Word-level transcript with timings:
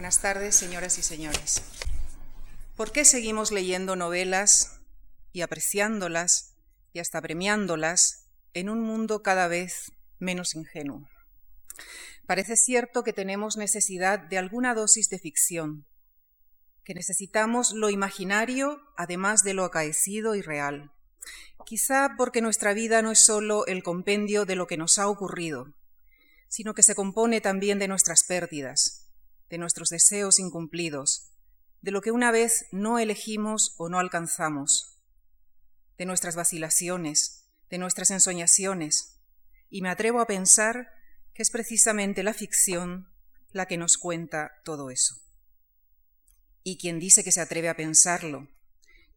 Buenas 0.00 0.22
tardes, 0.22 0.54
señoras 0.54 0.96
y 0.96 1.02
señores. 1.02 1.60
¿Por 2.74 2.90
qué 2.90 3.04
seguimos 3.04 3.52
leyendo 3.52 3.96
novelas 3.96 4.80
y 5.30 5.42
apreciándolas 5.42 6.56
y 6.94 7.00
hasta 7.00 7.20
premiándolas 7.20 8.24
en 8.54 8.70
un 8.70 8.80
mundo 8.80 9.22
cada 9.22 9.46
vez 9.46 9.92
menos 10.18 10.54
ingenuo? 10.54 11.06
Parece 12.26 12.56
cierto 12.56 13.04
que 13.04 13.12
tenemos 13.12 13.58
necesidad 13.58 14.18
de 14.20 14.38
alguna 14.38 14.72
dosis 14.72 15.10
de 15.10 15.18
ficción, 15.18 15.84
que 16.82 16.94
necesitamos 16.94 17.74
lo 17.74 17.90
imaginario 17.90 18.80
además 18.96 19.42
de 19.42 19.52
lo 19.52 19.64
acaecido 19.64 20.34
y 20.34 20.40
real. 20.40 20.92
Quizá 21.66 22.14
porque 22.16 22.40
nuestra 22.40 22.72
vida 22.72 23.02
no 23.02 23.10
es 23.10 23.18
solo 23.18 23.66
el 23.66 23.82
compendio 23.82 24.46
de 24.46 24.56
lo 24.56 24.66
que 24.66 24.78
nos 24.78 24.96
ha 24.96 25.08
ocurrido, 25.08 25.74
sino 26.48 26.72
que 26.72 26.82
se 26.82 26.94
compone 26.94 27.42
también 27.42 27.78
de 27.78 27.86
nuestras 27.86 28.24
pérdidas, 28.24 28.99
de 29.50 29.58
nuestros 29.58 29.90
deseos 29.90 30.38
incumplidos, 30.38 31.32
de 31.82 31.90
lo 31.90 32.00
que 32.00 32.12
una 32.12 32.30
vez 32.30 32.66
no 32.72 32.98
elegimos 32.98 33.74
o 33.76 33.88
no 33.88 33.98
alcanzamos, 33.98 34.98
de 35.98 36.06
nuestras 36.06 36.36
vacilaciones, 36.36 37.48
de 37.68 37.78
nuestras 37.78 38.10
ensoñaciones, 38.10 39.18
y 39.68 39.82
me 39.82 39.90
atrevo 39.90 40.20
a 40.20 40.26
pensar 40.26 40.88
que 41.34 41.42
es 41.42 41.50
precisamente 41.50 42.22
la 42.22 42.34
ficción 42.34 43.08
la 43.52 43.66
que 43.66 43.76
nos 43.76 43.98
cuenta 43.98 44.52
todo 44.64 44.90
eso. 44.90 45.16
Y 46.62 46.78
quien 46.78 46.98
dice 46.98 47.24
que 47.24 47.32
se 47.32 47.40
atreve 47.40 47.68
a 47.68 47.76
pensarlo, 47.76 48.48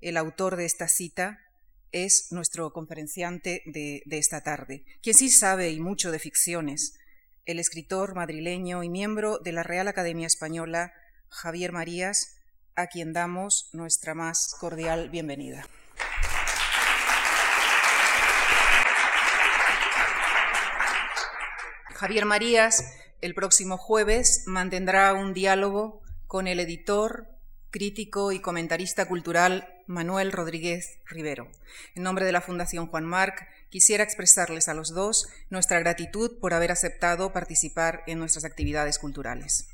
el 0.02 0.18
autor 0.18 0.55
de 0.55 0.65
esta 0.65 0.88
cita, 0.88 1.40
es 1.91 2.31
nuestro 2.31 2.73
conferenciante 2.73 3.62
de, 3.68 4.02
de, 4.05 4.18
esta 4.18 4.41
tarde, 4.41 4.84
quien 5.04 5.15
sí 5.15 5.29
sabe 5.29 5.70
y 5.70 5.79
mucho 5.79 6.12
de 6.12 6.18
ficciones, 6.18 6.95
el 7.45 7.59
escritor 7.59 8.15
madrileño 8.15 8.83
y 8.83 8.89
miembro 8.89 9.38
de 9.38 9.51
la 9.51 9.63
Real 9.63 9.88
Academia 9.88 10.27
Española, 10.27 10.93
Javier 11.29 11.71
Marías, 11.71 12.38
a 12.75 12.88
quien 12.88 13.13
damos 13.13 13.70
nuestra 13.73 14.13
más 14.13 14.55
cordial 14.59 15.09
bienvenida. 15.09 15.68
Javier 21.93 22.26
Marías 22.26 22.84
el 23.23 23.35
próximo 23.35 23.77
jueves 23.77 24.43
mantendrá 24.48 25.13
un 25.13 25.34
diálogo 25.34 26.01
con 26.27 26.46
el 26.48 26.59
editor, 26.59 27.29
crítico 27.71 28.34
y 28.34 28.41
comentarista 28.41 29.05
cultural 29.05 29.81
Manuel 29.87 30.34
Rodríguez 30.34 30.99
Rivero. 31.05 31.48
En 31.96 32.03
nombre 32.03 32.25
de 32.25 32.34
la 32.34 32.41
Fundación 32.41 32.87
Juan 32.87 33.05
Marc, 33.05 33.48
quisiera 33.74 34.04
expresarles 34.04 34.70
a 34.70 34.76
los 34.76 34.93
dos 34.93 35.27
nuestra 35.49 35.79
gratitud 35.79 36.38
por 36.40 36.54
haber 36.54 36.71
aceptado 36.71 37.34
participar 37.34 38.04
en 38.05 38.20
nuestras 38.20 38.46
actividades 38.46 38.99
culturales. 38.99 39.68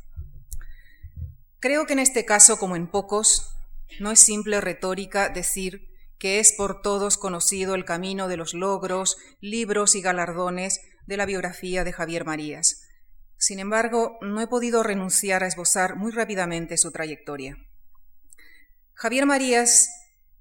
Creo 1.59 1.85
que 1.85 1.91
en 1.91 1.99
este 1.99 2.23
caso, 2.23 2.57
como 2.57 2.77
en 2.77 2.87
pocos, 2.87 3.57
no 3.99 4.09
es 4.09 4.21
simple 4.21 4.61
retórica 4.61 5.27
decir 5.27 5.89
que 6.17 6.39
es 6.39 6.53
por 6.53 6.81
todos 6.81 7.17
conocido 7.17 7.75
el 7.75 7.83
camino 7.83 8.29
de 8.29 8.37
los 8.37 8.53
logros, 8.53 9.17
libros 9.41 9.95
y 9.95 10.01
galardones 10.01 10.79
de 11.05 11.17
la 11.17 11.25
biografía 11.25 11.83
de 11.83 11.91
Javier 11.91 12.23
Marías. 12.23 12.83
Sin 13.35 13.59
embargo, 13.59 14.17
no 14.21 14.39
he 14.39 14.47
podido 14.47 14.81
renunciar 14.81 15.43
a 15.43 15.47
esbozar 15.47 15.97
muy 15.97 16.13
rápidamente 16.13 16.77
su 16.77 16.93
trayectoria. 16.93 17.57
Javier 18.93 19.25
Marías 19.25 19.89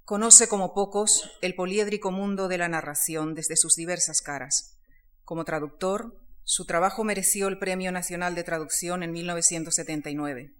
conoce 0.08 0.48
como 0.48 0.72
pocos 0.72 1.30
el 1.42 1.54
poliédrico 1.54 2.10
mundo 2.10 2.48
de 2.48 2.56
la 2.56 2.66
narración 2.66 3.34
desde 3.34 3.56
sus 3.56 3.74
diversas 3.74 4.22
caras. 4.22 4.78
Como 5.22 5.44
traductor, 5.44 6.16
su 6.44 6.64
trabajo 6.64 7.04
mereció 7.04 7.46
el 7.46 7.58
Premio 7.58 7.92
Nacional 7.92 8.34
de 8.34 8.42
Traducción 8.42 9.02
en 9.02 9.12
1979. 9.12 10.54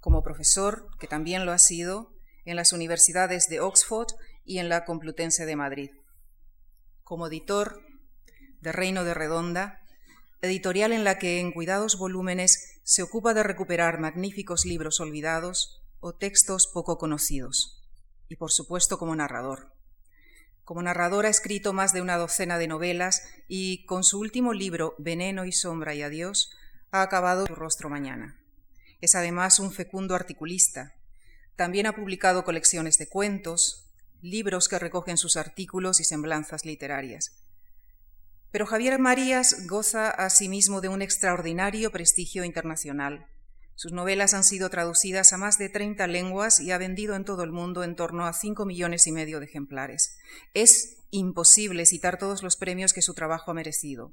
Como 0.00 0.22
profesor, 0.22 0.86
que 1.00 1.06
también 1.06 1.46
lo 1.46 1.52
ha 1.52 1.58
sido, 1.58 2.12
en 2.44 2.56
las 2.56 2.74
universidades 2.74 3.48
de 3.48 3.60
Oxford 3.60 4.08
y 4.44 4.58
en 4.58 4.68
la 4.68 4.84
Complutense 4.84 5.46
de 5.46 5.56
Madrid. 5.56 5.90
Como 7.04 7.28
editor 7.28 7.80
de 8.60 8.70
Reino 8.70 9.02
de 9.04 9.14
Redonda, 9.14 9.80
editorial 10.42 10.92
en 10.92 11.04
la 11.04 11.18
que 11.18 11.40
en 11.40 11.52
cuidados 11.52 11.96
volúmenes 11.96 12.80
se 12.82 13.02
ocupa 13.02 13.32
de 13.32 13.44
recuperar 13.44 13.98
magníficos 13.98 14.66
libros 14.66 15.00
olvidados 15.00 15.80
o 16.00 16.12
textos 16.12 16.66
poco 16.70 16.98
conocidos. 16.98 17.80
Y 18.28 18.36
por 18.36 18.50
supuesto 18.50 18.98
como 18.98 19.14
narrador. 19.14 19.72
Como 20.64 20.82
narrador 20.82 21.26
ha 21.26 21.28
escrito 21.28 21.72
más 21.72 21.92
de 21.92 22.00
una 22.00 22.16
docena 22.16 22.58
de 22.58 22.68
novelas 22.68 23.22
y 23.48 23.84
con 23.84 24.02
su 24.02 24.18
último 24.18 24.54
libro, 24.54 24.94
Veneno 24.98 25.44
y 25.44 25.52
Sombra 25.52 25.94
y 25.94 26.02
Adiós, 26.02 26.50
ha 26.90 27.02
acabado 27.02 27.46
su 27.46 27.54
rostro 27.54 27.90
mañana. 27.90 28.40
Es 29.00 29.14
además 29.14 29.58
un 29.58 29.72
fecundo 29.72 30.14
articulista. 30.14 30.94
También 31.56 31.86
ha 31.86 31.94
publicado 31.94 32.44
colecciones 32.44 32.96
de 32.96 33.08
cuentos, 33.08 33.90
libros 34.22 34.68
que 34.68 34.78
recogen 34.78 35.18
sus 35.18 35.36
artículos 35.36 36.00
y 36.00 36.04
semblanzas 36.04 36.64
literarias. 36.64 37.44
Pero 38.50 38.64
Javier 38.66 38.98
Marías 38.98 39.66
goza 39.66 40.08
asimismo 40.08 40.80
de 40.80 40.88
un 40.88 41.02
extraordinario 41.02 41.90
prestigio 41.90 42.44
internacional. 42.44 43.26
Sus 43.76 43.92
novelas 43.92 44.34
han 44.34 44.44
sido 44.44 44.70
traducidas 44.70 45.32
a 45.32 45.36
más 45.36 45.58
de 45.58 45.68
30 45.68 46.06
lenguas 46.06 46.60
y 46.60 46.70
ha 46.70 46.78
vendido 46.78 47.16
en 47.16 47.24
todo 47.24 47.42
el 47.42 47.50
mundo 47.50 47.82
en 47.82 47.96
torno 47.96 48.26
a 48.26 48.32
5 48.32 48.64
millones 48.64 49.06
y 49.06 49.12
medio 49.12 49.40
de 49.40 49.46
ejemplares. 49.46 50.16
Es 50.54 50.98
imposible 51.10 51.84
citar 51.86 52.18
todos 52.18 52.42
los 52.42 52.56
premios 52.56 52.92
que 52.92 53.02
su 53.02 53.14
trabajo 53.14 53.50
ha 53.50 53.54
merecido. 53.54 54.12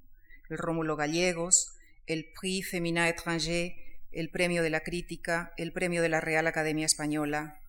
El 0.50 0.57
Rómulo 0.57 0.95
Gallegos, 0.95 1.75
el 2.07 2.31
Prix 2.39 2.69
Féminin 2.71 3.03
Étranger, 3.03 3.73
el 4.11 4.29
Premio 4.29 4.63
de 4.63 4.69
la 4.69 4.81
Crítica, 4.81 5.53
el 5.57 5.71
Premio 5.71 6.01
de 6.01 6.09
la 6.09 6.21
Real 6.21 6.47
Academia 6.47 6.85
Española, 6.85 7.61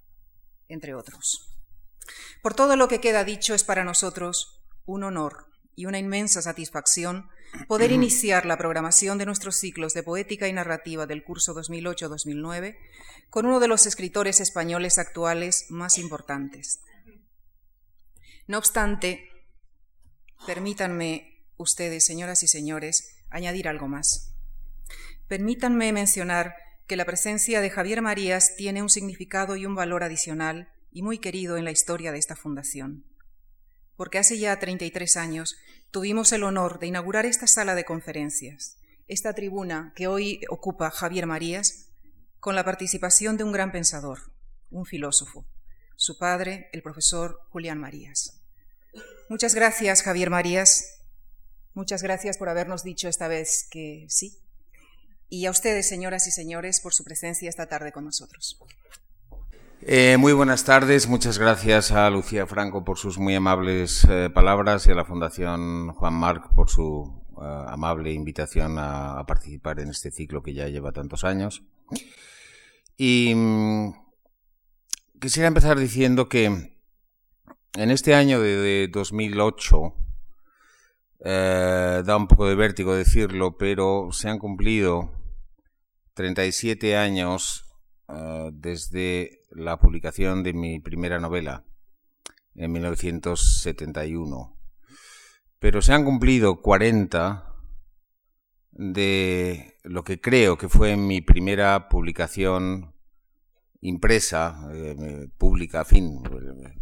entre 0.69 0.95
otros. 0.95 1.55
Por 2.43 2.55
todo 2.55 2.77
lo 2.77 2.89
que 2.89 3.01
queda 3.01 3.25
dicho 3.25 3.55
es 3.55 3.65
para 3.65 3.85
nosotros 3.85 4.63
un 4.87 5.05
honor 5.05 5.52
y 5.75 5.87
una 5.87 5.99
inmensa 5.99 6.43
satisfacción 6.43 7.29
poder 7.69 7.93
iniciar 7.93 8.47
la 8.47 8.57
programación 8.57 9.19
de 9.19 9.27
nuestros 9.27 9.57
ciclos 9.57 9.95
de 9.95 10.03
poética 10.03 10.49
y 10.49 10.53
narrativa 10.53 11.07
del 11.07 11.23
curso 11.23 11.55
2008-2009 11.55 12.77
con 13.31 13.47
uno 13.47 13.61
de 13.61 13.69
los 13.69 13.87
escritores 13.87 14.41
españoles 14.41 14.99
actuales 14.99 15.67
más 15.69 15.99
importantes. 15.99 16.81
No 18.47 18.59
obstante, 18.59 19.29
permítanme 20.47 21.45
ustedes, 21.57 22.05
señoras 22.05 22.43
y 22.43 22.49
señores, 22.49 23.17
añadir 23.31 23.69
algo 23.69 23.89
más. 23.89 24.35
Permítanme 25.29 25.93
mencionar 25.93 26.55
que 26.87 26.97
la 26.97 27.05
presencia 27.05 27.61
de 27.61 27.71
Javier 27.71 28.03
Marías 28.03 28.57
tiene 28.57 28.83
un 28.83 28.91
significado 28.91 29.57
y 29.57 29.65
un 29.65 29.75
valor 29.75 30.03
adicional 30.03 30.73
y 30.91 31.03
muy 31.03 31.19
querido 31.19 31.57
en 31.57 31.65
la 31.65 31.71
historia 31.71 32.13
de 32.13 32.19
esta 32.19 32.37
fundación 32.37 33.05
porque 33.97 34.19
hace 34.19 34.39
ya 34.39 34.59
33 34.59 35.17
años 35.17 35.57
tuvimos 35.91 36.33
el 36.33 36.43
honor 36.43 36.79
de 36.79 36.87
inaugurar 36.89 37.27
esta 37.27 37.47
sala 37.47 37.75
de 37.75 37.85
conferencias, 37.85 38.79
esta 39.09 39.35
tribuna 39.35 39.93
que 39.95 40.07
hoy 40.07 40.41
ocupa 40.49 40.91
Javier 40.91 41.27
Marías, 41.27 41.89
con 42.41 42.57
la 42.57 42.65
participación 42.65 43.37
de 43.37 43.45
un 43.45 43.53
gran 43.53 43.71
pensador, 43.71 44.33
un 44.71 44.85
filósofo, 44.85 45.47
su 45.97 46.19
padre, 46.19 46.69
el 46.73 46.83
profesor 46.83 47.41
Julián 47.51 47.79
Marías. 47.79 48.41
Muchas 49.29 49.55
gracias, 49.55 50.03
Javier 50.03 50.31
Marías. 50.31 50.99
Muchas 51.75 52.03
gracias 52.03 52.39
por 52.39 52.49
habernos 52.49 52.83
dicho 52.83 53.09
esta 53.09 53.29
vez 53.29 53.67
que 53.71 54.07
sí. 54.09 54.39
Y 55.29 55.47
a 55.47 55.51
ustedes, 55.51 55.89
señoras 55.89 56.27
y 56.27 56.31
señores, 56.31 56.81
por 56.81 56.93
su 56.93 57.05
presencia 57.05 57.49
esta 57.49 57.67
tarde 57.67 57.93
con 57.93 58.05
nosotros. 58.05 58.59
Eh, 59.85 60.17
muy 60.17 60.33
buenas 60.33 60.63
tardes, 60.63 61.09
muchas 61.09 61.39
gracias 61.41 61.91
a 61.91 62.09
Lucía 62.09 62.47
Franco 62.47 62.85
por 62.85 62.99
sus 62.99 63.19
muy 63.19 63.35
amables 63.35 64.07
eh, 64.09 64.31
palabras 64.33 64.87
y 64.87 64.93
a 64.93 64.95
la 64.95 65.05
Fundación 65.05 65.93
Juan 65.95 66.15
Marc 66.15 66.55
por 66.55 66.71
su 66.71 67.25
uh, 67.33 67.43
amable 67.67 68.13
invitación 68.13 68.77
a, 68.79 69.25
participar 69.27 69.81
en 69.81 69.91
este 69.91 70.13
ciclo 70.13 70.41
que 70.41 70.55
ya 70.55 70.69
lleva 70.69 70.93
tantos 70.93 71.25
años. 71.25 71.65
Y 72.97 73.35
um, 73.35 73.93
quisiera 75.21 75.49
empezar 75.49 75.77
diciendo 75.77 76.29
que 76.29 76.45
en 76.45 77.91
este 77.91 78.15
año 78.15 78.41
de, 78.41 78.57
de 78.59 78.87
2008, 78.87 79.95
eh, 81.25 82.03
da 82.07 82.17
un 82.17 82.29
poco 82.29 82.47
de 82.47 82.55
vértigo 82.55 82.95
decirlo, 82.95 83.59
pero 83.59 84.11
se 84.13 84.29
han 84.29 84.39
cumplido 84.39 85.11
37 86.15 86.97
años 86.97 87.67
desde 88.53 89.42
la 89.55 89.79
publicación 89.79 90.43
de 90.43 90.53
mi 90.53 90.81
primera 90.81 91.19
novela 91.19 91.65
en 92.55 92.73
1971. 92.73 94.57
Pero 95.59 95.83
se 95.83 95.93
han 95.93 96.05
cumplido 96.05 96.61
40 96.61 97.53
de 98.73 99.75
lo 99.85 100.03
que 100.05 100.21
creo 100.21 100.57
que 100.57 100.69
fue 100.69 100.97
mi 100.97 101.21
primera 101.21 101.89
publicación 101.89 102.95
impresa, 103.81 104.69
eh, 104.73 105.29
pública, 105.37 105.85
fin, 105.85 106.23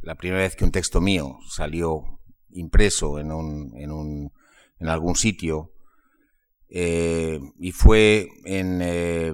la 0.02 0.14
primera 0.16 0.42
vez 0.42 0.54
que 0.54 0.64
un 0.64 0.72
texto 0.72 1.00
mío 1.00 1.38
salió 1.48 2.20
impreso 2.50 3.18
en, 3.18 3.32
un, 3.32 3.72
en, 3.76 3.90
un, 3.90 4.32
en 4.78 4.88
algún 4.88 5.16
sitio, 5.16 5.72
eh, 6.68 7.40
y 7.58 7.72
fue 7.72 8.28
en 8.44 8.80
eh, 8.82 9.32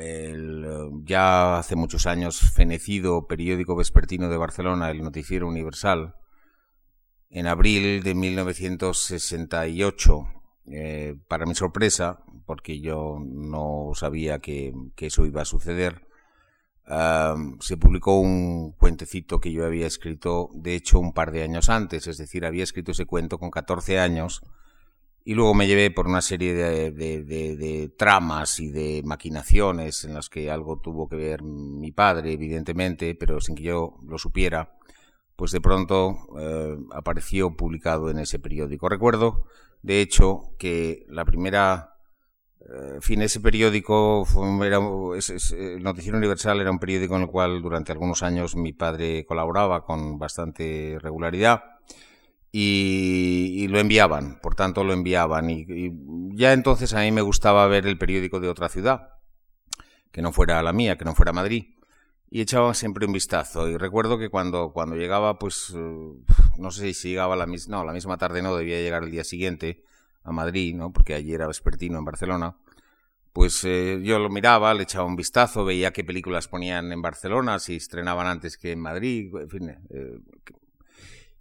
el 0.00 0.66
ya 1.04 1.58
hace 1.58 1.76
muchos 1.76 2.06
años 2.06 2.40
fenecido 2.54 3.26
periódico 3.26 3.76
vespertino 3.76 4.28
de 4.28 4.36
Barcelona, 4.36 4.90
el 4.90 5.02
Noticiero 5.02 5.48
Universal, 5.48 6.14
en 7.30 7.46
abril 7.46 8.02
de 8.02 8.14
1968, 8.14 10.28
eh, 10.66 11.16
para 11.28 11.46
mi 11.46 11.54
sorpresa, 11.54 12.20
porque 12.46 12.80
yo 12.80 13.18
no 13.20 13.92
sabía 13.94 14.38
que, 14.38 14.72
eso 14.96 15.26
iba 15.26 15.42
a 15.42 15.46
suceder, 15.46 16.06
se 17.60 17.76
publicó 17.76 18.20
un 18.20 18.72
cuentecito 18.72 19.40
que 19.40 19.52
yo 19.52 19.66
había 19.66 19.86
escrito, 19.86 20.50
de 20.54 20.76
hecho, 20.76 21.00
un 21.00 21.12
par 21.12 21.32
de 21.32 21.42
años 21.42 21.68
antes, 21.68 22.06
es 22.06 22.18
decir, 22.18 22.46
había 22.46 22.62
escrito 22.62 22.92
ese 22.92 23.06
cuento 23.06 23.38
con 23.38 23.50
14 23.50 23.98
años 23.98 24.42
y 25.28 25.34
luego 25.34 25.54
me 25.54 25.66
llevé 25.66 25.90
por 25.90 26.06
una 26.06 26.22
serie 26.22 26.54
de, 26.54 27.92
tramas 27.98 28.60
y 28.60 28.70
de 28.70 29.02
maquinaciones 29.04 30.04
en 30.04 30.14
las 30.14 30.28
que 30.28 30.52
algo 30.52 30.78
tuvo 30.78 31.08
que 31.08 31.16
ver 31.16 31.42
mi 31.42 31.90
padre, 31.90 32.32
evidentemente, 32.32 33.16
pero 33.16 33.40
sin 33.40 33.56
que 33.56 33.64
yo 33.64 33.98
lo 34.06 34.18
supiera, 34.18 34.76
pues 35.34 35.50
de 35.50 35.60
pronto 35.60 36.16
eh, 36.38 36.76
apareció 36.92 37.56
publicado 37.56 38.08
en 38.08 38.20
ese 38.20 38.38
periódico. 38.38 38.88
Recuerdo, 38.88 39.46
de 39.82 40.00
hecho, 40.00 40.54
que 40.60 41.04
la 41.08 41.24
primera... 41.24 41.94
Eh, 42.60 42.98
fin, 43.00 43.20
ese 43.20 43.40
periódico, 43.40 44.24
era, 44.64 44.78
el 44.78 45.82
Noticiero 45.82 46.18
Universal 46.18 46.60
era 46.60 46.70
un 46.70 46.78
periódico 46.78 47.16
en 47.16 47.22
el 47.22 47.28
cual 47.28 47.62
durante 47.62 47.90
algunos 47.90 48.22
años 48.22 48.54
mi 48.54 48.72
padre 48.72 49.24
colaboraba 49.26 49.84
con 49.84 50.18
bastante 50.18 50.98
regularidad 51.00 51.75
y, 52.58 53.68
lo 53.68 53.78
enviaban, 53.78 54.38
por 54.40 54.54
tanto 54.54 54.82
lo 54.82 54.94
enviaban. 54.94 55.50
Y, 55.50 55.92
ya 56.34 56.54
entonces 56.54 56.94
a 56.94 57.00
mí 57.00 57.12
me 57.12 57.20
gustaba 57.20 57.66
ver 57.66 57.86
el 57.86 57.98
periódico 57.98 58.40
de 58.40 58.48
otra 58.48 58.70
ciudad, 58.70 59.10
que 60.10 60.22
no 60.22 60.32
fuera 60.32 60.62
la 60.62 60.72
mía, 60.72 60.96
que 60.96 61.04
no 61.04 61.14
fuera 61.14 61.34
Madrid. 61.34 61.74
Y 62.30 62.40
echaba 62.40 62.72
siempre 62.72 63.04
un 63.04 63.12
vistazo. 63.12 63.68
Y 63.68 63.76
recuerdo 63.76 64.18
que 64.18 64.30
cuando, 64.30 64.72
cuando 64.72 64.96
llegaba, 64.96 65.38
pues, 65.38 65.74
eh, 65.76 66.12
no 66.58 66.70
sé 66.70 66.94
si 66.94 67.10
llegaba 67.10 67.36
la 67.36 67.46
misma, 67.46 67.76
no, 67.76 67.84
la 67.84 67.92
misma 67.92 68.16
tarde 68.16 68.40
no, 68.40 68.56
debía 68.56 68.80
llegar 68.80 69.04
el 69.04 69.10
día 69.10 69.24
siguiente 69.24 69.84
a 70.24 70.32
Madrid, 70.32 70.74
¿no? 70.74 70.92
Porque 70.94 71.12
allí 71.14 71.34
era 71.34 71.46
vespertino 71.46 71.98
en 71.98 72.06
Barcelona. 72.06 72.56
Pues 73.34 73.62
eh, 73.64 74.00
yo 74.02 74.18
lo 74.18 74.30
miraba, 74.30 74.72
le 74.72 74.84
echaba 74.84 75.04
un 75.04 75.16
vistazo, 75.16 75.66
veía 75.66 75.92
qué 75.92 76.04
películas 76.04 76.48
ponían 76.48 76.90
en 76.90 77.02
Barcelona, 77.02 77.58
si 77.58 77.76
estrenaban 77.76 78.26
antes 78.26 78.56
que 78.56 78.72
en 78.72 78.80
Madrid, 78.80 79.30
en 79.36 79.50
fin, 79.50 79.68
eh, 79.90 80.18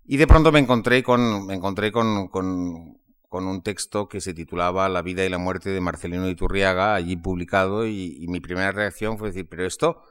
y 0.07 0.17
de 0.17 0.27
pronto 0.27 0.51
me 0.51 0.59
encontré 0.59 1.03
con, 1.03 1.45
me 1.47 1.55
encontré 1.55 1.91
con, 1.91 2.27
con, 2.27 2.99
un 3.31 3.61
texto 3.63 4.07
que 4.07 4.21
se 4.21 4.33
titulaba 4.33 4.87
La 4.87 5.01
vida 5.01 5.25
y 5.25 5.29
la 5.29 5.37
muerte 5.37 5.69
de 5.69 5.81
Marcelino 5.81 6.29
Iturriaga, 6.29 6.95
allí 6.95 7.17
publicado, 7.17 7.85
y, 7.85 8.25
mi 8.29 8.39
primera 8.39 8.71
reacción 8.71 9.17
fue 9.17 9.29
decir, 9.29 9.47
pero 9.49 9.65
esto, 9.65 10.01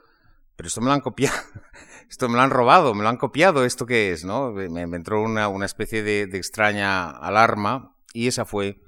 pero 0.55 0.67
esto 0.67 0.79
me 0.81 0.87
lo 0.87 0.93
han 0.93 1.01
copiado, 1.01 1.35
esto 2.09 2.29
me 2.29 2.35
lo 2.35 2.41
han 2.41 2.51
robado, 2.51 2.93
me 2.93 3.01
lo 3.01 3.09
han 3.09 3.17
copiado, 3.17 3.65
¿esto 3.65 3.87
qué 3.87 4.11
es? 4.11 4.25
¿no? 4.25 4.51
Me, 4.51 4.81
entró 4.81 5.23
una, 5.23 5.47
una 5.47 5.65
especie 5.65 6.03
de, 6.03 6.23
extraña 6.37 7.09
alarma, 7.09 7.95
y 8.13 8.27
esa 8.27 8.45
fue, 8.45 8.79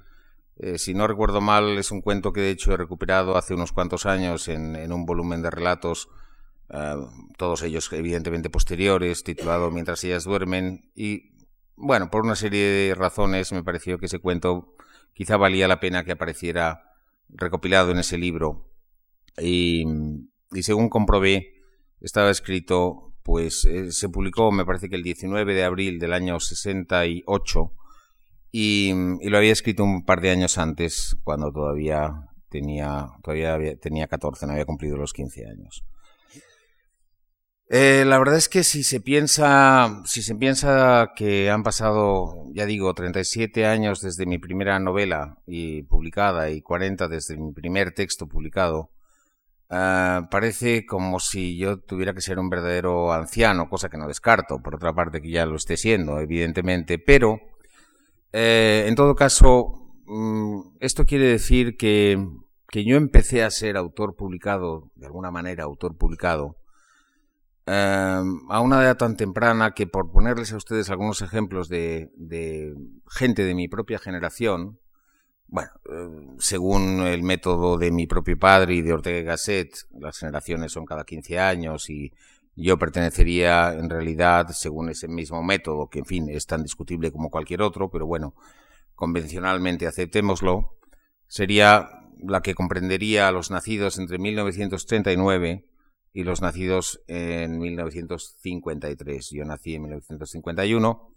eh, 0.56 0.78
si 0.78 0.94
no 0.94 1.08
recuerdo 1.08 1.40
mal, 1.40 1.76
es 1.76 1.90
un 1.90 2.00
cuento 2.00 2.32
que 2.32 2.40
de 2.40 2.50
hecho 2.50 2.72
he 2.72 2.76
recuperado 2.76 3.36
hace 3.36 3.54
unos 3.54 3.72
cuantos 3.72 4.06
años 4.06 4.46
en, 4.46 4.76
en 4.76 4.92
un 4.92 5.04
volumen 5.04 5.42
de 5.42 5.50
relatos 5.50 6.08
eh, 6.70 6.94
todos 7.36 7.62
ellos 7.62 7.90
evidentemente 7.92 8.50
posteriores, 8.50 9.24
titulado 9.24 9.70
Mientras 9.70 10.04
ellas 10.04 10.24
duermen, 10.24 10.90
y 10.94 11.30
bueno, 11.76 12.10
por 12.10 12.24
una 12.24 12.36
serie 12.36 12.64
de 12.64 12.94
razones 12.94 13.52
me 13.52 13.62
pareció 13.62 13.98
que 13.98 14.06
ese 14.06 14.18
cuento 14.18 14.74
quizá 15.14 15.36
valía 15.36 15.68
la 15.68 15.80
pena 15.80 16.04
que 16.04 16.12
apareciera 16.12 16.94
recopilado 17.28 17.90
en 17.92 17.98
ese 17.98 18.18
libro. 18.18 18.70
Y, 19.40 19.84
según 20.60 20.88
comprobé, 20.88 21.54
estaba 22.00 22.30
escrito, 22.30 23.14
pues 23.22 23.64
eh, 23.64 23.92
se 23.92 24.08
publicó, 24.08 24.50
me 24.50 24.64
parece 24.64 24.88
que 24.88 24.96
el 24.96 25.02
19 25.02 25.54
de 25.54 25.64
abril 25.64 25.98
del 25.98 26.12
año 26.12 26.40
68, 26.40 27.72
y, 28.50 28.92
y 29.20 29.28
lo 29.28 29.38
había 29.38 29.52
escrito 29.52 29.84
un 29.84 30.04
par 30.04 30.20
de 30.20 30.30
años 30.30 30.58
antes, 30.58 31.16
cuando 31.22 31.52
todavía 31.52 32.28
tenía, 32.48 33.08
todavía 33.22 33.58
tenía 33.80 34.08
14, 34.08 34.46
no 34.46 34.52
había 34.52 34.64
cumplido 34.64 34.96
los 34.96 35.12
15 35.12 35.46
años. 35.46 35.84
Eh, 37.70 38.04
la 38.06 38.18
verdad 38.18 38.36
es 38.36 38.48
que 38.48 38.64
si 38.64 38.82
se 38.82 39.00
piensa, 39.00 40.02
si 40.06 40.22
se 40.22 40.34
piensa 40.34 41.12
que 41.14 41.50
han 41.50 41.62
pasado, 41.62 42.46
ya 42.54 42.64
digo, 42.64 42.94
37 42.94 43.66
años 43.66 44.00
desde 44.00 44.24
mi 44.24 44.38
primera 44.38 44.78
novela 44.78 45.38
y 45.46 45.82
publicada 45.82 46.48
y 46.50 46.62
40 46.62 47.08
desde 47.08 47.36
mi 47.36 47.52
primer 47.52 47.92
texto 47.92 48.26
publicado, 48.26 48.90
eh, 49.70 50.22
parece 50.30 50.86
como 50.86 51.20
si 51.20 51.58
yo 51.58 51.78
tuviera 51.80 52.14
que 52.14 52.22
ser 52.22 52.38
un 52.38 52.48
verdadero 52.48 53.12
anciano, 53.12 53.68
cosa 53.68 53.90
que 53.90 53.98
no 53.98 54.08
descarto, 54.08 54.62
por 54.62 54.76
otra 54.76 54.94
parte 54.94 55.20
que 55.20 55.30
ya 55.30 55.44
lo 55.44 55.56
esté 55.56 55.76
siendo, 55.76 56.20
evidentemente, 56.20 56.98
pero 56.98 57.38
eh, 58.32 58.86
en 58.88 58.94
todo 58.94 59.14
caso, 59.14 59.92
mm, 60.06 60.78
esto 60.80 61.04
quiere 61.04 61.26
decir 61.26 61.76
que, 61.76 62.18
que 62.70 62.84
yo 62.84 62.96
empecé 62.96 63.42
a 63.44 63.50
ser 63.50 63.76
autor 63.76 64.16
publicado, 64.16 64.90
de 64.96 65.06
alguna 65.06 65.30
manera 65.30 65.64
autor 65.64 65.96
publicado, 65.98 66.56
Em, 67.70 68.40
a 68.48 68.60
una 68.62 68.82
edad 68.82 68.96
tan 68.96 69.14
temprana 69.14 69.72
que 69.74 69.86
por 69.86 70.10
ponerles 70.10 70.54
a 70.54 70.56
ustedes 70.56 70.88
algunos 70.88 71.20
ejemplos 71.20 71.68
de, 71.68 72.08
gente 73.10 73.44
de 73.44 73.54
mi 73.54 73.68
propia 73.68 73.98
generación, 73.98 74.80
bueno, 75.48 75.70
em, 75.84 76.38
según 76.38 77.00
el 77.00 77.22
método 77.22 77.76
de 77.76 77.90
mi 77.90 78.06
propio 78.06 78.38
padre 78.38 78.76
y 78.76 78.80
de 78.80 78.94
Ortega 78.94 79.18
y 79.18 79.22
Gasset, 79.24 79.86
las 80.00 80.18
generaciones 80.18 80.72
son 80.72 80.86
cada 80.86 81.04
15 81.04 81.38
años 81.38 81.90
y 81.90 82.14
yo 82.56 82.78
pertenecería 82.78 83.74
en 83.74 83.90
realidad, 83.90 84.48
según 84.48 84.88
ese 84.88 85.06
mismo 85.06 85.42
método, 85.42 85.90
que 85.90 85.98
en 85.98 86.06
fin 86.06 86.30
es 86.30 86.46
tan 86.46 86.62
discutible 86.62 87.12
como 87.12 87.30
cualquier 87.30 87.60
otro, 87.60 87.90
pero 87.90 88.06
bueno, 88.06 88.34
convencionalmente 88.94 89.86
aceptémoslo, 89.86 90.78
sería 91.26 91.90
la 92.26 92.40
que 92.40 92.54
comprendería 92.54 93.28
a 93.28 93.32
los 93.32 93.50
nacidos 93.50 93.98
entre 93.98 94.18
1939 94.18 95.66
y 96.12 96.24
los 96.24 96.40
nacidos 96.40 97.00
en 97.06 97.58
1953. 97.58 99.30
Yo 99.30 99.44
nací 99.44 99.74
en 99.74 99.82
1951, 99.82 101.14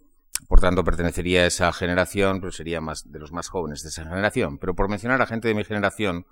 por 0.47 0.59
tanto 0.59 0.83
pertenecería 0.83 1.41
a 1.41 1.45
esa 1.47 1.71
generación, 1.73 2.39
pero 2.39 2.51
sería 2.51 2.81
más 2.81 3.11
de 3.11 3.19
los 3.19 3.31
más 3.31 3.47
jóvenes 3.47 3.83
de 3.83 3.89
esa 3.89 4.03
generación. 4.03 4.57
Pero 4.57 4.75
por 4.75 4.89
mencionar 4.89 5.21
a 5.21 5.27
gente 5.27 5.47
de 5.47 5.55
mi 5.55 5.63
generación, 5.63 6.25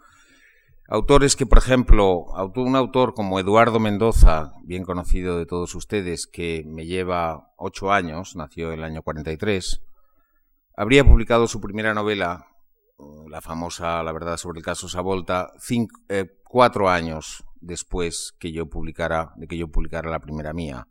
autores 0.87 1.35
que, 1.35 1.45
por 1.45 1.59
ejemplo, 1.59 2.25
un 2.55 2.75
autor 2.75 3.13
como 3.13 3.39
Eduardo 3.39 3.79
Mendoza, 3.79 4.53
bien 4.63 4.83
conocido 4.83 5.37
de 5.37 5.45
todos 5.45 5.75
ustedes, 5.75 6.27
que 6.27 6.63
me 6.65 6.85
lleva 6.85 7.53
ocho 7.57 7.91
años, 7.91 8.35
nació 8.35 8.71
en 8.71 8.79
el 8.79 8.85
año 8.85 9.03
43, 9.03 9.81
habría 10.75 11.03
publicado 11.03 11.47
su 11.47 11.61
primera 11.61 11.93
novela, 11.93 12.45
la 13.29 13.41
famosa 13.41 14.03
La 14.03 14.11
verdad 14.11 14.37
sobre 14.37 14.59
el 14.59 14.65
caso 14.65 14.89
Savolta, 14.89 15.53
eh, 16.09 16.25
cuatro 16.43 16.89
años 16.89 17.45
después 17.61 18.33
que 18.39 18.51
yo 18.51 18.67
publicara, 18.67 19.33
de 19.35 19.47
que 19.47 19.57
yo 19.57 19.67
publicara 19.67 20.09
la 20.09 20.19
primera 20.19 20.53
mía. 20.53 20.87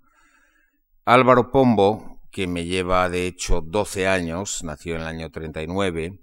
Álvaro 1.04 1.50
Pombo, 1.50 2.20
que 2.30 2.46
me 2.46 2.64
lleva 2.64 3.08
de 3.08 3.26
hecho 3.26 3.60
12 3.60 4.06
años, 4.06 4.62
nació 4.62 4.96
en 4.96 5.02
el 5.02 5.06
año 5.06 5.30
39, 5.30 6.20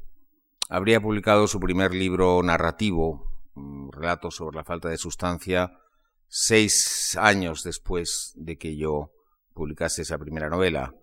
habría 0.69 1.01
publicado 1.01 1.47
su 1.47 1.59
primer 1.59 1.93
libro 1.93 2.41
narrativo, 2.43 3.31
relato 3.91 4.31
sobre 4.31 4.57
la 4.57 4.63
falta 4.63 4.89
de 4.89 4.97
sustancia, 4.97 5.71
seis 6.27 7.17
años 7.19 7.63
después 7.63 8.33
de 8.35 8.57
que 8.57 8.75
yo 8.75 9.11
publicase 9.53 10.01
esa 10.01 10.17
primera 10.17 10.49
novela, 10.49 10.93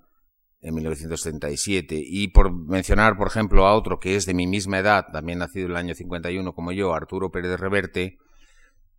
en 0.63 0.75
1937. 0.75 2.01
Y 2.03 2.29
por 2.29 2.53
mencionar, 2.53 3.17
por 3.17 3.27
ejemplo, 3.27 3.67
a 3.67 3.75
otro 3.75 3.99
que 3.99 4.17
es 4.17 4.25
de 4.25 4.35
mi 4.35 4.47
misma 4.47 4.79
edad, 4.79 5.07
también 5.13 5.41
nacido 5.41 5.67
en 5.67 5.73
el 5.73 5.77
año 5.77 5.95
51 5.95 6.55
como 6.55 6.73
yo, 6.73 6.95
Arturo 6.95 7.31
Pérez 7.31 7.59
Reverte, 7.61 8.19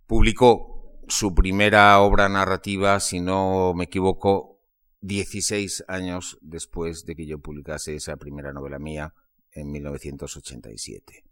publicó 0.07 0.73
su 1.07 1.33
primera 1.35 1.99
obra 1.99 2.29
narrativa, 2.29 2.99
si 2.99 3.19
no 3.19 3.73
me 3.73 3.85
equivoco, 3.85 4.61
16 5.01 5.85
años 5.87 6.37
después 6.41 7.05
de 7.05 7.15
que 7.15 7.25
yo 7.25 7.39
publicase 7.39 7.95
esa 7.95 8.15
primera 8.15 8.53
novela 8.53 8.79
mía 8.79 9.13
en 9.51 9.71
1987. 9.71 11.25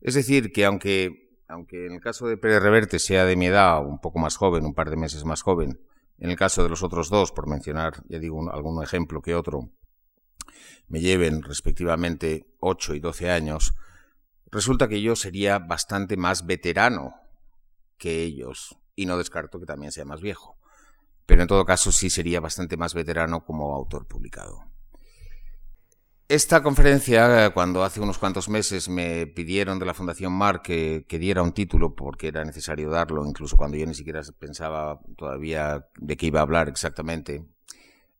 Es 0.00 0.14
decir, 0.14 0.52
que 0.52 0.64
aunque, 0.64 1.38
aunque 1.46 1.86
en 1.86 1.92
el 1.92 2.00
caso 2.00 2.26
de 2.26 2.36
Pérez 2.36 2.62
Reverte 2.62 2.98
sea 2.98 3.24
de 3.24 3.36
mi 3.36 3.46
edad, 3.46 3.84
un 3.86 4.00
poco 4.00 4.18
más 4.18 4.36
joven, 4.36 4.64
un 4.64 4.74
par 4.74 4.90
de 4.90 4.96
meses 4.96 5.24
más 5.24 5.42
joven, 5.42 5.80
en 6.18 6.30
el 6.30 6.36
caso 6.36 6.62
de 6.62 6.68
los 6.68 6.82
otros 6.82 7.10
dos, 7.10 7.32
por 7.32 7.48
mencionar, 7.48 8.02
ya 8.08 8.18
digo, 8.18 8.50
algún 8.52 8.82
ejemplo 8.82 9.22
que 9.22 9.34
otro, 9.34 9.70
me 10.88 11.00
lleven 11.00 11.42
respectivamente 11.42 12.46
8 12.58 12.96
y 12.96 13.00
12 13.00 13.30
años, 13.30 13.74
resulta 14.50 14.88
que 14.88 15.00
yo 15.00 15.16
sería 15.16 15.58
bastante 15.58 16.16
más 16.16 16.44
veterano 16.44 17.21
que 18.02 18.24
ellos, 18.24 18.76
y 18.96 19.06
no 19.06 19.16
descarto 19.16 19.60
que 19.60 19.64
también 19.64 19.92
sea 19.92 20.04
más 20.04 20.20
viejo, 20.20 20.58
pero 21.24 21.40
en 21.42 21.46
todo 21.46 21.64
caso 21.64 21.92
sí 21.92 22.10
sería 22.10 22.40
bastante 22.40 22.76
más 22.76 22.94
veterano 22.94 23.44
como 23.44 23.76
autor 23.76 24.08
publicado. 24.08 24.64
esta 26.28 26.64
conferencia, 26.64 27.50
cuando 27.50 27.84
hace 27.84 28.00
unos 28.00 28.18
cuantos 28.18 28.48
meses 28.48 28.88
me 28.88 29.28
pidieron 29.28 29.78
de 29.78 29.86
la 29.86 29.94
Fundación 29.94 30.32
Mar 30.32 30.62
que, 30.62 31.06
diera 31.08 31.42
un 31.42 31.52
título, 31.52 31.94
porque 31.94 32.26
era 32.26 32.44
necesario 32.44 32.90
darlo, 32.90 33.24
incluso 33.24 33.56
cuando 33.56 33.76
yo 33.76 33.86
ni 33.86 33.94
siquiera 33.94 34.20
pensaba 34.36 34.98
todavía 35.16 35.86
de 35.96 36.16
qué 36.16 36.26
iba 36.26 36.40
a 36.40 36.42
hablar 36.42 36.68
exactamente, 36.68 37.44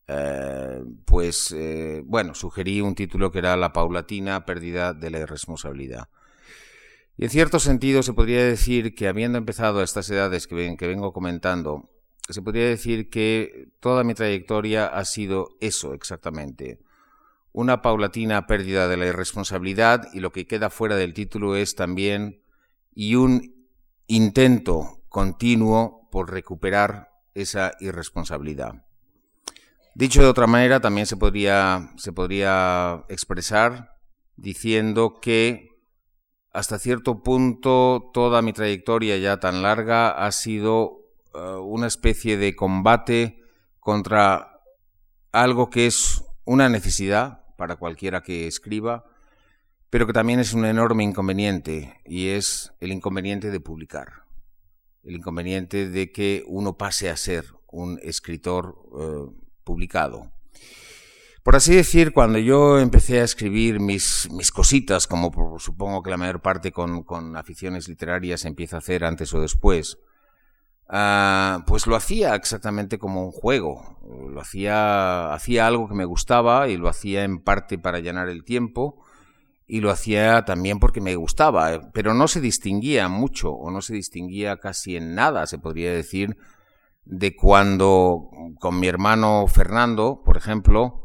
eh, 0.07 0.81
pues 1.03 1.51
eh, 1.51 2.03
bueno, 2.05 2.33
sugerí 2.35 2.79
un 2.79 2.95
título 2.95 3.31
que 3.31 3.39
era 3.39 3.57
La 3.57 3.73
paulatina 3.73 4.45
pérdida 4.45 4.93
de 4.93 5.09
la 5.09 5.19
irresponsabilidad. 5.19 6.07
Y 7.17 7.25
en 7.25 7.29
cierto 7.29 7.59
sentido 7.59 8.03
se 8.03 8.13
podría 8.13 8.43
decir 8.43 8.95
que 8.95 9.07
habiendo 9.07 9.37
empezado 9.37 9.79
a 9.79 9.83
estas 9.83 10.09
edades 10.09 10.47
que, 10.47 10.75
que 10.77 10.87
vengo 10.87 11.13
comentando, 11.13 11.89
se 12.29 12.41
podría 12.41 12.67
decir 12.67 13.09
que 13.09 13.69
toda 13.79 14.03
mi 14.03 14.13
trayectoria 14.13 14.87
ha 14.87 15.05
sido 15.05 15.49
eso 15.59 15.93
exactamente 15.93 16.79
una 17.53 17.83
paulatina 17.83 18.47
pérdida 18.47 18.87
de 18.87 18.97
la 18.97 19.05
irresponsabilidad 19.05 20.09
y 20.11 20.19
lo 20.19 20.31
que 20.31 20.47
queda 20.47 20.69
fuera 20.69 20.95
del 20.95 21.13
título 21.13 21.55
es 21.55 21.75
también 21.75 22.41
y 22.93 23.15
un 23.15 23.67
intento 24.07 25.03
continuo 25.07 26.09
por 26.11 26.31
recuperar 26.31 27.11
esa 27.35 27.73
irresponsabilidad. 27.79 28.85
Dicho 29.95 30.21
de 30.21 30.27
otra 30.27 30.47
manera, 30.47 30.79
también 30.79 31.05
se 31.05 31.15
podría, 31.15 31.91
se 31.97 32.11
podría 32.11 33.05
expresar 33.07 33.97
diciendo 34.35 35.19
que 35.21 35.72
hasta 36.53 36.77
cierto 36.77 37.23
punto 37.23 38.11
toda 38.13 38.41
mi 38.41 38.53
trayectoria 38.53 39.17
ya 39.17 39.39
tan 39.39 39.63
larga 39.63 40.11
ha 40.11 40.31
sido 40.31 41.01
eh, 41.33 41.39
una 41.39 41.87
especie 41.87 42.37
de 42.37 42.55
combate 42.55 43.41
contra 43.79 44.61
algo 45.31 45.69
que 45.71 45.87
es 45.87 46.23
una 46.45 46.69
necesidad, 46.69 47.43
para 47.57 47.75
cualquiera 47.77 48.21
que 48.21 48.47
escriba, 48.47 49.05
pero 49.89 50.05
que 50.05 50.13
también 50.13 50.39
es 50.39 50.53
un 50.53 50.65
enorme 50.65 51.03
inconveniente 51.03 51.99
y 52.05 52.29
es 52.29 52.73
el 52.79 52.91
inconveniente 52.91 53.51
de 53.51 53.59
publicar, 53.59 54.25
el 55.03 55.15
inconveniente 55.15 55.89
de 55.89 56.11
que 56.11 56.43
uno 56.47 56.77
pase 56.77 57.09
a 57.09 57.17
ser 57.17 57.45
un 57.71 57.99
escritor 58.03 58.75
eh, 58.99 59.31
publicado. 59.63 60.31
Por 61.43 61.55
así 61.57 61.75
decir, 61.75 62.13
cuando 62.13 62.39
yo 62.39 62.79
empecé 62.79 63.19
a 63.19 63.25
escribir 63.25 63.79
mis, 63.79 64.29
mis 64.31 64.51
cositas, 64.51 65.07
como 65.07 65.59
supongo 65.59 66.01
que 66.01 66.09
la 66.09 66.17
mayor 66.17 66.41
parte 66.41 66.71
con, 66.71 67.35
aficiones 67.35 67.89
literarias 67.89 68.45
empieza 68.45 68.77
a 68.77 68.79
hacer 68.79 69.03
antes 69.03 69.33
o 69.33 69.41
después, 69.41 69.97
Ah, 70.95 71.63
pues 71.65 71.87
lo 71.87 71.95
hacía 71.95 72.35
exactamente 72.35 72.99
como 72.99 73.25
un 73.25 73.31
juego. 73.31 73.97
Lo 74.29 74.41
hacía, 74.41 75.33
hacía 75.33 75.67
algo 75.67 75.87
que 75.87 75.95
me 75.95 76.05
gustaba 76.05 76.67
y 76.67 76.77
lo 76.77 76.89
hacía 76.89 77.23
en 77.23 77.39
parte 77.41 77.77
para 77.77 77.99
llenar 77.99 78.29
el 78.29 78.43
tiempo 78.43 79.03
y 79.65 79.79
lo 79.79 79.89
hacía 79.91 80.45
también 80.45 80.79
porque 80.79 81.01
me 81.01 81.15
gustaba, 81.15 81.89
pero 81.93 82.13
no 82.13 82.27
se 82.27 82.41
distinguía 82.41 83.07
mucho 83.07 83.53
o 83.53 83.71
no 83.71 83.81
se 83.81 83.93
distinguía 83.93 84.57
casi 84.57 84.97
en 84.97 85.15
nada, 85.15 85.47
se 85.47 85.57
podría 85.57 85.91
decir, 85.91 86.37
de 87.05 87.35
cuando 87.35 88.29
con 88.59 88.79
mi 88.79 88.87
hermano 88.87 89.47
Fernando, 89.47 90.21
por 90.23 90.37
ejemplo, 90.37 91.02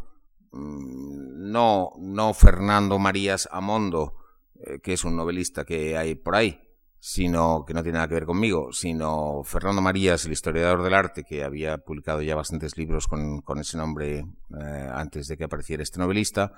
no, 0.53 1.93
no 1.99 2.35
Fernando 2.35 2.99
Marías 2.99 3.49
Amondo, 3.51 4.15
eh, 4.61 4.81
que 4.81 4.95
es 4.95 5.05
un 5.05 5.17
novelista 5.17 5.65
que 5.65 5.97
hay 5.97 6.15
por 6.15 6.35
ahí, 6.35 6.61
sino 7.01 7.65
que 7.65 7.75
no 7.75 7.83
tiene 7.83 7.97
nada 7.97 8.09
que 8.09 8.15
ver 8.15 8.27
conmigo, 8.27 8.73
sino 8.73 9.43
Fernando 9.45 9.81
Marías, 9.81 10.25
el 10.25 10.33
historiador 10.33 10.83
del 10.83 10.95
arte, 10.95 11.25
que 11.25 11.45
había 11.45 11.79
publicado 11.79 12.23
ya 12.23 12.35
bastantes 12.35 12.77
libros 12.77 13.07
con, 13.07 13.43
ese 13.59 13.77
nombre 13.77 14.19
eh, 14.19 14.91
antes 14.93 15.29
de 15.29 15.37
que 15.37 15.45
apareciera 15.45 15.83
este 15.83 16.01
novelista, 16.01 16.53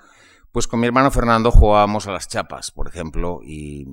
pues 0.52 0.66
con 0.66 0.80
mi 0.80 0.86
hermano 0.86 1.10
Fernando 1.10 1.50
jugábamos 1.50 2.06
a 2.06 2.12
las 2.12 2.26
chapas, 2.26 2.70
por 2.70 2.88
ejemplo, 2.88 3.40
y, 3.42 3.86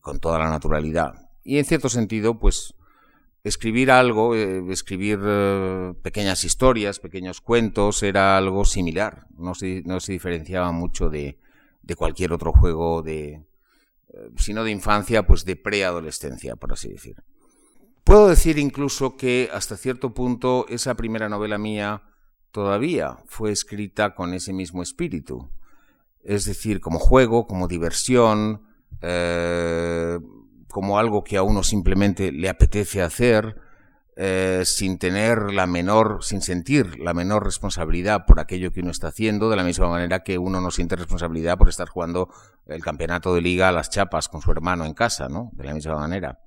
con 0.00 0.18
toda 0.18 0.38
la 0.38 0.50
naturalidad. 0.50 1.14
Y 1.44 1.58
en 1.58 1.64
cierto 1.64 1.88
sentido, 1.88 2.38
pues 2.38 2.74
escribir 3.42 3.90
algo, 3.90 4.34
eh, 4.34 4.62
escribir 4.70 5.20
eh, 5.22 5.94
pequeñas 6.02 6.44
historias, 6.44 6.98
pequeños 6.98 7.40
cuentos, 7.40 8.02
era 8.02 8.36
algo 8.36 8.64
similar, 8.64 9.26
no 9.36 9.54
se, 9.54 9.82
no 9.84 10.00
se 10.00 10.12
diferenciaba 10.12 10.72
mucho 10.72 11.08
de 11.08 11.38
cualquier 11.96 12.32
otro 12.32 12.52
juego 12.52 13.02
de, 13.02 13.42
eh, 14.12 14.30
si 14.36 14.52
no 14.52 14.64
de 14.64 14.70
infancia, 14.70 15.26
pues 15.26 15.44
de 15.44 15.56
preadolescencia, 15.56 16.56
por 16.56 16.72
así 16.72 16.88
decir. 16.88 17.16
Puedo 18.04 18.28
decir 18.28 18.58
incluso 18.58 19.16
que 19.16 19.48
hasta 19.52 19.76
cierto 19.76 20.14
punto 20.14 20.66
esa 20.68 20.94
primera 20.94 21.28
novela 21.28 21.58
mía 21.58 22.02
todavía 22.50 23.18
fue 23.26 23.52
escrita 23.52 24.14
con 24.14 24.34
ese 24.34 24.52
mismo 24.52 24.82
espíritu. 24.82 25.50
Es 26.22 26.44
decir, 26.44 26.80
como 26.80 26.98
juego, 26.98 27.46
como 27.46 27.68
diversión, 27.68 28.62
como 30.70 30.98
algo 30.98 31.22
que 31.22 31.36
a 31.36 31.42
uno 31.42 31.62
simplemente 31.62 32.32
le 32.32 32.48
apetece 32.48 33.02
hacer, 33.02 33.56
eh, 34.16 34.62
sin 34.64 34.98
tener 34.98 35.52
la 35.52 35.66
menor, 35.66 36.22
sin 36.22 36.42
sentir 36.42 36.98
la 36.98 37.14
menor 37.14 37.44
responsabilidad 37.44 38.26
por 38.26 38.40
aquello 38.40 38.72
que 38.72 38.80
uno 38.80 38.90
está 38.90 39.08
haciendo, 39.08 39.50
de 39.50 39.56
la 39.56 39.64
misma 39.64 39.88
manera 39.88 40.22
que 40.22 40.38
uno 40.38 40.60
no 40.60 40.70
siente 40.70 40.96
responsabilidad 40.96 41.56
por 41.56 41.68
estar 41.68 41.88
jugando 41.88 42.28
el 42.66 42.82
campeonato 42.82 43.34
de 43.34 43.40
liga 43.40 43.68
a 43.68 43.72
las 43.72 43.90
chapas 43.90 44.28
con 44.28 44.40
su 44.40 44.50
hermano 44.50 44.84
en 44.84 44.94
casa, 44.94 45.28
¿no? 45.28 45.50
De 45.54 45.64
la 45.64 45.74
misma 45.74 45.96
manera. 45.96 46.38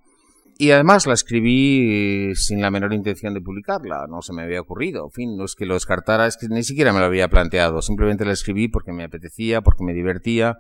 Y 0.58 0.72
además 0.72 1.08
la 1.08 1.14
escribí 1.14 2.36
sin 2.36 2.62
la 2.62 2.70
menor 2.70 2.94
intención 2.94 3.34
de 3.34 3.42
publicarla, 3.42 4.06
no 4.08 4.22
se 4.22 4.34
me 4.34 4.44
había 4.44 4.62
ocurrido. 4.62 5.06
En 5.06 5.12
fin, 5.12 5.36
no 5.36 5.46
es 5.46 5.56
que 5.56 5.66
lo 5.66 5.74
descartara, 5.74 6.28
es 6.28 6.38
que 6.38 6.48
ni 6.48 6.64
siquiera 6.64 6.94
me 6.94 7.00
lo 7.00 7.06
había 7.06 7.28
planteado. 7.28 7.82
Simplemente 7.82 8.24
la 8.24 8.34
escribí 8.34 8.68
porque 8.68 8.94
me 8.94 9.04
apetecía, 9.04 9.62
porque 9.62 9.84
me 9.84 9.94
divertía. 9.94 10.58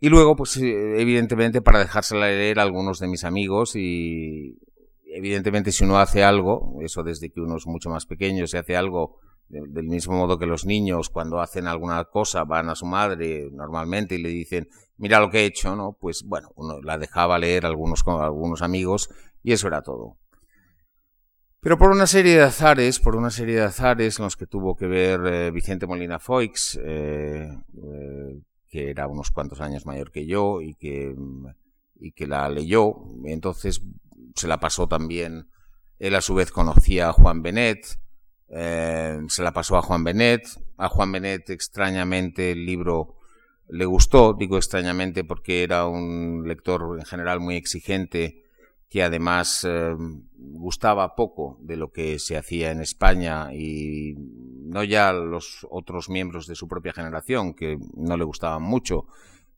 Y 0.00 0.08
luego, 0.08 0.34
pues 0.34 0.56
evidentemente 0.56 1.60
para 1.60 1.80
dejársela 1.80 2.26
leer 2.26 2.58
a 2.58 2.62
algunos 2.62 2.98
de 2.98 3.06
mis 3.06 3.24
amigos 3.24 3.76
y, 3.76 4.58
evidentemente 5.04 5.72
si 5.72 5.84
uno 5.84 5.98
hace 5.98 6.24
algo, 6.24 6.78
eso 6.82 7.02
desde 7.02 7.30
que 7.30 7.40
uno 7.40 7.56
es 7.56 7.66
mucho 7.66 7.90
más 7.90 8.06
pequeño, 8.06 8.46
se 8.46 8.58
hace 8.58 8.76
algo 8.76 9.18
del 9.48 9.88
mismo 9.88 10.14
modo 10.14 10.38
que 10.38 10.46
los 10.46 10.64
niños 10.64 11.10
cuando 11.10 11.40
hacen 11.40 11.66
alguna 11.66 12.04
cosa 12.04 12.44
van 12.44 12.68
a 12.68 12.76
su 12.76 12.86
madre 12.86 13.48
normalmente 13.50 14.14
y 14.14 14.22
le 14.22 14.28
dicen 14.28 14.68
mira 14.96 15.18
lo 15.18 15.30
que 15.30 15.40
he 15.40 15.44
hecho, 15.46 15.74
¿no? 15.74 15.96
Pues 15.98 16.22
bueno, 16.24 16.52
uno 16.54 16.80
la 16.82 16.98
dejaba 16.98 17.38
leer 17.38 17.66
algunos 17.66 18.04
con 18.04 18.22
algunos 18.22 18.62
amigos 18.62 19.10
y 19.42 19.52
eso 19.52 19.66
era 19.66 19.82
todo. 19.82 20.18
Pero 21.60 21.78
por 21.78 21.90
una 21.90 22.06
serie 22.06 22.36
de 22.36 22.42
azares, 22.42 23.00
por 23.00 23.16
una 23.16 23.30
serie 23.30 23.56
de 23.56 23.62
azares 23.62 24.18
en 24.18 24.24
los 24.26 24.36
que 24.36 24.46
tuvo 24.46 24.76
que 24.76 24.86
ver 24.86 25.20
eh, 25.26 25.50
Vicente 25.50 25.86
Molina 25.86 26.18
Foix, 26.18 26.78
eh, 26.82 27.48
eh, 27.82 28.40
que 28.70 28.90
era 28.90 29.06
unos 29.08 29.30
cuantos 29.30 29.60
años 29.60 29.84
mayor 29.84 30.12
que 30.12 30.26
yo 30.26 30.60
y 30.62 30.74
que, 30.74 31.14
y 31.96 32.12
que 32.12 32.26
la 32.26 32.48
leyó, 32.48 32.94
entonces 33.24 33.82
se 34.36 34.48
la 34.48 34.60
pasó 34.60 34.86
también, 34.86 35.50
él 35.98 36.14
a 36.14 36.20
su 36.20 36.34
vez 36.34 36.50
conocía 36.52 37.08
a 37.08 37.12
Juan 37.12 37.42
Benet, 37.42 37.98
eh, 38.48 39.18
se 39.28 39.42
la 39.42 39.52
pasó 39.52 39.76
a 39.76 39.82
Juan 39.82 40.04
Benet, 40.04 40.42
a 40.76 40.88
Juan 40.88 41.12
Benet 41.12 41.50
extrañamente 41.50 42.52
el 42.52 42.64
libro 42.64 43.16
le 43.68 43.84
gustó, 43.84 44.34
digo 44.34 44.56
extrañamente 44.56 45.24
porque 45.24 45.62
era 45.62 45.86
un 45.86 46.44
lector 46.46 46.98
en 46.98 47.04
general 47.04 47.40
muy 47.40 47.56
exigente, 47.56 48.44
que 48.88 49.04
además 49.04 49.64
eh, 49.68 49.94
gustaba 50.36 51.14
poco 51.14 51.58
de 51.62 51.76
lo 51.76 51.92
que 51.92 52.18
se 52.18 52.36
hacía 52.36 52.72
en 52.72 52.80
España 52.80 53.54
y 53.54 54.16
no 54.70 54.84
ya 54.84 55.12
los 55.12 55.66
otros 55.68 56.08
miembros 56.08 56.46
de 56.46 56.54
su 56.54 56.68
propia 56.68 56.92
generación, 56.92 57.54
que 57.54 57.76
no 57.96 58.16
le 58.16 58.24
gustaban 58.24 58.62
mucho, 58.62 59.06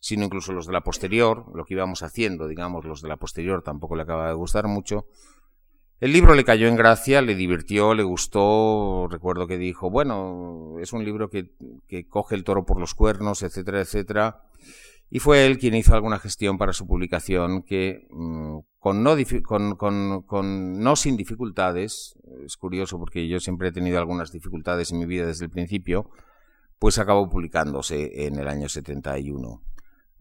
sino 0.01 0.25
incluso 0.25 0.53
los 0.53 0.67
de 0.67 0.73
la 0.73 0.81
posterior, 0.81 1.45
lo 1.55 1.65
que 1.65 1.75
íbamos 1.75 2.03
haciendo, 2.03 2.49
digamos, 2.49 2.85
los 2.87 3.03
de 3.03 3.09
la 3.09 3.19
posterior 3.19 3.63
tampoco 3.63 3.95
le 3.95 4.03
acaba 4.03 4.29
de 4.29 4.35
gustar 4.35 4.67
mucho. 4.67 5.07
El 6.01 6.13
libro 6.13 6.35
le 6.35 6.45
cayó 6.45 6.67
en 6.67 6.77
gracia, 6.77 7.21
le 7.21 7.35
divirtió, 7.35 7.95
le 7.95 8.03
gustó, 8.03 9.07
recuerdo 9.09 9.47
que 9.47 9.59
dijo, 9.59 9.91
bueno, 9.91 10.77
es 10.81 10.93
un 10.93 11.05
libro 11.05 11.29
que, 11.29 11.51
coge 12.09 12.35
el 12.35 12.43
toro 12.43 12.65
por 12.65 12.81
los 12.81 12.95
cuernos, 12.95 13.43
etcétera, 13.43 13.83
etcétera. 13.83 14.43
Y 15.15 15.19
fue 15.19 15.45
él 15.45 15.59
quien 15.59 15.75
hizo 15.75 15.95
alguna 15.95 16.19
gestión 16.19 16.57
para 16.57 16.73
su 16.73 16.87
publicación 16.87 17.65
que, 17.65 18.09
mm, 18.09 18.61
con, 18.79 19.03
no, 19.03 19.15
con, 19.77 20.23
con, 20.23 20.81
no 20.81 20.97
sin 20.97 21.19
dificultades, 21.19 22.19
es 22.47 22.57
curioso 22.57 22.99
porque 22.99 23.29
yo 23.29 23.39
siempre 23.39 23.69
he 23.69 23.73
tenido 23.73 23.99
algunas 23.99 24.33
dificultades 24.33 24.91
en 24.91 25.01
mi 25.01 25.05
vida 25.05 25.27
desde 25.27 25.45
el 25.45 25.51
principio, 25.51 26.09
pues 26.79 26.97
acabó 26.97 27.29
publicándose 27.29 28.25
en 28.25 28.39
el 28.39 28.49
año 28.49 28.71
71. 28.71 29.63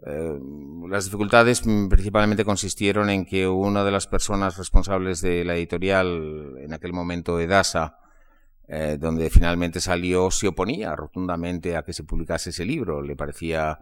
Eh, 0.05 0.39
las 0.89 1.05
dificultades 1.05 1.62
principalmente 1.62 2.43
consistieron 2.43 3.10
en 3.10 3.24
que 3.24 3.48
una 3.48 3.86
de 3.86 3.91
las 3.91 4.07
personas 4.07 4.57
responsables 4.57 5.21
de 5.21 5.45
la 5.45 5.55
editorial, 5.55 6.57
en 6.60 6.74
aquel 6.74 6.91
momento 6.91 7.39
Edasa, 7.39 7.95
eh, 8.67 8.98
donde 9.00 9.29
finalmente 9.29 9.79
salió, 9.79 10.29
se 10.31 10.50
oponía 10.50 10.98
rotundamente 10.98 11.77
a 11.77 11.83
que 11.83 11.93
se 11.93 12.03
publicase 12.03 12.50
ese 12.50 12.65
libro. 12.65 13.01
Le 13.01 13.15
parecía 13.15 13.79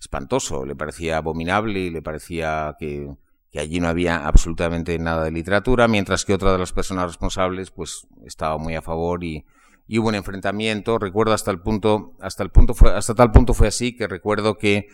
espantoso, 0.00 0.64
le 0.64 0.74
parecía 0.74 1.18
abominable 1.18 1.78
y 1.78 1.90
le 1.90 2.02
parecía 2.02 2.74
que, 2.78 3.14
allí 3.54 3.80
no 3.80 3.88
había 3.88 4.26
absolutamente 4.26 4.98
nada 4.98 5.24
de 5.24 5.30
literatura, 5.30 5.86
mientras 5.86 6.24
que 6.24 6.34
otra 6.34 6.52
de 6.52 6.58
las 6.58 6.72
personas 6.72 7.06
responsables 7.06 7.70
pues 7.70 8.06
estaba 8.24 8.56
muy 8.58 8.74
a 8.74 8.82
favor 8.82 9.22
y, 9.22 9.44
y 9.86 9.98
hubo 9.98 10.08
un 10.08 10.14
enfrentamiento. 10.14 10.98
Recuerdo 10.98 11.34
hasta 11.34 11.50
el 11.50 11.60
punto, 11.60 12.14
hasta 12.20 12.42
el 12.42 12.50
punto 12.50 12.74
fue, 12.74 12.92
hasta 12.92 13.14
tal 13.14 13.30
punto 13.30 13.52
fue 13.52 13.68
así 13.68 13.94
que 13.94 14.08
recuerdo 14.08 14.56
que 14.56 14.88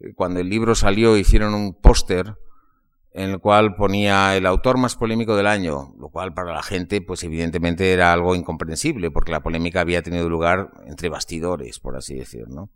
eh, 0.00 0.12
cuando 0.14 0.40
el 0.40 0.48
libro 0.48 0.74
salió 0.74 1.16
hicieron 1.16 1.54
un 1.54 1.74
póster 1.74 2.36
en 3.12 3.30
el 3.30 3.40
cual 3.40 3.74
ponía 3.74 4.36
el 4.36 4.46
autor 4.46 4.76
más 4.78 4.96
polémico 4.96 5.36
del 5.36 5.46
año, 5.46 5.94
lo 5.98 6.08
cual 6.08 6.34
para 6.34 6.52
la 6.52 6.62
gente, 6.62 7.00
pues 7.00 7.24
evidentemente 7.24 7.92
era 7.92 8.12
algo 8.12 8.34
incomprensible, 8.34 9.10
porque 9.10 9.32
la 9.32 9.40
polémica 9.40 9.80
había 9.80 10.02
tenido 10.02 10.28
lugar 10.28 10.70
entre 10.86 11.08
bastidores, 11.08 11.80
por 11.80 11.96
así 11.96 12.14
decir, 12.14 12.48
¿no? 12.48 12.70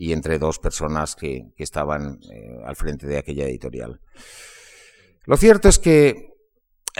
Y 0.00 0.12
entre 0.12 0.38
dos 0.38 0.58
personas 0.58 1.16
que, 1.16 1.50
que 1.56 1.64
estaban 1.64 2.20
eh, 2.32 2.62
al 2.64 2.76
frente 2.76 3.06
de 3.06 3.18
aquella 3.18 3.44
editorial. 3.44 4.00
Lo 5.24 5.36
cierto 5.36 5.68
es 5.68 5.78
que 5.78 6.28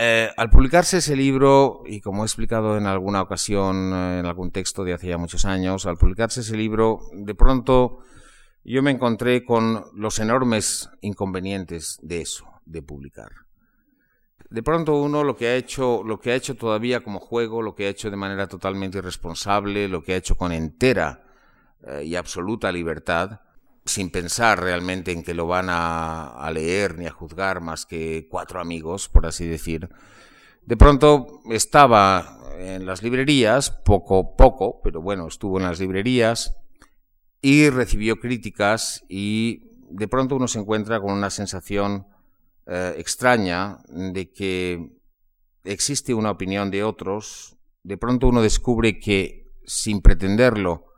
eh, 0.01 0.29
al 0.37 0.49
publicarse 0.49 0.99
ese 0.99 1.15
libro, 1.15 1.81
y 1.85 1.99
como 1.99 2.23
he 2.23 2.25
explicado 2.25 2.77
en 2.77 2.85
alguna 2.85 3.21
ocasión, 3.21 3.91
eh, 3.93 4.19
en 4.19 4.25
algún 4.25 4.49
texto 4.51 4.85
de 4.85 4.93
hace 4.93 5.07
ya 5.07 5.17
muchos 5.17 5.43
años, 5.43 5.85
al 5.85 5.97
publicarse 5.97 6.39
ese 6.39 6.55
libro, 6.55 6.99
de 7.11 7.35
pronto 7.35 7.99
yo 8.63 8.81
me 8.81 8.91
encontré 8.91 9.43
con 9.43 9.83
los 9.93 10.19
enormes 10.19 10.89
inconvenientes 11.01 11.97
de 12.01 12.21
eso 12.21 12.45
de 12.65 12.81
publicar. 12.81 13.29
De 14.49 14.63
pronto 14.63 15.01
uno 15.01 15.25
lo 15.25 15.35
que 15.35 15.47
ha 15.47 15.55
hecho, 15.55 16.01
lo 16.05 16.17
que 16.19 16.31
ha 16.31 16.35
hecho 16.35 16.55
todavía 16.55 17.01
como 17.01 17.19
juego, 17.19 17.61
lo 17.61 17.75
que 17.75 17.87
ha 17.87 17.89
hecho 17.89 18.09
de 18.09 18.15
manera 18.15 18.47
totalmente 18.47 18.99
irresponsable, 18.99 19.89
lo 19.89 20.01
que 20.01 20.13
ha 20.13 20.17
hecho 20.17 20.35
con 20.35 20.53
entera 20.53 21.25
eh, 21.87 22.03
y 22.05 22.15
absoluta 22.15 22.71
libertad, 22.71 23.39
sin 23.85 24.11
pensar 24.11 24.61
realmente 24.61 25.11
en 25.11 25.23
que 25.23 25.33
lo 25.33 25.47
van 25.47 25.67
a, 25.69 26.49
leer 26.53 26.97
ni 26.97 27.05
a 27.05 27.11
juzgar 27.11 27.61
más 27.61 27.85
que 27.85 28.27
cuatro 28.29 28.59
amigos, 28.59 29.07
por 29.07 29.25
así 29.25 29.47
decir. 29.47 29.89
De 30.65 30.75
pronto 30.75 31.41
estaba 31.49 32.37
en 32.57 32.85
las 32.85 33.01
librerías, 33.01 33.71
poco, 33.71 34.35
poco, 34.35 34.81
pero 34.83 35.01
bueno, 35.01 35.27
estuvo 35.27 35.57
en 35.57 35.63
las 35.63 35.79
librerías 35.79 36.55
y 37.41 37.69
recibió 37.69 38.19
críticas 38.19 39.03
y 39.07 39.63
de 39.89 40.07
pronto 40.07 40.35
uno 40.35 40.47
se 40.47 40.59
encuentra 40.59 40.99
con 40.99 41.13
una 41.13 41.29
sensación 41.29 42.07
eh, 42.67 42.95
extraña 42.97 43.79
de 43.87 44.31
que 44.31 44.99
existe 45.63 46.13
una 46.13 46.31
opinión 46.31 46.69
de 46.69 46.83
otros, 46.83 47.57
de 47.83 47.97
pronto 47.97 48.27
uno 48.27 48.41
descubre 48.41 48.99
que 48.99 49.45
sin 49.65 50.01
pretenderlo 50.01 50.88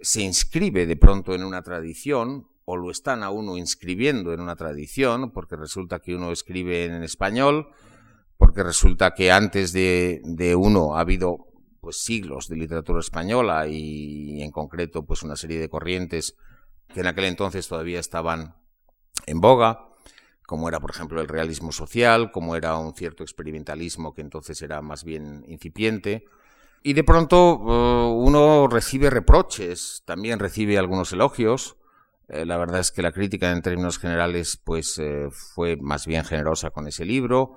se 0.00 0.22
inscribe 0.22 0.86
de 0.86 0.96
pronto 0.96 1.34
en 1.34 1.44
una 1.44 1.62
tradición 1.62 2.48
o 2.64 2.76
lo 2.76 2.90
están 2.90 3.22
a 3.22 3.30
uno 3.30 3.56
inscribiendo 3.56 4.32
en 4.32 4.40
una 4.40 4.56
tradición, 4.56 5.32
porque 5.32 5.56
resulta 5.56 6.00
que 6.00 6.14
uno 6.14 6.32
escribe 6.32 6.84
en 6.84 7.02
español, 7.02 7.68
porque 8.36 8.62
resulta 8.62 9.14
que 9.14 9.32
antes 9.32 9.72
de, 9.72 10.20
de 10.24 10.54
uno 10.54 10.96
ha 10.96 11.00
habido 11.00 11.46
pues 11.80 12.02
siglos 12.02 12.48
de 12.48 12.56
literatura 12.56 13.00
española 13.00 13.66
y, 13.68 14.38
y 14.38 14.42
en 14.42 14.50
concreto 14.50 15.06
pues 15.06 15.22
una 15.22 15.36
serie 15.36 15.58
de 15.58 15.68
corrientes 15.68 16.36
que 16.92 17.00
en 17.00 17.06
aquel 17.06 17.24
entonces 17.24 17.66
todavía 17.68 18.00
estaban 18.00 18.56
en 19.26 19.40
boga 19.40 19.88
como 20.48 20.66
era, 20.66 20.80
por 20.80 20.90
ejemplo, 20.90 21.20
el 21.20 21.28
realismo 21.28 21.72
social, 21.72 22.32
como 22.32 22.56
era 22.56 22.78
un 22.78 22.94
cierto 22.94 23.22
experimentalismo 23.22 24.14
que 24.14 24.22
entonces 24.22 24.62
era 24.62 24.80
más 24.80 25.04
bien 25.04 25.44
incipiente. 25.46 26.24
Y 26.82 26.92
de 26.92 27.04
pronto 27.04 27.60
eh, 27.68 28.12
uno 28.14 28.68
recibe 28.68 29.10
reproches, 29.10 30.02
también 30.04 30.38
recibe 30.38 30.78
algunos 30.78 31.12
elogios. 31.12 31.76
Eh, 32.28 32.44
la 32.44 32.56
verdad 32.58 32.80
es 32.80 32.90
que 32.92 33.02
la 33.02 33.12
crítica 33.12 33.50
en 33.50 33.62
términos 33.62 33.98
generales 33.98 34.60
pues 34.62 34.98
eh, 34.98 35.28
fue 35.30 35.76
más 35.76 36.06
bien 36.06 36.24
generosa 36.24 36.70
con 36.70 36.86
ese 36.86 37.04
libro. 37.04 37.56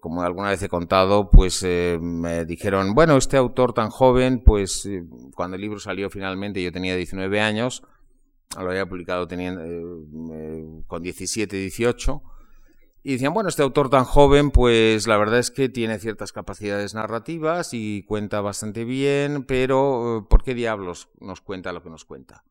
como 0.00 0.22
alguna 0.22 0.50
vez 0.50 0.62
he 0.62 0.68
contado, 0.68 1.30
pues 1.30 1.62
me 1.62 2.44
dijeron, 2.44 2.94
bueno, 2.94 3.16
este 3.16 3.36
autor 3.36 3.72
tan 3.72 3.90
joven, 3.90 4.42
pues 4.44 4.88
cuando 5.36 5.54
el 5.54 5.62
libro 5.62 5.78
salió 5.78 6.10
finalmente 6.10 6.60
yo 6.60 6.72
tenía 6.72 6.96
19 6.96 7.40
años, 7.40 7.84
lo 8.62 8.70
había 8.70 8.86
publicado 8.86 9.26
teniendo, 9.26 9.62
eh, 9.62 9.82
eh, 10.32 10.82
con 10.86 11.02
17, 11.02 11.56
18. 11.56 12.22
Y 13.08 13.12
decían, 13.12 13.34
bueno, 13.34 13.48
este 13.48 13.62
autor 13.62 13.88
tan 13.88 14.02
joven, 14.02 14.50
pues 14.50 15.06
la 15.06 15.16
verdad 15.16 15.38
es 15.38 15.52
que 15.52 15.68
tiene 15.68 16.00
ciertas 16.00 16.32
capacidades 16.32 16.92
narrativas 16.92 17.72
y 17.72 18.02
cuenta 18.02 18.40
bastante 18.40 18.84
bien, 18.84 19.44
pero 19.44 20.18
eh, 20.18 20.26
¿por 20.28 20.42
qué 20.42 20.54
diablos 20.54 21.08
nos 21.20 21.40
cuenta 21.40 21.70
lo 21.70 21.84
que 21.84 21.88
nos 21.88 22.04
cuenta? 22.04 22.42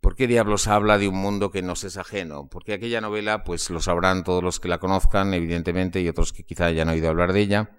¿Por 0.00 0.14
qué 0.14 0.28
diablos 0.28 0.68
habla 0.68 0.96
de 0.96 1.08
un 1.08 1.16
mundo 1.16 1.50
que 1.50 1.60
nos 1.60 1.82
es 1.82 1.96
ajeno? 1.96 2.48
Porque 2.48 2.74
aquella 2.74 3.00
novela, 3.00 3.42
pues 3.42 3.68
lo 3.68 3.80
sabrán 3.80 4.22
todos 4.22 4.44
los 4.44 4.60
que 4.60 4.68
la 4.68 4.78
conozcan, 4.78 5.34
evidentemente, 5.34 6.00
y 6.00 6.08
otros 6.08 6.32
que 6.32 6.44
quizá 6.44 6.66
hayan 6.66 6.88
oído 6.88 7.08
hablar 7.08 7.32
de 7.32 7.40
ella 7.40 7.70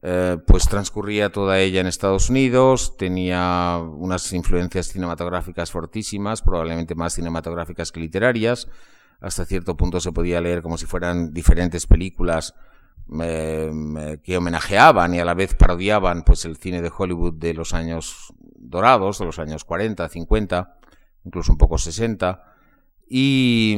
eh, 0.00 0.38
pues 0.46 0.68
transcurría 0.68 1.32
toda 1.32 1.58
ella 1.58 1.80
en 1.80 1.88
Estados 1.88 2.30
Unidos, 2.30 2.96
tenía 2.96 3.78
unas 3.78 4.32
influencias 4.32 4.86
cinematográficas 4.86 5.72
fortísimas, 5.72 6.40
probablemente 6.40 6.94
más 6.94 7.14
cinematográficas 7.14 7.90
que 7.90 8.00
literarias. 8.00 8.68
Hasta 9.20 9.44
cierto 9.44 9.76
punto 9.76 10.00
se 10.00 10.12
podía 10.12 10.40
leer 10.40 10.62
como 10.62 10.78
si 10.78 10.86
fueran 10.86 11.32
diferentes 11.32 11.86
películas 11.86 12.54
que 13.10 14.36
homenajeaban 14.36 15.14
y 15.14 15.18
a 15.18 15.24
la 15.24 15.32
vez 15.32 15.54
parodiaban 15.54 16.24
pues 16.24 16.44
el 16.44 16.58
cine 16.58 16.82
de 16.82 16.92
Hollywood 16.96 17.34
de 17.34 17.54
los 17.54 17.72
años 17.72 18.34
dorados, 18.56 19.18
de 19.18 19.24
los 19.24 19.38
años 19.38 19.64
40, 19.64 20.08
50, 20.08 20.78
incluso 21.24 21.52
un 21.52 21.58
poco 21.58 21.78
60. 21.78 22.44
Y, 23.08 23.76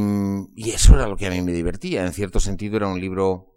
y 0.57 0.70
eso 0.70 0.94
era 0.94 1.07
lo 1.07 1.16
que 1.16 1.29
a 1.29 1.31
mí 1.31 1.40
me 1.42 1.53
divertía. 1.53 2.05
En 2.05 2.12
cierto 2.12 2.40
sentido 2.40 2.76
era 2.76 2.88
un 2.88 3.00
libro 3.00 3.50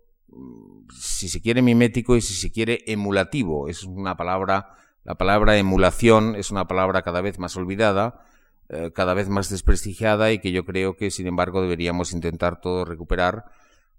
si 1.00 1.30
se 1.30 1.42
quiere, 1.42 1.62
mimético 1.62 2.16
y 2.16 2.22
si 2.22 2.34
se 2.34 2.52
quiere, 2.52 2.84
emulativo. 2.88 3.68
Es 3.68 3.84
una 3.84 4.16
palabra, 4.16 4.76
la 5.04 5.16
palabra 5.16 5.58
emulación 5.58 6.36
es 6.36 6.52
una 6.52 6.68
palabra 6.68 7.02
cada 7.02 7.22
vez 7.22 7.40
más 7.40 7.56
olvidada, 7.58 8.26
eh, 8.74 8.92
cada 8.94 9.14
vez 9.14 9.30
más 9.30 9.50
desprestigiada 9.50 10.32
y 10.32 10.40
que 10.40 10.52
yo 10.52 10.66
creo 10.66 10.96
que, 10.96 11.12
sin 11.12 11.28
embargo, 11.28 11.62
deberíamos 11.62 12.14
intentar 12.14 12.60
todo 12.60 12.86
recuperar, 12.86 13.46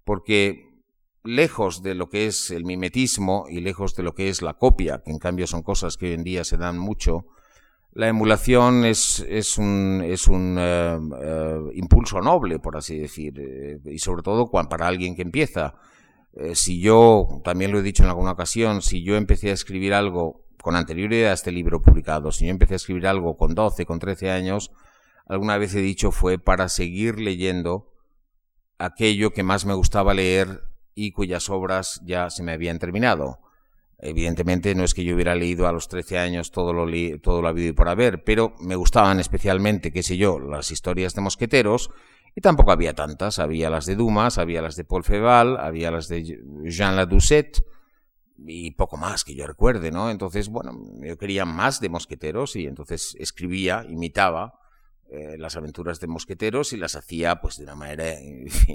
porque 0.05 0.83
lejos 1.23 1.83
de 1.83 1.95
lo 1.95 2.09
que 2.09 2.27
es 2.27 2.51
el 2.51 2.65
mimetismo 2.65 3.47
y 3.49 3.61
lejos 3.61 3.95
de 3.95 4.03
lo 4.03 4.15
que 4.15 4.29
es 4.29 4.43
la 4.43 4.55
copia, 4.55 5.03
que 5.05 5.11
en 5.11 5.19
cambio 5.19 5.47
son 5.47 5.63
cosas 5.63 5.97
que 5.97 6.07
hoy 6.07 6.13
en 6.15 6.25
día 6.25 6.45
se 6.45 6.57
dan 6.57 6.79
mucho, 6.79 7.27
la 7.93 8.09
emulación 8.09 8.85
es, 8.85 9.25
es 9.29 9.57
un, 9.57 10.03
es 10.05 10.27
un 10.27 10.57
eh, 10.59 10.99
eh, 11.23 11.61
impulso 11.75 12.21
noble, 12.21 12.59
por 12.59 12.77
así 12.77 12.99
decir, 12.99 13.81
y 13.85 13.99
sobre 13.99 14.23
todo 14.23 14.51
para 14.51 14.89
alguien 14.89 15.15
que 15.15 15.23
empieza. 15.23 15.75
Si 16.55 16.81
yo, 16.81 17.41
también 17.45 17.71
lo 17.71 17.79
he 17.79 17.83
dicho 17.83 18.03
en 18.03 18.09
alguna 18.09 18.33
ocasión, 18.33 18.83
si 18.83 19.05
yo 19.05 19.15
empecé 19.15 19.51
a 19.51 19.53
escribir 19.53 19.95
algo 19.95 20.44
con 20.65 20.77
anterioridad 20.77 21.33
a 21.33 21.35
este 21.35 21.53
libro 21.53 21.83
publicado, 21.83 22.33
si 22.33 22.47
yo 22.47 22.51
empecé 22.51 22.73
a 22.73 22.77
escribir 22.77 23.07
algo 23.07 23.37
con 23.37 23.55
12, 23.55 23.85
con 23.85 23.99
13 23.99 24.31
años, 24.31 24.73
alguna 25.27 25.59
vez 25.59 25.75
he 25.75 25.83
dicho 25.83 26.11
fue 26.11 26.39
para 26.39 26.71
seguir 26.71 27.21
leyendo 27.21 27.93
aquello 28.79 29.35
que 29.35 29.43
más 29.43 29.67
me 29.67 29.75
gustaba 29.75 30.15
leer 30.15 30.63
y 30.95 31.13
cuyas 31.13 31.51
obras 31.51 32.01
ya 32.07 32.31
se 32.31 32.43
me 32.43 32.53
habían 32.53 32.79
terminado. 32.79 33.41
Evidentemente 33.99 34.75
no 34.75 34.85
es 34.85 34.95
que 34.95 35.05
yo 35.05 35.15
hubiera 35.15 35.35
leído 35.35 35.69
a 35.69 35.73
los 35.73 35.89
13 35.89 36.19
años 36.19 36.51
todo 36.51 36.73
lo, 36.73 36.87
todo 37.21 37.43
lo 37.43 37.49
habido 37.49 37.69
y 37.69 37.73
por 37.73 37.91
haber, 37.91 38.25
pero 38.25 38.55
me 38.59 38.75
gustaban 38.75 39.21
especialmente, 39.21 39.93
qué 39.93 40.03
sé 40.03 40.17
yo, 40.17 40.41
las 40.41 40.71
historias 40.71 41.13
de 41.13 41.21
mosqueteros 41.21 41.91
y 42.35 42.41
tampoco 42.41 42.73
había 42.73 42.95
tantas, 42.95 43.39
había 43.39 43.69
las 43.69 43.85
de 43.85 43.97
Dumas, 43.97 44.39
había 44.39 44.63
las 44.63 44.77
de 44.77 44.85
Paul 44.85 45.05
Feval, 45.05 45.59
había 45.59 45.91
las 45.91 46.09
de 46.09 46.41
Jean 46.65 46.97
Ladoucette 46.97 47.63
y 48.39 48.73
poco 48.73 48.97
más 48.97 49.25
que 49.25 49.35
yo 49.35 49.47
recuerde, 49.47 49.91
¿no? 49.91 50.11
Entonces, 50.11 50.49
bueno, 50.49 50.73
yo 51.01 51.17
quería 51.17 51.45
más 51.45 51.81
de 51.81 51.89
mosqueteros 51.89 52.57
y 52.57 52.67
entonces 52.67 53.17
escribía, 53.19 53.85
imitaba 53.89 54.59
eh, 55.11 55.37
las 55.39 55.57
aventuras 55.57 56.01
de 56.01 56.07
mosqueteros 56.07 56.73
y 56.73 56.77
las 56.77 56.97
hacía 56.97 57.41
pues 57.41 57.59
de 57.59 57.65
una 57.65 57.77
manera 57.77 58.15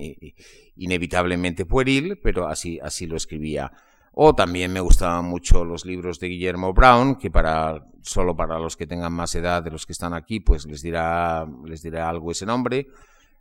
inevitablemente 0.75 1.65
pueril, 1.65 2.19
pero 2.23 2.47
así, 2.47 2.79
así 2.81 3.07
lo 3.07 3.17
escribía. 3.17 3.71
O 4.13 4.33
también 4.33 4.71
me 4.71 4.79
gustaban 4.79 5.25
mucho 5.25 5.65
los 5.65 5.85
libros 5.85 6.19
de 6.19 6.27
Guillermo 6.27 6.73
Brown, 6.73 7.15
que 7.15 7.29
para 7.29 7.85
solo 8.01 8.35
para 8.35 8.57
los 8.59 8.75
que 8.75 8.87
tengan 8.87 9.13
más 9.13 9.35
edad 9.35 9.61
de 9.61 9.71
los 9.71 9.85
que 9.85 9.93
están 9.93 10.13
aquí, 10.13 10.39
pues 10.39 10.65
les 10.65 10.81
dirá 10.81 11.45
les 11.65 11.81
dirá 11.81 12.09
algo 12.09 12.31
ese 12.31 12.45
nombre. 12.45 12.87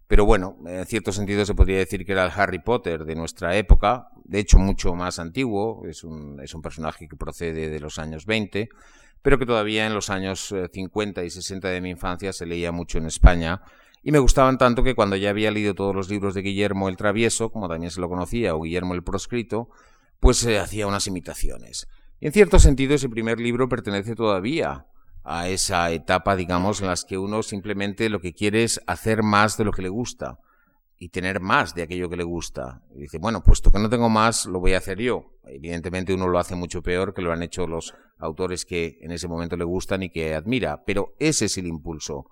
Pero 0.09 0.25
bueno, 0.25 0.57
en 0.67 0.87
cierto 0.87 1.13
sentido 1.13 1.45
se 1.45 1.55
podría 1.55 1.77
decir 1.77 2.07
que 2.07 2.13
era 2.13 2.25
el 2.25 2.33
Harry 2.35 2.61
Potter 2.61 3.05
de 3.05 3.15
nuestra 3.15 3.55
época, 3.57 4.09
de 4.25 4.41
hecho 4.41 4.59
mucho 4.59 4.95
más 4.95 5.19
antiguo, 5.19 5.87
es 5.87 6.03
un, 6.03 6.41
es 6.43 6.55
un 6.55 6.63
personaje 6.63 7.07
que 7.07 7.17
procede 7.17 7.69
de 7.69 7.79
los 7.79 7.99
años 7.99 8.25
20, 8.25 8.71
pero 9.21 9.39
que 9.39 9.45
todavía 9.45 9.87
en 9.87 9.93
los 9.93 10.09
años 10.09 10.55
50 10.73 11.21
eh, 11.21 11.27
y 11.27 11.31
60 11.31 11.69
de 11.69 11.81
mi 11.83 11.91
infancia 11.91 12.33
se 12.33 12.47
leía 12.47 12.73
mucho 12.73 12.97
en 12.97 13.05
España, 13.05 13.61
y 14.03 14.11
me 14.11 14.19
gustaban 14.19 14.57
tanto 14.57 14.83
que 14.83 14.95
cuando 14.95 15.17
ya 15.17 15.29
había 15.29 15.51
leído 15.51 15.75
todos 15.75 15.95
los 15.95 16.09
libros 16.09 16.33
de 16.33 16.41
Guillermo 16.41 16.89
el 16.89 16.97
Travieso, 16.97 17.51
como 17.51 17.69
también 17.69 17.91
se 17.91 18.01
lo 18.01 18.09
conocía, 18.09 18.55
o 18.55 18.63
Guillermo 18.63 18.95
el 18.95 19.03
Proscrito, 19.03 19.69
pues 20.21 20.39
se 20.39 20.59
hacía 20.59 20.87
unas 20.87 21.07
imitaciones. 21.07 21.87
Y 22.19 22.27
en 22.27 22.33
cierto 22.33 22.59
sentido 22.59 22.95
ese 22.95 23.11
primer 23.11 23.39
libro 23.39 23.69
pertenece 23.69 24.15
todavía 24.15 24.87
a 25.31 25.51
esa 25.51 25.91
etapa, 25.91 26.37
digamos, 26.37 26.81
en 26.81 26.87
las 26.87 27.05
que 27.05 27.19
uno 27.19 27.43
simplemente 27.43 28.09
lo 28.09 28.19
que 28.19 28.33
quiere 28.33 28.65
es 28.65 28.81
hacer 28.87 29.23
más 29.23 29.59
de 29.59 29.65
lo 29.65 29.73
que 29.73 29.83
le 29.83 29.91
gusta 29.91 30.39
y 30.97 31.11
tener 31.11 31.39
más 31.39 31.75
de 31.75 31.83
aquello 31.83 32.09
que 32.09 32.17
le 32.17 32.25
gusta. 32.25 32.81
dice, 32.95 33.19
bueno, 33.19 33.43
puesto 33.43 33.71
que 33.71 33.79
no 33.79 33.91
tengo 33.91 34.09
más, 34.09 34.47
lo 34.47 34.59
voy 34.59 34.73
a 34.73 34.79
hacer 34.79 34.99
yo. 34.99 35.35
Evidentemente 35.45 36.15
uno 36.15 36.29
lo 36.29 36.39
hace 36.39 36.55
mucho 36.55 36.81
peor 36.81 37.13
que 37.13 37.21
lo 37.21 37.31
han 37.31 37.43
hecho 37.43 37.67
los 37.67 37.95
autores 38.19 38.65
que 38.65 38.97
en 39.03 39.13
ese 39.13 39.29
momento 39.29 39.55
le 39.59 39.65
gustan 39.65 40.03
y 40.03 40.09
que 40.09 40.35
admira, 40.35 40.83
pero 40.87 41.15
ese 41.19 41.45
es 41.45 41.59
el 41.59 41.67
impulso 41.67 42.25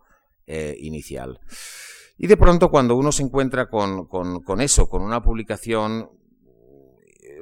eh, 0.47 0.75
inicial. 0.81 1.39
Y 2.17 2.29
de 2.29 2.39
pronto 2.39 2.71
cuando 2.71 2.97
uno 2.97 3.13
se 3.13 3.23
encuentra 3.23 3.69
con, 3.69 4.07
con, 4.07 4.61
eso, 4.63 4.89
con 4.89 5.03
una 5.03 5.23
publicación, 5.23 6.09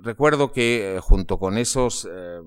recuerdo 0.03 0.51
que 0.51 0.97
eh, 0.97 1.01
junto 1.01 1.39
con 1.39 1.59
esos 1.59 2.09
eh, 2.11 2.41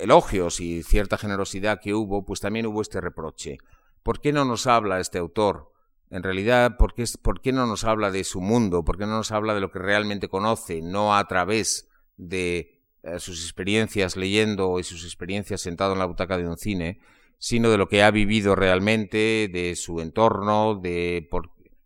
elogios 0.00 0.60
y 0.60 0.82
cierta 0.82 1.18
generosidad 1.18 1.80
que 1.80 1.94
hubo, 1.94 2.24
pues 2.24 2.40
también 2.40 2.66
hubo 2.66 2.82
este 2.82 3.00
reproche. 3.00 3.58
¿Por 4.02 4.20
qué 4.20 4.32
no 4.32 4.44
nos 4.44 4.66
habla 4.66 5.00
este 5.00 5.18
autor? 5.18 5.72
En 6.10 6.22
realidad, 6.22 6.76
¿por 6.76 6.94
qué, 6.94 7.04
¿por 7.22 7.40
qué 7.40 7.52
no 7.52 7.66
nos 7.66 7.84
habla 7.84 8.10
de 8.10 8.24
su 8.24 8.40
mundo? 8.40 8.84
¿Por 8.84 8.98
qué 8.98 9.06
no 9.06 9.16
nos 9.16 9.30
habla 9.30 9.54
de 9.54 9.60
lo 9.60 9.70
que 9.70 9.78
realmente 9.78 10.28
conoce, 10.28 10.82
no 10.82 11.16
a 11.16 11.26
través 11.28 11.88
de 12.16 12.80
sus 13.18 13.42
experiencias 13.44 14.16
leyendo 14.16 14.78
y 14.78 14.82
sus 14.82 15.04
experiencias 15.04 15.60
sentado 15.60 15.92
en 15.92 16.00
la 16.00 16.06
butaca 16.06 16.36
de 16.36 16.46
un 16.46 16.56
cine? 16.56 17.00
sino 17.40 17.70
de 17.70 17.78
lo 17.78 17.88
que 17.88 18.02
ha 18.02 18.10
vivido 18.10 18.54
realmente, 18.54 19.48
de 19.50 19.74
su 19.74 20.02
entorno, 20.02 20.74
de 20.74 21.26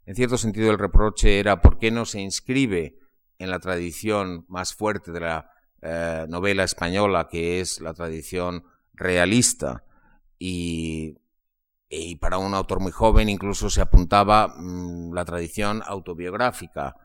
en 0.05 0.15
cierto 0.17 0.37
sentido 0.37 0.71
el 0.71 0.79
reproche 0.79 1.39
era 1.39 1.63
por 1.63 1.79
qué 1.79 1.93
no 1.93 2.05
se 2.05 2.21
inscribe 2.21 2.99
en 3.39 3.51
la 3.51 3.61
tradición 3.61 4.45
más 4.49 4.75
fuerte 4.75 5.13
de 5.13 5.21
la 5.21 5.51
eh, 5.87 6.25
novela 6.31 6.65
española, 6.65 7.29
que 7.31 7.61
es 7.61 7.83
la 7.83 7.93
tradición 7.93 8.65
realista. 8.95 9.85
Y, 10.39 11.19
para 12.21 12.39
un 12.39 12.55
autor 12.55 12.81
muy 12.81 12.91
joven 12.91 13.29
incluso 13.29 13.71
se 13.71 13.81
apuntaba 13.81 14.49
mm, 14.49 15.13
la 15.13 15.25
tradición 15.27 15.83
autobiográfica. 15.87 16.97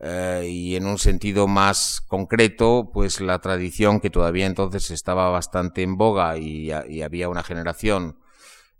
Eh, 0.00 0.48
y 0.50 0.76
en 0.76 0.86
un 0.86 0.98
sentido 0.98 1.46
más 1.46 2.00
concreto, 2.00 2.90
pues 2.92 3.20
la 3.20 3.40
tradición 3.40 4.00
que 4.00 4.10
todavía 4.10 4.46
entonces 4.46 4.90
estaba 4.90 5.28
bastante 5.28 5.82
en 5.82 5.96
boga 5.98 6.38
y, 6.38 6.70
había 7.02 7.28
una 7.28 7.42
generación 7.42 8.18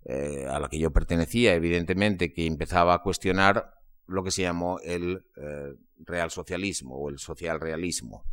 eh, 0.06 0.46
a 0.50 0.58
la 0.58 0.68
que 0.68 0.78
yo 0.78 0.90
pertenecía, 0.90 1.54
evidentemente, 1.54 2.32
que 2.32 2.46
empezaba 2.46 2.94
a 2.94 3.02
cuestionar 3.02 3.74
lo 4.06 4.24
que 4.24 4.30
se 4.30 4.42
llamó 4.42 4.80
el 4.80 5.24
real 5.98 6.30
socialismo 6.30 6.96
o 6.96 7.10
el 7.10 7.18
social 7.18 7.60
realismo. 7.60 8.24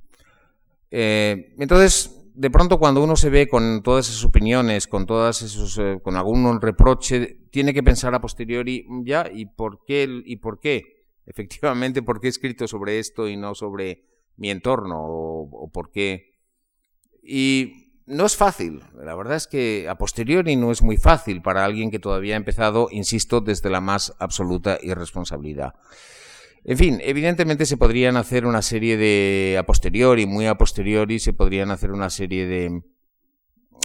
Entonces, 0.91 2.15
de 2.33 2.49
pronto 2.49 2.77
cuando 2.77 3.03
uno 3.03 3.15
se 3.15 3.29
ve 3.29 3.47
con 3.47 3.81
todas 3.81 4.09
esas 4.09 4.25
opiniones, 4.25 4.87
con 4.87 5.05
todas 5.05 5.41
esos, 5.41 5.79
con 6.03 6.15
algún 6.15 6.59
reproche, 6.59 7.39
tiene 7.49 7.73
que 7.73 7.83
pensar 7.83 8.13
a 8.13 8.21
posteriori, 8.21 8.85
ya, 9.05 9.29
¿y 9.33 9.45
por 9.45 9.85
qué? 9.85 10.21
¿Y 10.25 10.37
por 10.37 10.59
qué? 10.59 11.01
efectivamente, 11.25 12.01
por 12.01 12.19
qué 12.19 12.27
he 12.27 12.29
escrito 12.29 12.67
sobre 12.67 12.99
esto 12.99 13.27
y 13.27 13.37
no 13.37 13.55
sobre 13.55 14.05
mi 14.37 14.49
entorno 14.49 14.97
o, 14.99 15.69
por 15.71 15.91
qué. 15.91 16.39
Y 17.23 18.01
no 18.05 18.25
es 18.25 18.35
fácil, 18.35 18.81
la 18.95 19.15
verdad 19.15 19.37
es 19.37 19.47
que 19.47 19.87
a 19.87 19.97
posteriori 19.97 20.55
no 20.55 20.71
es 20.71 20.81
muy 20.81 20.97
fácil 20.97 21.41
para 21.41 21.63
alguien 21.63 21.91
que 21.91 21.99
todavía 21.99 22.35
ha 22.35 22.37
empezado, 22.37 22.87
insisto, 22.91 23.41
desde 23.41 23.69
la 23.69 23.81
más 23.81 24.13
absoluta 24.19 24.77
irresponsabilidad. 24.81 25.75
En 26.63 26.77
fin, 26.77 26.99
evidentemente 27.01 27.65
se 27.65 27.77
podrían 27.77 28.17
hacer 28.17 28.45
una 28.45 28.61
serie 28.61 28.95
de 28.95 29.57
a 29.59 29.65
posteriori, 29.65 30.25
muy 30.27 30.45
a 30.45 30.55
posteriori, 30.55 31.19
se 31.19 31.33
podrían 31.33 31.71
hacer 31.71 31.91
una 31.91 32.09
serie 32.09 32.45
de 32.45 32.83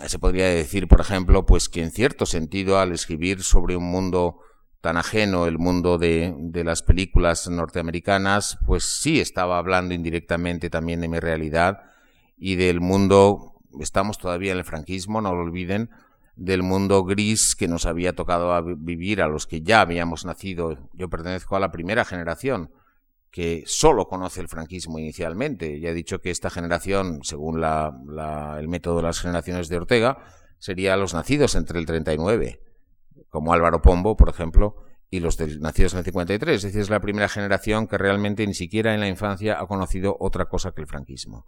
se 0.04 0.18
podría 0.18 0.46
decir, 0.48 0.88
por 0.88 1.00
ejemplo, 1.00 1.46
pues 1.46 1.70
que 1.70 1.82
en 1.82 1.90
cierto 1.90 2.26
sentido 2.26 2.78
al 2.78 2.92
escribir 2.92 3.42
sobre 3.42 3.76
un 3.76 3.84
mundo 3.84 4.40
tan 4.82 4.98
ajeno 4.98 5.46
el 5.46 5.58
mundo 5.58 5.96
de, 5.96 6.34
de, 6.38 6.64
las 6.64 6.82
películas 6.82 7.48
norteamericanas, 7.48 8.58
pues 8.66 8.84
sí 8.84 9.20
estaba 9.20 9.58
hablando 9.58 9.94
indirectamente 9.94 10.68
también 10.68 11.00
de 11.00 11.08
mi 11.08 11.18
realidad 11.18 11.80
y 12.36 12.56
del 12.56 12.80
mundo, 12.80 13.54
estamos 13.80 14.18
todavía 14.18 14.52
en 14.52 14.58
el 14.58 14.64
franquismo, 14.64 15.22
no 15.22 15.34
lo 15.34 15.40
olviden, 15.40 15.90
del 16.37 16.62
mundo 16.62 17.03
gris 17.05 17.57
que 17.57 17.66
nos 17.66 17.87
había 17.87 18.14
tocado 18.14 18.62
vivir 18.77 19.22
a 19.22 19.27
los 19.27 19.46
que 19.46 19.62
ya 19.62 19.81
habíamos 19.81 20.25
nacido. 20.25 20.77
Yo 20.92 21.09
pertenezco 21.09 21.57
a 21.57 21.61
la 21.61 21.72
primera 21.72 22.05
generación 22.05 22.70
que 23.31 23.64
solo 23.66 24.07
conoce 24.07 24.40
el 24.40 24.49
franquismo 24.49 24.99
inicialmente. 24.99 25.81
Ya 25.81 25.90
he 25.90 25.94
dicho 25.94 26.20
que 26.20 26.31
esta 26.31 26.51
generación, 26.51 27.20
según 27.22 27.61
la, 27.61 27.92
el 28.59 28.68
método 28.68 28.96
de 28.96 29.03
las 29.03 29.20
generaciones 29.20 29.68
de 29.68 29.79
Ortega, 29.79 30.18
sería 30.59 30.96
los 30.96 31.14
nacidos 31.14 31.55
entre 31.55 31.79
el 31.79 31.87
39 31.87 32.62
como 33.29 33.53
Álvaro 33.53 33.83
Pombo, 33.83 34.16
por 34.16 34.29
ejemplo, 34.29 34.77
y 35.11 35.20
los 35.20 35.38
nacidos 35.61 35.94
en 35.94 35.99
el 35.99 36.05
53. 36.05 36.57
Es 36.57 36.62
decir, 36.62 36.81
es 36.81 36.90
la 36.90 37.01
primera 37.01 37.29
generación 37.29 37.87
que 37.87 37.99
realmente 37.99 38.46
ni 38.46 38.55
siquiera 38.55 38.94
en 38.94 39.01
la 39.01 39.09
infancia 39.09 39.59
ha 39.61 39.66
conocido 39.66 40.16
otra 40.20 40.46
cosa 40.46 40.72
que 40.72 40.83
el 40.83 40.87
franquismo. 40.87 41.46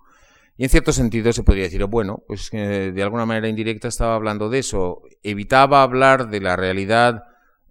Y 0.59 0.65
en 0.65 0.71
cierto 0.71 0.93
sentido 0.93 1.33
se 1.33 1.43
podría 1.43 1.65
decir, 1.65 1.83
bueno, 1.87 2.23
pues 2.27 2.51
de 2.51 3.03
alguna 3.03 3.25
manera 3.25 3.49
indirecta 3.49 3.89
estaba 3.89 4.15
hablando 4.15 4.51
de 4.51 4.59
eso. 4.59 5.01
Evitaba 5.23 5.83
hablar 5.83 6.29
de 6.29 6.41
la 6.41 6.57
realidad 6.57 7.23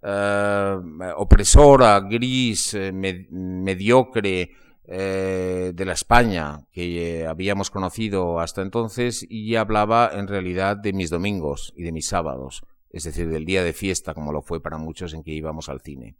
eh, 0.02 0.78
opresora, 1.16 2.00
gris, 2.00 2.74
eh, 2.74 2.90
mediocre 2.92 4.50
eh, 4.86 5.72
de 5.74 5.84
la 5.84 5.92
España 5.92 6.62
que 6.72 7.26
habíamos 7.28 7.70
conocido 7.70 8.40
hasta 8.40 8.62
entonces 8.62 9.24
y 9.28 9.54
hablaba 9.54 10.10
en 10.14 10.26
realidad 10.26 10.76
de 10.76 10.92
mis 10.92 11.10
domingos 11.10 11.74
y 11.76 11.84
de 11.84 11.92
mis 11.92 12.08
sábados 12.08 12.64
es 12.90 13.04
decir, 13.04 13.28
del 13.28 13.44
día 13.44 13.62
de 13.62 13.72
fiesta, 13.72 14.14
como 14.14 14.32
lo 14.32 14.42
fue 14.42 14.62
para 14.62 14.78
muchos 14.78 15.14
en 15.14 15.22
que 15.22 15.32
íbamos 15.32 15.68
al 15.68 15.80
cine. 15.80 16.16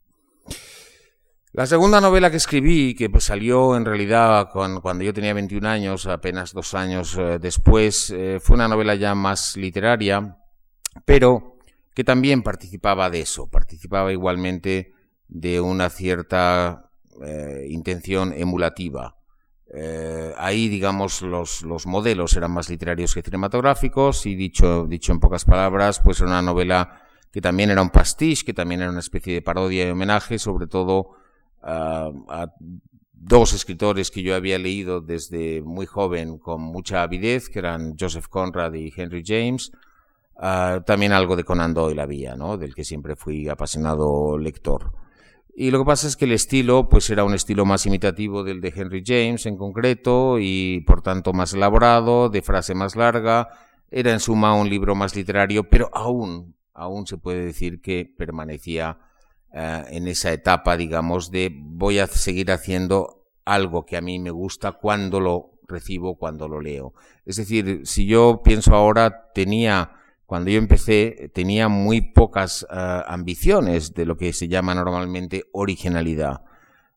La 1.53 1.67
segunda 1.67 1.99
novela 1.99 2.31
que 2.31 2.37
escribí, 2.37 2.95
que 2.95 3.09
pues, 3.09 3.25
salió 3.25 3.75
en 3.75 3.87
realidad 3.87 4.51
cuando 4.53 5.03
yo 5.03 5.15
tenía 5.15 5.33
21 5.33 5.67
años, 5.67 6.07
apenas 6.07 6.53
dos 6.53 6.75
años 6.75 7.17
eh, 7.17 7.39
después, 7.41 8.11
eh, 8.11 8.39
fue 8.39 8.57
una 8.57 8.69
novela 8.69 8.95
ya 8.95 9.15
más 9.15 9.57
literaria, 9.57 10.37
pero 11.07 11.57
que 11.95 12.05
también 12.05 12.43
participaba 12.43 13.09
de 13.09 13.21
eso, 13.23 13.49
participaba 13.49 14.13
igualmente 14.13 14.93
de 15.27 15.59
una 15.61 15.89
cierta 15.89 16.91
eh, 17.23 17.67
intención 17.71 18.35
emulativa. 18.35 19.15
Ahí, 20.39 20.69
digamos, 20.69 21.21
los, 21.21 21.61
los, 21.61 21.87
modelos 21.87 22.35
eran 22.35 22.53
más 22.53 22.71
literarios 22.71 23.13
que 23.13 23.21
cinematográficos 23.21 24.25
y 24.25 24.35
dicho, 24.35 24.87
dicho 24.87 25.13
en 25.13 25.21
pocas 25.21 25.45
palabras, 25.45 26.01
pues 26.01 26.21
era 26.21 26.31
una 26.31 26.41
novela 26.41 27.03
que 27.31 27.43
también 27.43 27.69
era 27.69 27.83
un 27.83 27.91
pastiche, 27.91 28.47
que 28.47 28.55
también 28.55 28.81
era 28.81 28.91
una 28.91 29.01
especie 29.01 29.35
de 29.35 29.43
parodia 29.43 29.87
y 29.87 29.91
homenaje, 29.91 30.39
sobre 30.39 30.69
todo 30.69 31.18
a 31.63 32.53
dos 33.21 33.53
escritores 33.53 34.11
que 34.11 34.23
yo 34.23 34.35
había 34.35 34.59
leído 34.59 35.01
desde 35.01 35.63
muy 35.63 35.87
joven 35.87 36.39
con 36.39 36.63
mucha 36.63 37.03
avidez, 37.03 37.49
que 37.49 37.59
eran 37.59 37.97
Joseph 37.99 38.29
Conrad 38.29 38.75
y 38.75 38.93
Henry 38.97 39.23
James. 39.27 39.73
también 40.87 41.13
algo 41.13 41.37
de 41.37 41.45
Conan 41.45 41.75
Doyle 41.75 42.01
había, 42.01 42.37
¿no? 42.37 42.57
Del 42.57 42.75
que 42.75 42.85
siempre 42.85 43.17
fui 43.17 43.49
apasionado 43.49 44.39
lector. 44.39 44.93
Y 45.61 45.73
lo 45.73 45.81
que 45.81 45.87
pasa 45.87 46.07
es 46.07 46.17
que 46.17 46.27
el 46.27 46.33
estilo, 46.33 46.89
pues 46.89 47.11
era 47.11 47.25
un 47.25 47.35
estilo 47.35 47.65
más 47.65 47.85
imitativo 47.85 48.45
del 48.45 48.61
de 48.61 48.73
Henry 48.77 49.03
James 49.05 49.45
en 49.47 49.57
concreto 49.57 50.39
y 50.39 50.83
por 50.87 51.03
tanto 51.03 51.33
más 51.33 51.53
elaborado, 51.53 52.29
de 52.29 52.43
frase 52.43 52.75
más 52.75 52.95
larga. 52.95 53.49
Era 53.91 54.13
en 54.13 54.21
suma 54.21 54.55
un 54.55 54.71
libro 54.71 54.95
más 54.95 55.17
literario, 55.17 55.69
pero 55.69 55.91
aún, 55.93 56.55
aún 56.75 57.09
se 57.09 57.17
puede 57.17 57.45
decir 57.45 57.81
que 57.81 58.09
permanecía 58.17 58.99
eh, 59.53 59.85
en 59.91 60.09
esa 60.09 60.33
etapa, 60.33 60.77
digamos, 60.77 61.31
de 61.31 61.51
voy 61.55 61.99
a 61.99 62.07
seguir 62.07 62.51
haciendo 62.51 63.27
algo 63.45 63.87
que 63.87 63.97
a 63.97 64.01
mí 64.01 64.19
me 64.19 64.31
gusta 64.31 64.73
cuando 64.73 65.21
lo 65.21 65.61
recibo, 65.67 66.17
cuando 66.17 66.49
lo 66.49 66.61
leo. 66.61 66.95
Es 67.25 67.37
decir, 67.37 67.83
si 67.85 68.07
yo 68.07 68.43
pienso 68.43 68.75
ahora, 68.75 69.31
tenía 69.35 69.93
cuando 70.29 70.51
yo 70.51 70.59
empecé 70.59 71.31
tenía 71.33 71.69
muy 71.69 72.03
pocas 72.03 72.67
eh, 72.71 73.03
ambiciones 73.07 73.95
de 73.95 74.05
lo 74.05 74.19
que 74.19 74.35
se 74.35 74.47
llama 74.47 74.75
normalmente 74.75 75.45
originalidad. 75.53 76.43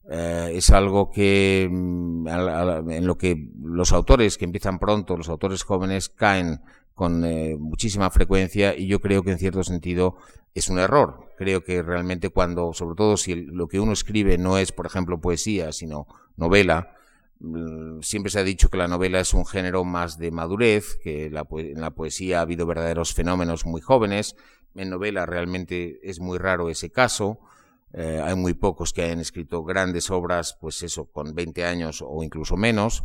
Eh, 0.10 0.52
es 0.56 0.70
algo 0.72 1.10
que 1.10 1.70
mm, 1.72 2.28
en 2.28 3.08
lo 3.08 3.18
que 3.18 3.52
los 3.64 3.94
autores 3.94 4.38
que 4.38 4.44
empiezan 4.44 4.80
pronto, 4.80 5.16
los 5.16 5.30
autores 5.30 5.64
jóvenes, 5.64 6.10
caen 6.10 6.60
con 7.02 7.26
eh, 7.26 7.56
muchísima 7.58 8.12
frecuencia 8.12 8.78
y 8.78 8.86
yo 8.86 9.00
creo 9.00 9.24
que 9.24 9.32
en 9.32 9.40
cierto 9.40 9.64
sentido 9.64 10.18
es 10.54 10.70
un 10.70 10.78
error. 10.78 11.32
Creo 11.36 11.64
que 11.64 11.82
realmente 11.82 12.30
cuando, 12.30 12.74
sobre 12.74 12.96
todo 12.96 13.18
si 13.18 13.34
lo 13.34 13.68
que 13.68 13.80
uno 13.80 13.94
escribe 13.94 14.38
no 14.38 14.60
es, 14.60 14.72
por 14.72 14.86
ejemplo, 14.86 15.20
poesía, 15.20 15.72
sino 15.72 16.06
novela, 16.38 16.96
Mm, 17.44 18.02
siempre 18.02 18.32
se 18.32 18.40
ha 18.40 18.44
dicho 18.44 18.70
que 18.70 18.78
la 18.78 18.88
novela 18.88 19.20
es 19.20 19.34
un 19.34 19.48
género 19.48 19.84
más 19.84 20.20
de 20.20 20.30
madurez, 20.30 21.00
que 21.02 21.26
en 21.26 21.82
la 21.82 21.90
poesía 21.90 22.38
ha 22.38 22.42
habido 22.42 22.68
verdaderos 22.68 23.14
fenómenos 23.16 23.66
muy 23.66 23.82
jóvenes. 23.82 24.36
En 24.76 24.92
novela 24.92 25.26
realmente 25.26 26.00
es 26.04 26.20
muy 26.20 26.38
raro 26.38 26.70
ese 26.70 26.92
caso. 26.92 27.40
Eh, 27.94 28.22
hay 28.24 28.36
muy 28.36 28.54
pocos 28.54 28.94
que 28.94 29.02
hayan 29.02 29.20
escrito 29.20 29.64
grandes 29.64 30.12
obras, 30.12 30.56
pues 30.62 30.84
eso, 30.84 31.06
con 31.06 31.34
20 31.34 31.66
años 31.66 32.04
o 32.06 32.24
incluso 32.24 32.58
menos. 32.58 33.04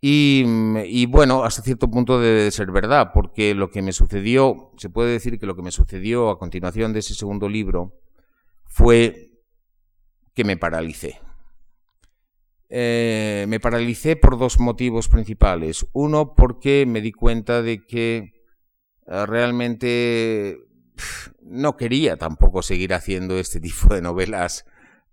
Y, 0.00 0.44
y, 0.86 1.06
bueno, 1.06 1.42
hasta 1.42 1.62
cierto 1.62 1.90
punto 1.90 2.20
debe 2.20 2.50
ser 2.52 2.70
verdad, 2.70 3.10
porque 3.12 3.54
lo 3.54 3.70
que 3.70 3.82
me 3.82 3.92
sucedió, 3.92 4.70
se 4.76 4.90
puede 4.90 5.10
decir 5.10 5.38
que 5.38 5.46
lo 5.46 5.56
que 5.56 5.62
me 5.62 5.72
sucedió 5.72 6.30
a 6.30 6.38
continuación 6.38 6.92
de 6.92 7.00
ese 7.00 7.14
segundo 7.14 7.48
libro 7.48 7.94
fue 8.64 9.32
que 10.34 10.44
me 10.44 10.56
paralicé 10.56 11.20
eh, 12.70 13.46
me 13.48 13.60
paralicé 13.60 14.16
por 14.16 14.38
dos 14.38 14.58
motivos 14.58 15.08
principales. 15.08 15.86
Uno, 15.92 16.34
porque 16.34 16.84
me 16.86 17.00
di 17.00 17.12
cuenta 17.12 17.62
de 17.62 17.86
que 17.86 18.34
eh, 19.06 19.26
realmente 19.26 20.58
no 21.42 21.76
quería 21.76 22.16
tampoco 22.16 22.62
seguir 22.62 22.92
haciendo 22.94 23.38
este 23.38 23.60
tipo 23.60 23.94
de 23.94 24.02
novelas, 24.02 24.64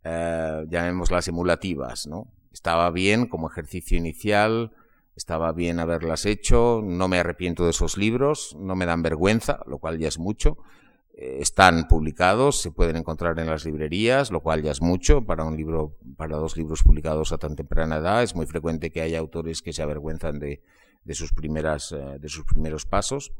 eh, 0.03 0.65
llamémoslas 0.69 1.27
emulativas, 1.27 2.07
¿no? 2.07 2.31
Estaba 2.55 2.89
bien 2.89 3.27
como 3.27 3.49
ejercicio 3.49 3.97
inicial, 3.97 4.71
estaba 5.17 5.51
bien 5.51 5.77
haberlas 5.81 6.25
hecho, 6.25 6.79
no 6.81 7.09
me 7.09 7.19
arrepiento 7.19 7.65
de 7.65 7.71
esos 7.71 7.97
libros, 7.97 8.55
no 8.57 8.77
me 8.77 8.85
dan 8.85 9.03
vergüenza, 9.03 9.59
lo 9.67 9.77
cual 9.77 9.99
ya 9.99 10.07
es 10.07 10.19
mucho. 10.19 10.57
Eh, 11.15 11.39
están 11.41 11.89
publicados, 11.89 12.61
se 12.61 12.71
pueden 12.71 12.95
encontrar 12.95 13.37
en 13.39 13.47
las 13.47 13.65
librerías, 13.65 14.31
lo 14.31 14.39
cual 14.39 14.63
ya 14.63 14.71
es 14.71 14.81
mucho 14.81 15.25
para 15.25 15.43
un 15.43 15.57
libro, 15.57 15.97
para 16.15 16.37
dos 16.37 16.55
libros 16.55 16.81
publicados 16.81 17.33
a 17.33 17.37
tan 17.37 17.57
temprana 17.57 17.97
edad. 17.97 18.23
Es 18.23 18.35
muy 18.35 18.45
frecuente 18.45 18.89
que 18.89 19.01
haya 19.01 19.19
autores 19.19 19.61
que 19.61 19.73
se 19.73 19.83
avergüenzan 19.83 20.39
de, 20.39 20.61
sus 21.09 21.33
primeras, 21.33 21.91
eh, 21.91 22.19
de 22.21 22.29
sus 22.29 22.45
primeros 22.45 22.85
pasos. 22.85 23.33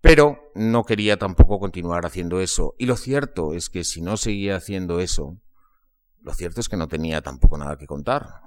Pero 0.00 0.52
no 0.54 0.84
quería 0.84 1.16
tampoco 1.16 1.58
continuar 1.58 2.06
haciendo 2.06 2.40
eso. 2.40 2.76
Y 2.78 2.86
lo 2.86 2.94
cierto 2.94 3.54
es 3.54 3.70
que 3.70 3.82
si 3.82 4.02
no 4.02 4.16
seguía 4.16 4.54
haciendo 4.54 5.00
eso, 5.00 5.36
lo 6.26 6.34
cierto 6.34 6.60
es 6.60 6.68
que 6.68 6.76
no 6.76 6.88
tenía 6.88 7.22
tampoco 7.22 7.56
nada 7.56 7.78
que 7.78 7.86
contar. 7.86 8.42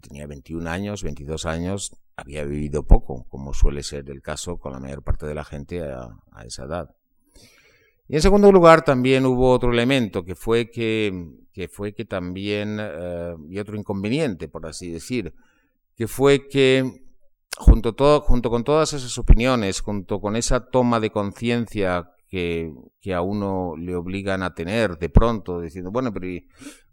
Tenía 0.00 0.26
21 0.26 0.70
años, 0.70 1.02
22 1.02 1.44
años, 1.44 1.94
había 2.16 2.42
vivido 2.44 2.86
poco, 2.86 3.26
como 3.28 3.52
suele 3.52 3.82
ser 3.82 4.08
el 4.08 4.22
caso 4.22 4.56
con 4.56 4.72
la 4.72 4.80
mayor 4.80 5.02
parte 5.02 5.26
de 5.26 5.34
la 5.34 5.44
gente 5.44 5.82
a 5.82 6.44
esa 6.46 6.64
edad. 6.64 6.96
Y 8.08 8.14
en 8.14 8.22
segundo 8.22 8.50
lugar, 8.50 8.82
también 8.82 9.26
hubo 9.26 9.50
otro 9.50 9.72
elemento 9.72 10.24
que 10.24 10.34
fue 10.34 10.70
que, 10.70 11.36
que 11.52 11.68
fue 11.68 11.92
que 11.92 12.06
también, 12.06 12.78
eh, 12.80 13.34
y 13.46 13.58
otro 13.58 13.76
inconveniente, 13.76 14.48
por 14.48 14.64
así 14.64 14.90
decir, 14.90 15.34
que 15.94 16.08
fue 16.08 16.48
que 16.48 17.04
junto, 17.58 17.94
todo, 17.94 18.22
junto 18.22 18.48
con 18.48 18.64
todas 18.64 18.94
esas 18.94 19.18
opiniones, 19.18 19.80
junto 19.80 20.18
con 20.18 20.36
esa 20.36 20.70
toma 20.70 20.98
de 20.98 21.10
conciencia 21.10 22.10
que, 22.32 23.14
a 23.14 23.20
uno 23.20 23.74
le 23.76 23.94
obligan 23.94 24.42
a 24.42 24.54
tener 24.54 24.96
de 24.96 25.10
pronto, 25.10 25.60
diciendo, 25.60 25.90
bueno, 25.90 26.14
pero 26.14 26.26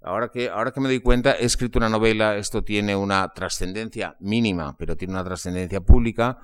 ahora 0.01 0.27
que, 0.27 0.49
ahora 0.49 0.71
que 0.71 0.81
me 0.81 0.89
doy 0.89 0.99
cuenta, 0.99 1.31
he 1.31 1.45
escrito 1.45 1.79
una 1.79 1.87
novela, 1.87 2.35
esto 2.35 2.61
tiene 2.61 2.93
una 2.93 3.31
trascendencia 3.33 4.17
mínima, 4.19 4.75
pero 4.77 4.97
tiene 4.97 5.13
una 5.13 5.23
trascendencia 5.23 5.79
pública, 5.79 6.39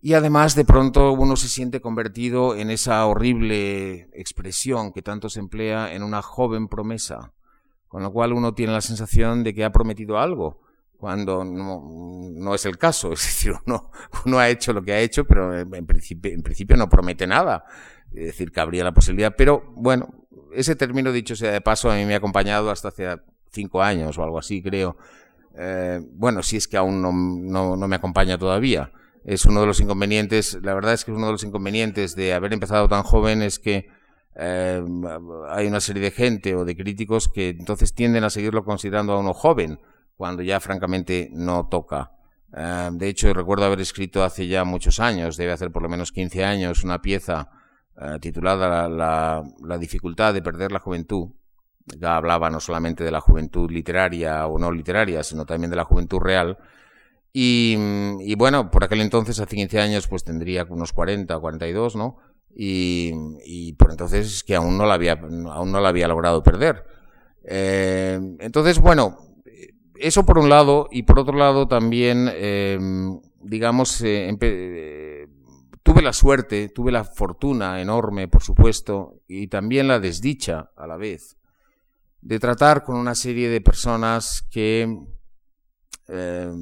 y 0.00 0.14
además 0.14 0.54
de 0.54 0.64
pronto 0.64 1.10
uno 1.12 1.34
se 1.34 1.48
siente 1.48 1.80
convertido 1.80 2.54
en 2.54 2.70
esa 2.70 3.04
horrible 3.04 4.08
expresión 4.12 4.92
que 4.92 5.02
tanto 5.02 5.28
se 5.28 5.40
emplea 5.40 5.92
en 5.92 6.04
una 6.04 6.22
joven 6.22 6.68
promesa, 6.68 7.32
con 7.88 8.04
lo 8.04 8.12
cual 8.12 8.32
uno 8.32 8.54
tiene 8.54 8.74
la 8.74 8.80
sensación 8.80 9.42
de 9.42 9.54
que 9.54 9.64
ha 9.64 9.72
prometido 9.72 10.20
algo, 10.20 10.60
cuando 11.02 11.44
no, 11.44 12.54
es 12.54 12.64
el 12.64 12.78
caso. 12.78 13.12
Es 13.12 13.22
decir, 13.22 13.54
uno, 13.66 13.90
uno, 14.24 14.38
ha 14.38 14.48
hecho 14.48 14.72
lo 14.72 14.84
que 14.84 14.92
ha 14.92 15.00
hecho, 15.00 15.24
pero 15.24 15.58
en 15.58 15.84
principio, 15.84 16.76
no 16.76 16.88
promete 16.88 17.26
nada. 17.26 17.64
Es 18.12 18.26
decir, 18.26 18.52
que 18.52 18.60
habría 18.60 18.84
la 18.84 18.94
posibilidad. 18.94 19.34
Pero 19.36 19.64
bueno, 19.74 20.14
ese 20.54 20.76
término, 20.76 21.10
dicho 21.10 21.34
sea 21.34 21.50
de 21.50 21.60
paso, 21.60 21.90
a 21.90 21.96
mí 21.96 22.04
me 22.04 22.14
ha 22.14 22.18
acompañado 22.18 22.70
hasta 22.70 22.88
hace 22.88 23.16
cinco 23.50 23.82
años 23.82 24.16
o 24.16 24.22
algo 24.22 24.38
así, 24.38 24.62
creo. 24.62 24.96
Eh, 25.58 26.00
bueno, 26.12 26.40
si 26.44 26.56
es 26.56 26.68
que 26.68 26.76
aún 26.76 27.02
no, 27.02 27.76
no 27.76 27.88
me 27.88 27.96
acompaña 27.96 28.38
todavía 28.38 28.92
es 29.24 29.44
uno 29.44 29.60
de 29.60 29.66
los 29.66 29.80
inconvenientes, 29.80 30.58
la 30.62 30.74
verdad 30.74 30.94
es 30.94 31.04
que 31.04 31.12
es 31.12 31.16
uno 31.16 31.26
de 31.26 31.32
los 31.32 31.44
inconvenientes 31.44 32.16
de 32.16 32.32
haber 32.32 32.52
empezado 32.52 32.88
tan 32.88 33.02
joven 33.02 33.42
es 33.42 33.58
que 33.58 33.88
eh, 34.34 34.82
hay 35.48 35.66
una 35.66 35.80
serie 35.80 36.02
de 36.02 36.10
gente 36.10 36.54
o 36.54 36.64
de 36.64 36.74
críticos 36.74 37.28
que 37.28 37.50
entonces 37.50 37.94
tienden 37.94 38.24
a 38.24 38.30
seguirlo 38.30 38.64
considerando 38.64 39.12
a 39.12 39.18
uno 39.18 39.34
joven, 39.34 39.78
cuando 40.16 40.42
ya 40.42 40.60
francamente 40.60 41.30
no 41.32 41.68
toca. 41.68 42.12
Eh, 42.56 42.90
de 42.92 43.08
hecho, 43.08 43.32
recuerdo 43.32 43.64
haber 43.64 43.80
escrito 43.80 44.24
hace 44.24 44.46
ya 44.46 44.64
muchos 44.64 45.00
años, 45.00 45.36
debe 45.36 45.52
hacer 45.52 45.70
por 45.70 45.82
lo 45.82 45.88
menos 45.88 46.12
15 46.12 46.44
años, 46.44 46.84
una 46.84 47.00
pieza 47.00 47.50
eh, 48.00 48.18
titulada 48.20 48.88
la, 48.88 49.42
la, 49.64 49.78
dificultad 49.78 50.34
de 50.34 50.42
perder 50.42 50.72
la 50.72 50.78
juventud. 50.78 51.30
Ya 51.98 52.16
hablaba 52.16 52.50
no 52.50 52.60
solamente 52.60 53.02
de 53.04 53.10
la 53.10 53.20
juventud 53.20 53.70
literaria 53.70 54.46
o 54.46 54.58
no 54.58 54.70
literaria, 54.70 55.22
sino 55.22 55.44
también 55.44 55.70
de 55.70 55.76
la 55.76 55.84
juventud 55.84 56.20
real 56.20 56.58
y, 57.32 57.76
y, 58.20 58.34
bueno, 58.34 58.70
por 58.70 58.84
aquel 58.84 59.00
entonces, 59.00 59.40
hace 59.40 59.56
15 59.56 59.80
años, 59.80 60.06
pues 60.06 60.22
tendría 60.22 60.66
unos 60.68 60.92
40 60.92 61.34
o 61.36 61.40
42, 61.40 61.96
¿no? 61.96 62.18
Y, 62.54 63.12
y 63.46 63.72
por 63.74 63.90
entonces 63.90 64.26
es 64.26 64.44
que 64.44 64.54
aún 64.54 64.76
no 64.76 64.84
la 64.84 64.94
había, 64.94 65.12
aún 65.12 65.72
no 65.72 65.80
la 65.80 65.88
había 65.88 66.08
logrado 66.08 66.42
perder. 66.42 66.84
Eh, 67.44 68.20
entonces, 68.40 68.78
bueno, 68.78 69.18
eso 70.02 70.24
por 70.24 70.38
un 70.38 70.48
lado, 70.48 70.88
y 70.90 71.04
por 71.04 71.18
otro 71.18 71.36
lado 71.36 71.66
también, 71.68 72.28
eh, 72.32 72.78
digamos, 73.40 74.02
eh, 74.02 75.28
tuve 75.82 76.02
la 76.02 76.12
suerte, 76.12 76.68
tuve 76.68 76.92
la 76.92 77.04
fortuna 77.04 77.80
enorme, 77.80 78.28
por 78.28 78.42
supuesto, 78.42 79.20
y 79.26 79.48
también 79.48 79.88
la 79.88 80.00
desdicha 80.00 80.70
a 80.76 80.86
la 80.86 80.96
vez, 80.96 81.36
de 82.20 82.38
tratar 82.38 82.84
con 82.84 82.96
una 82.96 83.14
serie 83.14 83.48
de 83.48 83.60
personas 83.60 84.42
que 84.50 84.88
eh, 86.08 86.52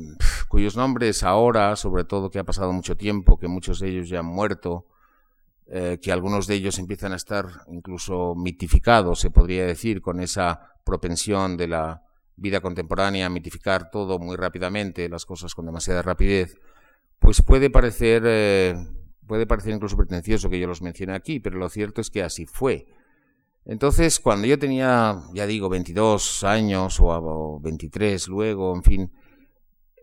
cuyos 0.48 0.76
nombres 0.76 1.22
ahora, 1.22 1.76
sobre 1.76 2.04
todo 2.04 2.30
que 2.30 2.38
ha 2.38 2.44
pasado 2.44 2.72
mucho 2.72 2.96
tiempo, 2.96 3.38
que 3.38 3.48
muchos 3.48 3.80
de 3.80 3.88
ellos 3.88 4.08
ya 4.08 4.20
han 4.20 4.26
muerto, 4.26 4.86
eh, 5.66 5.98
que 6.02 6.12
algunos 6.12 6.46
de 6.46 6.54
ellos 6.56 6.78
empiezan 6.78 7.12
a 7.12 7.16
estar 7.16 7.46
incluso 7.68 8.34
mitificados, 8.34 9.20
se 9.20 9.30
podría 9.30 9.66
decir, 9.66 10.02
con 10.02 10.20
esa 10.20 10.74
propensión 10.84 11.56
de 11.56 11.68
la 11.68 12.02
vida 12.40 12.60
contemporánea 12.60 13.28
mitificar 13.28 13.90
todo 13.90 14.18
muy 14.18 14.36
rápidamente, 14.36 15.08
las 15.08 15.24
cosas 15.26 15.54
con 15.54 15.66
demasiada 15.66 16.02
rapidez, 16.02 16.56
pues 17.18 17.42
puede 17.42 17.70
parecer, 17.70 18.22
eh, 18.26 18.74
puede 19.26 19.46
parecer 19.46 19.74
incluso 19.74 19.96
pretencioso 19.96 20.50
que 20.50 20.58
yo 20.58 20.66
los 20.66 20.82
mencione 20.82 21.14
aquí, 21.14 21.38
pero 21.38 21.58
lo 21.58 21.68
cierto 21.68 22.00
es 22.00 22.10
que 22.10 22.22
así 22.22 22.46
fue. 22.46 22.86
Entonces, 23.66 24.18
cuando 24.18 24.46
yo 24.46 24.58
tenía, 24.58 25.22
ya 25.34 25.46
digo, 25.46 25.68
22 25.68 26.44
años 26.44 26.98
o, 26.98 27.08
o 27.08 27.60
23 27.60 28.26
luego, 28.28 28.74
en 28.74 28.82
fin, 28.82 29.12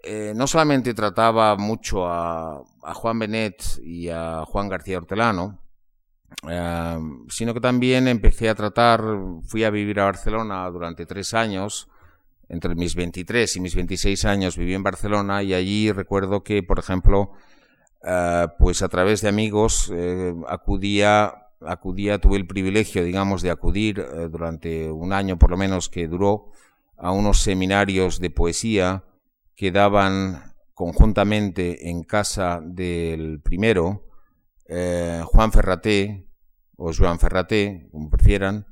eh, 0.04 0.34
no 0.36 0.48
solamente 0.48 0.94
trataba 0.94 1.56
mucho 1.58 2.08
a, 2.08 2.64
Juan 2.94 3.20
Benet 3.20 3.62
y 3.84 4.08
a 4.08 4.46
Juan 4.46 4.70
García 4.70 4.98
Hortelano, 4.98 5.60
eh, 6.50 6.98
sino 7.28 7.54
que 7.54 7.60
también 7.60 8.08
empecé 8.08 8.48
a 8.48 8.56
tratar, 8.56 9.04
fui 9.44 9.66
a 9.66 9.70
vivir 9.70 10.00
a 10.00 10.06
Barcelona 10.06 10.70
durante 10.70 11.06
tres 11.06 11.34
años, 11.34 11.90
entre 12.50 12.76
mis 12.76 12.96
23 12.96 13.56
y 13.56 13.60
mis 13.60 13.76
26 13.76 14.26
años 14.26 14.58
viví 14.58 14.74
en 14.74 14.84
Barcelona 14.84 15.44
y 15.44 15.54
allí 15.54 15.92
recuerdo 15.92 16.44
que, 16.44 16.64
por 16.64 16.80
ejemplo, 16.80 17.32
eh, 18.04 18.48
pues 18.60 18.82
a 18.82 18.90
través 18.90 19.22
de 19.22 19.30
amigos 19.30 19.92
acudía, 20.48 21.34
acudía, 21.62 22.20
tuve 22.20 22.38
el 22.38 22.48
privilegio, 22.48 23.04
digamos, 23.04 23.42
de 23.42 23.52
acudir 23.52 24.06
durante 24.32 24.90
un 24.92 25.14
año 25.14 25.38
por 25.38 25.52
lo 25.52 25.58
menos 25.58 25.90
que 25.90 26.08
duró 26.08 26.52
a 26.98 27.12
unos 27.12 27.42
seminarios 27.42 28.20
de 28.20 28.30
poesía 28.30 29.04
que 29.56 29.72
daban 29.72 30.54
conjuntamente 30.78 31.90
en 31.90 32.04
casa 32.04 32.62
del 32.64 33.42
primero, 33.42 34.06
eh, 34.68 35.24
Juan 35.26 35.52
Ferraté, 35.52 36.28
o 36.76 36.94
Joan 36.94 37.20
Ferraté, 37.20 37.90
como 37.92 38.12
prefieran, 38.12 38.68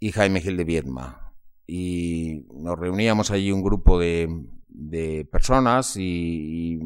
y 0.00 0.10
Jaime 0.10 0.40
Gil 0.40 0.56
de 0.56 0.64
Viedma. 0.64 1.23
Y 1.66 2.44
nos 2.54 2.78
reuníamos 2.78 3.30
allí 3.30 3.50
un 3.52 3.62
grupo 3.62 3.98
de, 3.98 4.46
personas 5.30 5.96
y, 5.96 6.80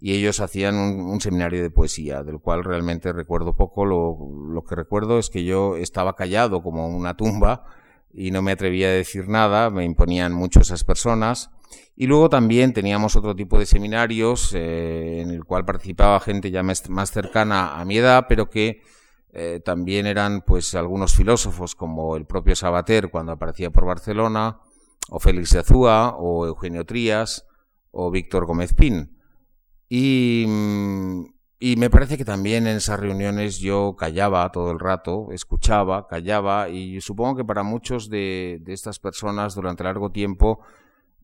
ellos 0.00 0.40
hacían 0.40 0.76
un, 0.76 1.20
seminario 1.20 1.62
de 1.62 1.70
poesía, 1.70 2.22
del 2.22 2.38
cual 2.38 2.62
realmente 2.62 3.12
recuerdo 3.12 3.56
poco. 3.56 3.86
Lo, 3.86 4.18
lo 4.52 4.62
que 4.62 4.74
recuerdo 4.74 5.18
es 5.18 5.30
que 5.30 5.44
yo 5.44 5.76
estaba 5.76 6.14
callado 6.14 6.62
como 6.62 6.88
una 6.88 7.16
tumba 7.16 7.64
y 8.12 8.30
no 8.30 8.42
me 8.42 8.52
atrevía 8.52 8.88
a 8.88 8.92
decir 8.92 9.28
nada, 9.28 9.70
me 9.70 9.84
imponían 9.84 10.32
mucho 10.32 10.60
esas 10.60 10.84
personas 10.84 11.50
y 11.96 12.06
luego 12.06 12.28
también 12.28 12.72
teníamos 12.72 13.16
otro 13.16 13.36
tipo 13.36 13.58
de 13.58 13.66
seminarios 13.66 14.52
eh, 14.54 15.20
en 15.20 15.30
el 15.30 15.44
cual 15.44 15.64
participaba 15.64 16.18
gente 16.20 16.50
ya 16.50 16.62
más, 16.62 16.82
cercana 17.10 17.80
a 17.80 17.84
mi 17.84 17.98
edad, 17.98 18.26
pero 18.28 18.50
que 18.50 18.82
eh, 19.36 19.60
también 19.64 20.06
eran 20.06 20.42
pues 20.42 20.76
algunos 20.76 21.12
filósofos 21.14 21.74
como 21.74 22.16
el 22.16 22.24
propio 22.24 22.54
Sabater 22.54 23.10
cuando 23.10 23.32
aparecía 23.32 23.70
por 23.70 23.84
Barcelona, 23.84 24.60
o 25.10 25.18
Félix 25.18 25.50
de 25.50 25.58
Azúa, 25.58 26.14
o 26.16 26.46
Eugenio 26.46 26.86
Trías, 26.86 27.44
o 27.90 28.12
Víctor 28.12 28.46
Gómez 28.46 28.74
Pin. 28.74 29.18
Y, 29.88 30.44
mm, 30.46 31.24
y 31.58 31.76
me 31.76 31.90
parece 31.90 32.16
que 32.16 32.24
también 32.24 32.68
en 32.68 32.76
esas 32.76 33.00
reuniones 33.00 33.58
yo 33.58 33.96
callaba 33.96 34.50
todo 34.52 34.70
el 34.70 34.78
rato, 34.78 35.28
escuchaba, 35.32 36.06
callaba, 36.06 36.68
y 36.68 37.00
supongo 37.00 37.36
que 37.36 37.44
para 37.44 37.64
muchos 37.64 38.08
de, 38.08 38.60
de 38.62 38.72
estas 38.72 39.00
personas 39.00 39.56
durante 39.56 39.82
largo 39.82 40.12
tiempo 40.12 40.60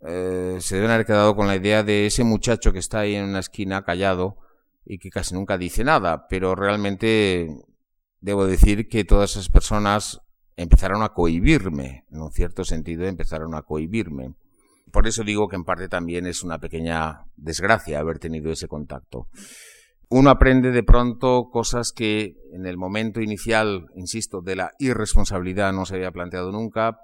eh, 0.05 0.57
se 0.61 0.77
deben 0.77 0.91
haber 0.91 1.07
quedado 1.07 1.37
con 1.37 1.47
la 1.47 1.57
idea 1.57 1.83
de 1.83 2.07
ese 2.07 2.25
muchacho 2.25 2.73
que 2.73 2.79
está 2.81 3.01
ahí 3.01 3.15
en 3.15 3.27
una 3.27 3.41
esquina 3.41 3.85
callado 3.85 4.39
y 4.85 4.99
que 4.99 5.11
casi 5.11 5.35
nunca 5.35 5.59
dice 5.59 5.85
nada, 5.85 6.27
pero 6.29 6.55
realmente 6.55 7.49
debo 8.21 8.47
decir 8.47 8.89
que 8.89 9.05
todas 9.05 9.33
esas 9.33 9.49
personas 9.49 10.21
empezaron 10.57 11.03
a 11.03 11.11
cohibirme, 11.11 12.05
en 12.11 12.21
un 12.21 12.33
cierto 12.33 12.65
sentido 12.65 13.07
empezaron 13.07 13.55
a 13.55 13.63
cohibirme. 13.63 14.35
por 14.93 15.07
eso 15.07 15.23
digo 15.23 15.49
que 15.49 15.57
en 15.57 15.65
parte 15.65 15.89
también 15.89 16.27
es 16.27 16.43
una 16.43 16.59
pequeña 16.59 17.25
desgracia 17.37 18.01
haber 18.01 18.19
tenido 18.19 18.51
ese 18.51 18.67
contacto. 18.67 19.29
Uno 20.13 20.31
aprende 20.31 20.73
de 20.73 20.83
pronto 20.83 21.51
cosas 21.53 21.93
que 21.93 22.35
en 22.53 22.67
el 22.67 22.77
momento 22.77 23.21
inicial, 23.21 23.87
insisto, 23.95 24.41
de 24.41 24.57
la 24.57 24.73
irresponsabilidad 24.81 25.73
no 25.73 25.87
se 25.87 25.95
había 25.95 26.11
planteado 26.11 26.51
nunca. 26.51 26.99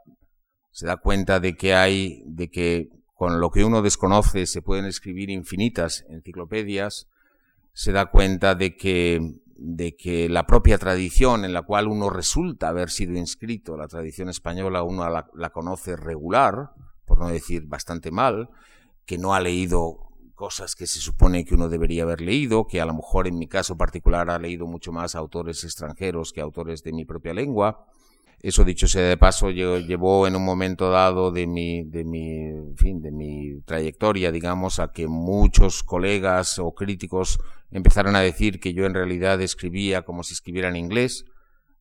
Se 0.72 0.86
da 0.86 0.96
cuenta 0.96 1.38
de 1.38 1.54
que 1.54 1.74
hay, 1.74 2.24
de 2.26 2.48
que 2.48 2.88
con 3.14 3.40
lo 3.40 3.50
que 3.50 3.64
uno 3.64 3.80
desconoce 3.80 4.46
se 4.46 4.60
pueden 4.60 4.86
escribir 4.86 5.30
infinitas 5.30 6.04
enciclopedias. 6.08 7.06
Se 7.72 7.92
da 7.92 8.06
cuenta 8.06 8.56
de 8.56 8.76
que, 8.76 9.36
de 9.58 9.96
que 9.96 10.28
la 10.28 10.46
propia 10.46 10.78
tradición 10.78 11.44
en 11.44 11.52
la 11.52 11.62
cual 11.62 11.88
uno 11.88 12.10
resulta 12.10 12.68
haber 12.68 12.90
sido 12.90 13.14
inscrito, 13.16 13.76
la 13.76 13.88
tradición 13.88 14.28
española, 14.28 14.82
uno 14.82 15.08
la, 15.08 15.50
conoce 15.50 15.96
regular, 15.96 16.70
por 17.04 17.18
no 17.18 17.28
decir 17.28 17.66
bastante 17.66 18.10
mal, 18.10 18.50
que 19.04 19.18
no 19.18 19.34
ha 19.34 19.40
leído 19.40 19.98
cosas 20.34 20.74
que 20.74 20.86
se 20.86 21.00
supone 21.00 21.44
que 21.44 21.54
uno 21.54 21.68
debería 21.68 22.02
haber 22.02 22.20
leído, 22.20 22.66
que 22.66 22.80
a 22.80 22.86
lo 22.86 22.94
mejor 22.94 23.26
en 23.26 23.38
mi 23.38 23.48
caso 23.48 23.76
particular 23.78 24.28
ha 24.28 24.38
leído 24.38 24.66
mucho 24.66 24.92
más 24.92 25.14
autores 25.14 25.64
extranjeros 25.64 26.32
que 26.32 26.42
autores 26.42 26.82
de 26.82 26.92
mi 26.92 27.06
propia 27.06 27.32
lengua. 27.32 27.86
Eso 28.42 28.64
dicho 28.64 28.86
sea 28.86 29.02
de 29.02 29.16
paso, 29.16 29.50
llevó 29.50 30.26
en 30.26 30.36
un 30.36 30.44
momento 30.44 30.90
dado 30.90 31.30
de 31.30 31.46
mi, 31.46 31.84
de 31.84 32.04
mi, 32.04 32.74
fin, 32.76 33.00
de 33.00 33.10
mi 33.10 33.60
trayectoria, 33.62 34.30
digamos, 34.30 34.78
a 34.78 34.92
que 34.92 35.08
muchos 35.08 35.82
colegas 35.82 36.58
o 36.58 36.72
críticos 36.72 37.40
empezaron 37.70 38.14
a 38.14 38.20
decir 38.20 38.60
que 38.60 38.72
yo 38.74 38.86
en 38.86 38.94
realidad 38.94 39.40
escribía 39.40 40.02
como 40.02 40.22
si 40.22 40.34
escribiera 40.34 40.68
en 40.68 40.76
inglés 40.76 41.24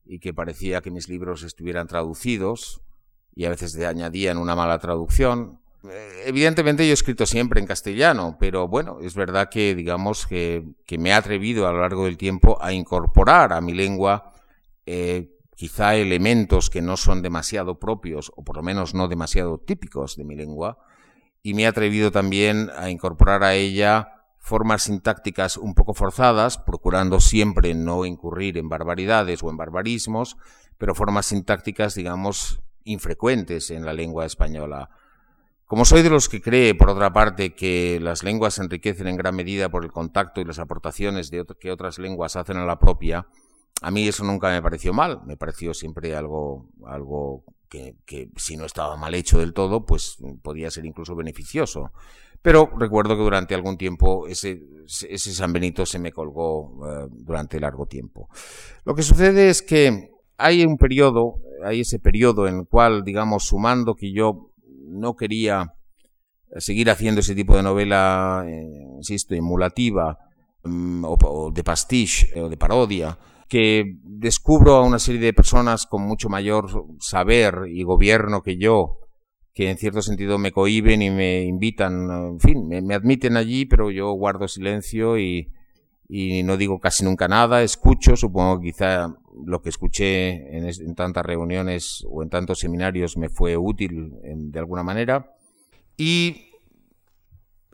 y 0.05 0.19
que 0.19 0.33
parecía 0.33 0.81
que 0.81 0.91
mis 0.91 1.09
libros 1.09 1.43
estuvieran 1.43 1.87
traducidos 1.87 2.81
y 3.35 3.45
a 3.45 3.49
veces 3.49 3.77
añadían 3.79 4.37
una 4.37 4.55
mala 4.55 4.79
traducción. 4.79 5.59
Eh, 5.83 6.23
evidentemente 6.25 6.85
yo 6.85 6.91
he 6.91 6.93
escrito 6.93 7.25
siempre 7.25 7.59
en 7.59 7.67
castellano, 7.67 8.37
pero 8.39 8.67
bueno, 8.67 8.99
es 9.01 9.13
verdad 9.13 9.49
que 9.49 9.75
digamos 9.75 10.25
que, 10.25 10.63
me 10.97 11.09
he 11.09 11.13
atrevido 11.13 11.67
a 11.67 11.71
lo 11.71 11.81
largo 11.81 12.05
del 12.05 12.17
tiempo 12.17 12.57
a 12.61 12.71
incorporar 12.71 13.53
a 13.53 13.61
mi 13.61 13.73
lengua 13.73 14.33
eh, 14.85 15.34
quizá 15.55 15.95
elementos 15.95 16.69
que 16.69 16.81
no 16.81 16.97
son 16.97 17.21
demasiado 17.21 17.79
propios 17.79 18.31
o 18.35 18.43
por 18.43 18.57
lo 18.57 18.63
menos 18.63 18.93
no 18.93 19.07
demasiado 19.07 19.57
típicos 19.57 20.15
de 20.15 20.25
mi 20.25 20.35
lengua 20.35 20.77
y 21.41 21.53
me 21.53 21.63
he 21.63 21.67
atrevido 21.67 22.11
también 22.11 22.71
a 22.75 22.89
incorporar 22.89 23.43
a 23.43 23.53
ella 23.53 24.15
formas 24.39 24.83
sintácticas 24.83 25.57
un 25.57 25.73
poco 25.73 25.93
forzadas, 25.93 26.59
procurando 26.59 27.19
siempre 27.19 27.73
no 27.73 28.05
incurrir 28.05 28.57
en 28.57 28.69
barbaridades 28.69 29.41
o 29.41 29.49
en 29.49 29.57
barbarismos, 29.57 30.37
pero 30.77 30.93
formas 30.93 31.27
sintácticas, 31.27 31.95
digamos, 31.95 32.61
infrecuentes 32.83 33.71
en 33.71 33.85
la 33.85 33.93
lengua 33.93 34.25
española. 34.25 34.89
Como 35.65 35.83
soy 35.83 36.03
de 36.03 36.11
los 36.11 36.29
que 36.29 36.41
cree, 36.41 36.75
por 36.75 36.89
otra 36.91 37.11
parte, 37.11 37.55
que 37.55 37.99
las 37.99 38.23
lenguas 38.23 38.55
se 38.55 38.61
enriquecen 38.61 39.07
en 39.07 39.17
gran 39.17 39.35
medida 39.35 39.69
por 39.69 39.83
el 39.83 39.91
contacto 39.91 40.41
y 40.41 40.45
las 40.45 40.59
aportaciones 40.59 41.31
de 41.31 41.43
que 41.59 41.71
otras 41.71 41.97
lenguas 41.97 42.35
hacen 42.35 42.57
a 42.57 42.65
la 42.65 42.77
propia, 42.77 43.27
a 43.81 43.91
mí 43.91 44.07
eso 44.07 44.23
nunca 44.23 44.49
me 44.49 44.61
pareció 44.61 44.93
mal, 44.93 45.21
me 45.25 45.37
pareció 45.37 45.73
siempre 45.73 46.15
algo, 46.15 46.69
algo 46.85 47.43
que, 47.69 48.29
si 48.37 48.57
no 48.57 48.65
estaba 48.65 48.95
mal 48.95 49.13
hecho 49.15 49.39
del 49.39 49.53
todo, 49.53 49.85
pues 49.85 50.17
podía 50.41 50.71
ser 50.71 50.85
incluso 50.85 51.15
beneficioso. 51.15 51.91
Pero 52.41 52.69
recuerdo 52.77 53.15
que 53.15 53.23
durante 53.23 53.55
algún 53.55 53.77
tiempo 53.77 54.27
ese, 54.27 54.61
ese 55.09 55.33
San 55.33 55.51
Benito 55.51 55.85
se 55.85 55.99
me 55.99 56.11
colgó 56.11 56.87
eh, 56.87 57.07
durante 57.11 57.59
largo 57.59 57.87
tiempo. 57.87 58.29
Lo 58.85 58.93
que 58.93 59.01
sucede 59.01 59.49
es 59.49 59.61
que 59.61 60.11
hay 60.37 60.63
un 60.63 60.77
periodo, 60.77 61.35
hay 61.63 61.81
ese 61.81 61.99
periodo 61.99 62.47
en 62.47 62.59
el 62.59 62.67
cual, 62.67 63.03
digamos, 63.03 63.45
sumando 63.45 63.95
que 63.95 64.11
yo 64.11 64.51
no 64.87 65.15
quería 65.15 65.73
seguir 66.57 66.89
haciendo 66.89 67.21
ese 67.21 67.35
tipo 67.35 67.55
de 67.55 67.63
novela, 67.63 68.45
eh, 68.47 68.85
insisto, 68.97 69.33
emulativa 69.33 70.17
mm, 70.63 71.03
o, 71.05 71.51
de 71.51 71.63
pastiche 71.63 72.29
eh, 72.33 72.41
o 72.41 72.49
de 72.49 72.57
parodia, 72.57 73.17
que 73.47 73.97
descubro 74.03 74.75
a 74.75 74.83
una 74.83 74.99
serie 74.99 75.21
de 75.21 75.33
personas 75.33 75.85
con 75.85 76.01
mucho 76.01 76.29
mayor 76.29 76.67
saber 76.99 77.63
y 77.67 77.83
gobierno 77.83 78.41
que 78.41 78.57
yo, 78.57 78.99
que 79.53 79.69
en 79.69 79.77
cierto 79.77 80.01
sentido 80.01 80.37
me 80.37 80.51
cohiben 80.51 81.01
y 81.01 81.09
me 81.11 81.43
invitan, 81.43 82.09
en 82.09 82.39
fin, 82.39 82.67
me, 82.67 82.95
admiten 82.95 83.37
allí, 83.37 83.65
pero 83.65 83.91
yo 83.91 84.11
guardo 84.13 84.47
silencio 84.47 85.17
y, 85.17 85.51
no 86.09 86.57
digo 86.57 86.79
casi 86.79 87.03
nunca 87.03 87.27
nada, 87.27 87.63
escucho, 87.63 88.15
supongo 88.15 88.59
que 88.59 88.71
quizá 88.71 89.15
lo 89.45 89.61
que 89.61 89.69
escuché 89.69 90.57
en, 90.57 90.95
tantas 90.95 91.25
reuniones 91.25 92.05
o 92.09 92.23
en 92.23 92.29
tantos 92.29 92.59
seminarios 92.59 93.17
me 93.17 93.29
fue 93.29 93.57
útil 93.57 94.11
de 94.23 94.59
alguna 94.59 94.83
manera. 94.83 95.35
Y 95.97 96.51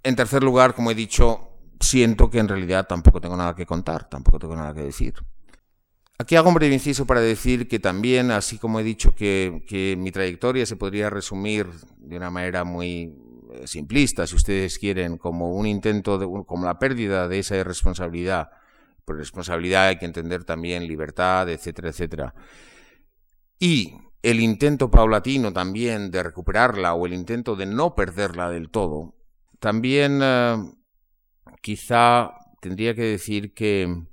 en 0.03 0.15
tercer 0.15 0.43
lugar, 0.43 0.75
como 0.75 0.91
he 0.91 0.95
dicho, 0.95 1.49
siento 1.79 2.29
que 2.29 2.39
en 2.39 2.47
realidad 2.47 2.87
tampoco 2.87 3.21
tengo 3.21 3.37
nada 3.37 3.55
que 3.55 3.65
contar, 3.65 4.09
tampoco 4.09 4.39
tengo 4.39 4.55
nada 4.55 4.73
que 4.73 4.83
decir. 4.83 5.13
Aquí 6.21 6.35
hago 6.35 6.49
un 6.49 6.53
breve 6.53 6.75
inciso 6.75 7.07
para 7.07 7.19
decir 7.19 7.67
que 7.67 7.79
también, 7.79 8.29
así 8.29 8.59
como 8.59 8.79
he 8.79 8.83
dicho 8.83 9.15
que, 9.15 9.95
mi 9.97 10.11
trayectoria 10.11 10.67
se 10.67 10.75
podría 10.75 11.09
resumir 11.09 11.65
de 11.97 12.15
una 12.15 12.29
manera 12.29 12.63
muy 12.63 13.15
eh, 13.53 13.65
simplista, 13.65 14.27
si 14.27 14.35
ustedes 14.35 14.77
quieren, 14.77 15.17
como 15.17 15.55
un 15.55 15.65
intento, 15.65 16.19
de, 16.19 16.27
como 16.45 16.63
la 16.63 16.77
pérdida 16.77 17.27
de 17.27 17.39
esa 17.39 17.63
responsabilidad. 17.63 18.51
Por 19.03 19.17
responsabilidad 19.17 19.87
hay 19.87 19.97
que 19.97 20.05
entender 20.05 20.43
también 20.43 20.87
libertad, 20.87 21.49
etcétera, 21.49 21.89
etcétera. 21.89 22.35
Y 23.57 23.95
el 24.21 24.41
intento 24.41 24.91
paulatino 24.91 25.51
también 25.51 26.11
de 26.11 26.21
recuperarla 26.21 26.93
o 26.93 27.07
el 27.07 27.13
intento 27.13 27.55
de 27.55 27.65
no 27.65 27.95
perderla 27.95 28.51
del 28.51 28.69
todo, 28.69 29.15
también 29.59 30.19
eh, 30.21 30.55
quizá 31.63 32.29
tendría 32.61 32.93
que 32.93 33.05
decir 33.05 33.55
que 33.55 34.10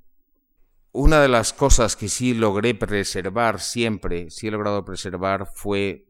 una 0.93 1.21
de 1.21 1.29
las 1.29 1.53
cosas 1.53 1.97
que 1.97 2.09
sí 2.09 2.35
logré 2.35 2.75
preservar 2.75 3.61
siempre, 3.61 4.31
sí 4.31 4.49
he 4.49 4.51
logrado 4.51 4.85
preservar, 4.85 5.47
fue 5.55 6.07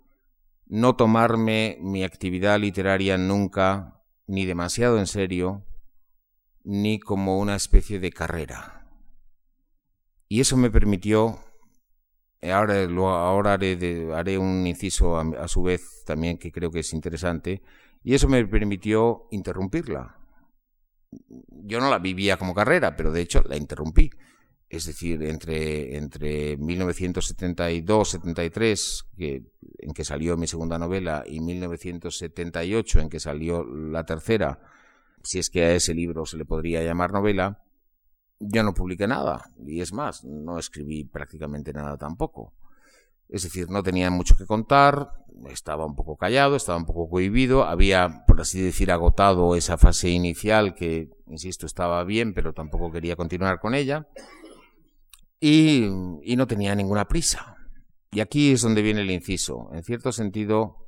no 0.67 0.97
tomarme 0.97 1.79
mi 1.81 2.05
actividad 2.05 2.59
literaria 2.61 3.19
nunca 3.19 4.03
ni 4.27 4.45
demasiado 4.45 4.99
en 4.99 5.07
serio, 5.07 5.64
ni 6.62 7.01
como 7.01 7.38
una 7.38 7.57
especie 7.57 7.99
de 7.99 8.12
carrera. 8.12 8.87
Y 10.29 10.41
eso 10.41 10.57
me 10.59 10.71
permitió, 10.71 11.38
ahora, 12.43 12.85
ahora 12.85 13.55
haré, 13.55 14.12
haré, 14.14 14.37
un 14.37 14.67
inciso 14.67 15.19
a 15.19 15.49
su 15.49 15.62
vez 15.62 16.05
también 16.05 16.37
que 16.37 16.53
creo 16.53 16.71
que 16.71 16.81
es 16.81 16.93
interesante, 16.93 17.62
y 18.05 18.14
eso 18.14 18.29
me 18.29 18.47
permitió 18.47 19.27
interrumpirla. 19.31 20.19
Yo 21.49 21.81
no 21.81 21.88
la 21.88 21.99
vivía 21.99 22.37
como 22.37 22.55
carrera, 22.55 22.97
pero 22.97 23.11
de 23.11 23.23
hecho 23.23 23.43
la 23.49 23.57
interrumpí 23.57 24.11
es 24.71 24.85
decir, 24.85 25.23
entre, 25.23 25.97
entre 25.97 26.59
1972-73, 26.59 29.07
en 29.17 29.47
que 29.95 30.05
salió 30.05 30.37
mi 30.37 30.47
segunda 30.47 30.79
novela, 30.79 31.25
y 31.27 31.41
1978, 31.41 33.01
en 33.01 33.09
que 33.09 33.19
salió 33.19 33.65
la 33.65 34.05
tercera, 34.05 34.61
si 35.23 35.39
es 35.39 35.49
que 35.49 35.65
a 35.65 35.75
ese 35.75 35.95
libro 35.95 36.27
se 36.27 36.37
le 36.37 36.45
podría 36.45 36.83
llamar 36.83 37.13
novela, 37.13 37.65
yo 38.41 38.63
no 38.63 38.75
publiqué 38.75 39.07
nada, 39.07 39.51
y 39.67 39.81
es 39.81 39.95
más, 39.95 40.23
no 40.25 40.59
escribí 40.59 41.05
prácticamente 41.05 41.73
nada 41.73 41.97
tampoco. 41.97 42.53
Es 43.31 43.45
decir, 43.45 43.71
no 43.71 43.83
tenía 43.83 44.11
mucho 44.11 44.37
que 44.37 44.45
contar, 44.47 45.13
estaba 45.51 45.87
un 45.87 45.95
poco 45.95 46.17
callado, 46.17 46.57
estaba 46.57 46.79
un 46.79 46.87
poco 46.87 47.09
cohibido, 47.09 47.65
había, 47.65 48.25
por 48.27 48.41
así 48.41 48.61
decir, 48.61 48.91
agotado 48.91 49.55
esa 49.57 49.79
fase 49.79 50.11
inicial 50.11 50.75
que, 50.75 51.09
insisto, 51.27 51.65
estaba 51.65 52.05
bien, 52.05 52.35
pero 52.35 52.53
tampoco 52.53 52.93
quería 52.93 53.17
continuar 53.17 53.61
con 53.61 53.75
ella 53.75 54.07
y, 55.40 55.88
no 56.37 56.46
tenía 56.46 56.74
ninguna 56.74 57.07
prisa. 57.07 57.57
Y 58.11 58.20
aquí 58.20 58.53
es 58.53 58.62
donde 58.62 58.83
viene 58.83 59.03
el 59.03 59.11
inciso. 59.11 59.70
En 59.72 59.83
cierto 59.83 60.12
sentido, 60.12 60.87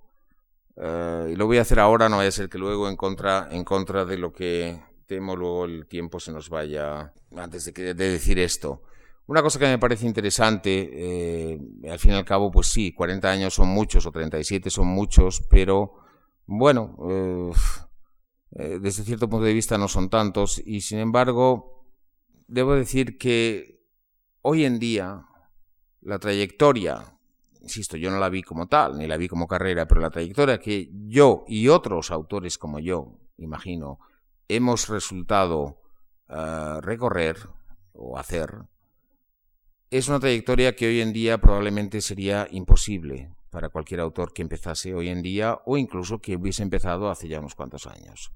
eh, 0.76 1.30
y 1.32 1.36
lo 1.36 1.46
voy 1.46 1.58
a 1.58 1.62
hacer 1.62 1.78
ahora, 1.78 2.08
no 2.08 2.16
vaya 2.16 2.28
a 2.28 2.32
ser 2.32 2.48
que 2.48 2.58
luego 2.58 2.88
en 2.88 2.96
contra, 2.96 3.48
en 3.50 3.64
contra 3.64 4.04
de 4.04 4.18
lo 4.18 4.32
que 4.32 4.80
temo 5.06 5.34
luego 5.34 5.64
el 5.64 5.86
tiempo 5.86 6.20
se 6.20 6.32
nos 6.32 6.48
vaya 6.48 7.12
antes 7.36 7.64
de, 7.64 7.94
decir 7.94 8.38
esto. 8.38 8.82
Una 9.26 9.42
cosa 9.42 9.58
que 9.58 9.66
me 9.66 9.78
parece 9.78 10.06
interesante, 10.06 10.90
eh, 11.52 11.60
al 11.90 11.98
fin 11.98 12.12
y 12.12 12.14
al 12.14 12.24
cabo, 12.24 12.50
pues 12.50 12.68
sí, 12.68 12.92
40 12.92 13.30
años 13.30 13.54
son 13.54 13.68
muchos 13.68 14.06
o 14.06 14.12
37 14.12 14.70
son 14.70 14.88
muchos, 14.88 15.42
pero 15.48 15.94
bueno, 16.46 16.96
eh, 17.08 18.78
desde 18.80 19.04
cierto 19.04 19.28
punto 19.28 19.44
de 19.44 19.52
vista 19.52 19.78
no 19.78 19.86
son 19.86 20.10
tantos 20.10 20.60
y 20.64 20.80
sin 20.80 20.98
embargo, 20.98 21.86
debo 22.48 22.74
decir 22.74 23.18
que 23.18 23.79
hoy 24.42 24.64
en 24.64 24.78
día 24.78 25.26
la 26.02 26.18
trayectoria, 26.18 27.18
insisto, 27.60 27.96
yo 27.96 28.10
no 28.10 28.18
la 28.18 28.28
vi 28.28 28.42
como 28.42 28.66
tal, 28.68 28.98
ni 28.98 29.06
la 29.06 29.16
vi 29.16 29.28
como 29.28 29.46
carrera, 29.46 29.86
pero 29.86 30.00
la 30.00 30.10
trayectoria 30.10 30.58
que 30.58 30.90
yo 31.06 31.44
y 31.46 31.68
otros 31.68 32.10
autores 32.10 32.58
como 32.58 32.78
yo, 32.78 33.18
imagino, 33.36 33.98
hemos 34.48 34.88
resultado 34.88 35.80
eh, 36.28 36.78
recorrer 36.80 37.36
o 37.92 38.18
hacer, 38.18 38.62
es 39.90 40.08
una 40.08 40.20
trayectoria 40.20 40.76
que 40.76 40.86
hoy 40.86 41.00
en 41.00 41.12
día 41.12 41.38
probablemente 41.38 42.00
sería 42.00 42.46
imposible. 42.50 43.34
para 43.50 43.68
cualquier 43.68 43.98
autor 43.98 44.32
que 44.32 44.42
empezase 44.42 44.94
hoy 44.94 45.08
en 45.08 45.22
día 45.22 45.58
o 45.66 45.76
incluso 45.76 46.20
que 46.20 46.36
hubiese 46.36 46.62
empezado 46.62 47.10
hace 47.10 47.26
ya 47.26 47.40
unos 47.40 47.56
cuantos 47.56 47.88
años. 47.88 48.30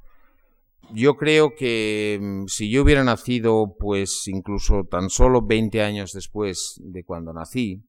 Yo 0.92 1.16
creo 1.16 1.54
que 1.54 2.18
mm, 2.20 2.46
si 2.46 2.70
yo 2.70 2.82
hubiera 2.82 3.04
nacido, 3.04 3.76
pues 3.78 4.28
incluso 4.28 4.84
tan 4.84 5.10
solo 5.10 5.42
20 5.42 5.82
años 5.82 6.12
después 6.12 6.80
de 6.82 7.04
cuando 7.04 7.32
nací, 7.32 7.82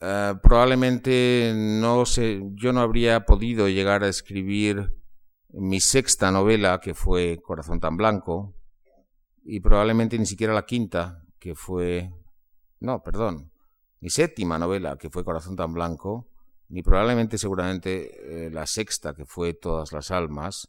eh, 0.00 0.34
probablemente 0.42 1.52
no 1.54 2.06
sé, 2.06 2.42
yo 2.54 2.72
no 2.72 2.80
habría 2.80 3.26
podido 3.26 3.68
llegar 3.68 4.02
a 4.02 4.08
escribir 4.08 4.94
mi 5.52 5.80
sexta 5.80 6.30
novela, 6.30 6.80
que 6.80 6.94
fue 6.94 7.38
Corazón 7.42 7.80
tan 7.80 7.96
blanco, 7.96 8.54
y 9.44 9.60
probablemente 9.60 10.18
ni 10.18 10.26
siquiera 10.26 10.54
la 10.54 10.64
quinta, 10.64 11.22
que 11.38 11.54
fue, 11.54 12.10
no, 12.78 13.02
perdón, 13.02 13.50
mi 14.00 14.08
séptima 14.08 14.58
novela, 14.58 14.96
que 14.96 15.10
fue 15.10 15.24
Corazón 15.24 15.56
tan 15.56 15.74
blanco, 15.74 16.28
ni 16.68 16.82
probablemente 16.82 17.36
seguramente 17.36 18.46
eh, 18.46 18.50
la 18.50 18.66
sexta, 18.66 19.12
que 19.14 19.26
fue 19.26 19.54
Todas 19.54 19.92
las 19.92 20.10
almas, 20.10 20.68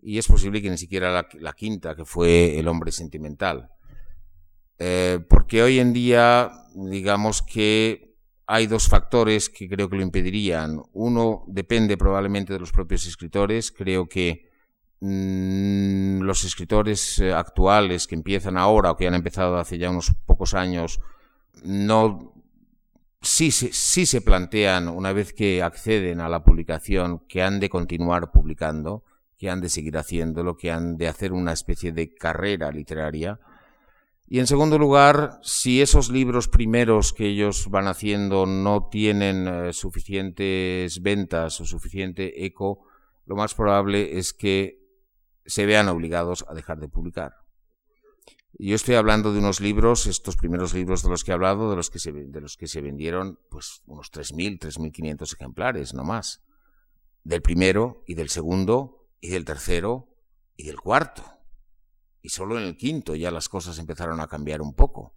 y 0.00 0.18
es 0.18 0.26
posible 0.26 0.62
que 0.62 0.70
ni 0.70 0.78
siquiera 0.78 1.26
la, 1.38 1.52
quinta, 1.52 1.94
que 1.94 2.04
fue 2.04 2.58
El 2.58 2.68
hombre 2.68 2.92
sentimental. 2.92 3.70
Eh, 4.78 5.20
porque 5.28 5.62
hoy 5.62 5.80
en 5.80 5.92
día, 5.92 6.50
digamos 6.74 7.42
que 7.42 8.16
hay 8.46 8.66
dos 8.66 8.88
factores 8.88 9.48
que 9.48 9.68
creo 9.68 9.90
que 9.90 9.96
lo 9.96 10.02
impedirían. 10.02 10.80
Uno 10.92 11.44
depende 11.48 11.96
probablemente 11.96 12.52
de 12.52 12.60
los 12.60 12.72
propios 12.72 13.06
escritores. 13.06 13.72
Creo 13.72 14.08
que 14.08 14.48
mm, 15.00 16.20
los 16.22 16.44
escritores 16.44 17.18
eh, 17.18 17.32
actuales 17.32 18.06
que 18.06 18.14
empiezan 18.14 18.56
ahora 18.56 18.92
o 18.92 18.96
que 18.96 19.06
han 19.06 19.14
empezado 19.14 19.58
hace 19.58 19.78
ya 19.78 19.90
unos 19.90 20.14
pocos 20.26 20.54
años 20.54 21.00
no 21.64 22.32
sí, 23.20 23.50
sí 23.50 24.06
se 24.06 24.20
plantean 24.20 24.88
una 24.88 25.12
vez 25.12 25.32
que 25.32 25.62
acceden 25.62 26.20
a 26.20 26.28
la 26.28 26.42
publicación 26.42 27.20
que 27.28 27.42
han 27.42 27.60
de 27.60 27.68
continuar 27.68 28.30
publicando 28.30 29.04
que 29.38 29.48
han 29.48 29.60
de 29.60 29.68
seguir 29.68 29.96
haciéndolo, 29.96 30.56
que 30.56 30.70
han 30.70 30.96
de 30.96 31.08
hacer 31.08 31.32
una 31.32 31.52
especie 31.52 31.92
de 31.92 32.12
carrera 32.12 32.72
literaria. 32.72 33.38
Y 34.26 34.40
en 34.40 34.46
segundo 34.46 34.78
lugar, 34.78 35.38
si 35.42 35.80
esos 35.80 36.10
libros 36.10 36.48
primeros 36.48 37.12
que 37.12 37.26
ellos 37.26 37.68
van 37.70 37.86
haciendo 37.86 38.44
no 38.44 38.88
tienen 38.90 39.48
eh, 39.48 39.72
suficientes 39.72 41.00
ventas 41.00 41.60
o 41.60 41.64
suficiente 41.64 42.44
eco, 42.44 42.84
lo 43.24 43.36
más 43.36 43.54
probable 43.54 44.18
es 44.18 44.34
que 44.34 44.80
se 45.46 45.64
vean 45.64 45.88
obligados 45.88 46.44
a 46.48 46.54
dejar 46.54 46.78
de 46.78 46.88
publicar. 46.88 47.32
Yo 48.58 48.74
estoy 48.74 48.96
hablando 48.96 49.32
de 49.32 49.38
unos 49.38 49.60
libros, 49.60 50.06
estos 50.06 50.36
primeros 50.36 50.74
libros 50.74 51.02
de 51.02 51.10
los 51.10 51.22
que 51.22 51.30
he 51.30 51.34
hablado, 51.34 51.70
de 51.70 51.76
los 51.76 51.90
que 51.90 52.00
se, 52.00 52.12
de 52.12 52.40
los 52.40 52.56
que 52.56 52.66
se 52.66 52.80
vendieron 52.80 53.38
pues 53.50 53.82
unos 53.86 54.10
3.000, 54.10 54.58
3.500 54.58 55.34
ejemplares, 55.34 55.94
no 55.94 56.02
más. 56.02 56.42
Del 57.22 57.40
primero 57.40 58.02
y 58.06 58.14
del 58.14 58.30
segundo, 58.30 58.97
y 59.20 59.28
del 59.30 59.44
tercero 59.44 60.08
y 60.56 60.66
del 60.66 60.80
cuarto. 60.80 61.22
Y 62.22 62.30
solo 62.30 62.58
en 62.58 62.64
el 62.64 62.76
quinto 62.76 63.14
ya 63.14 63.30
las 63.30 63.48
cosas 63.48 63.78
empezaron 63.78 64.20
a 64.20 64.28
cambiar 64.28 64.60
un 64.60 64.74
poco. 64.74 65.14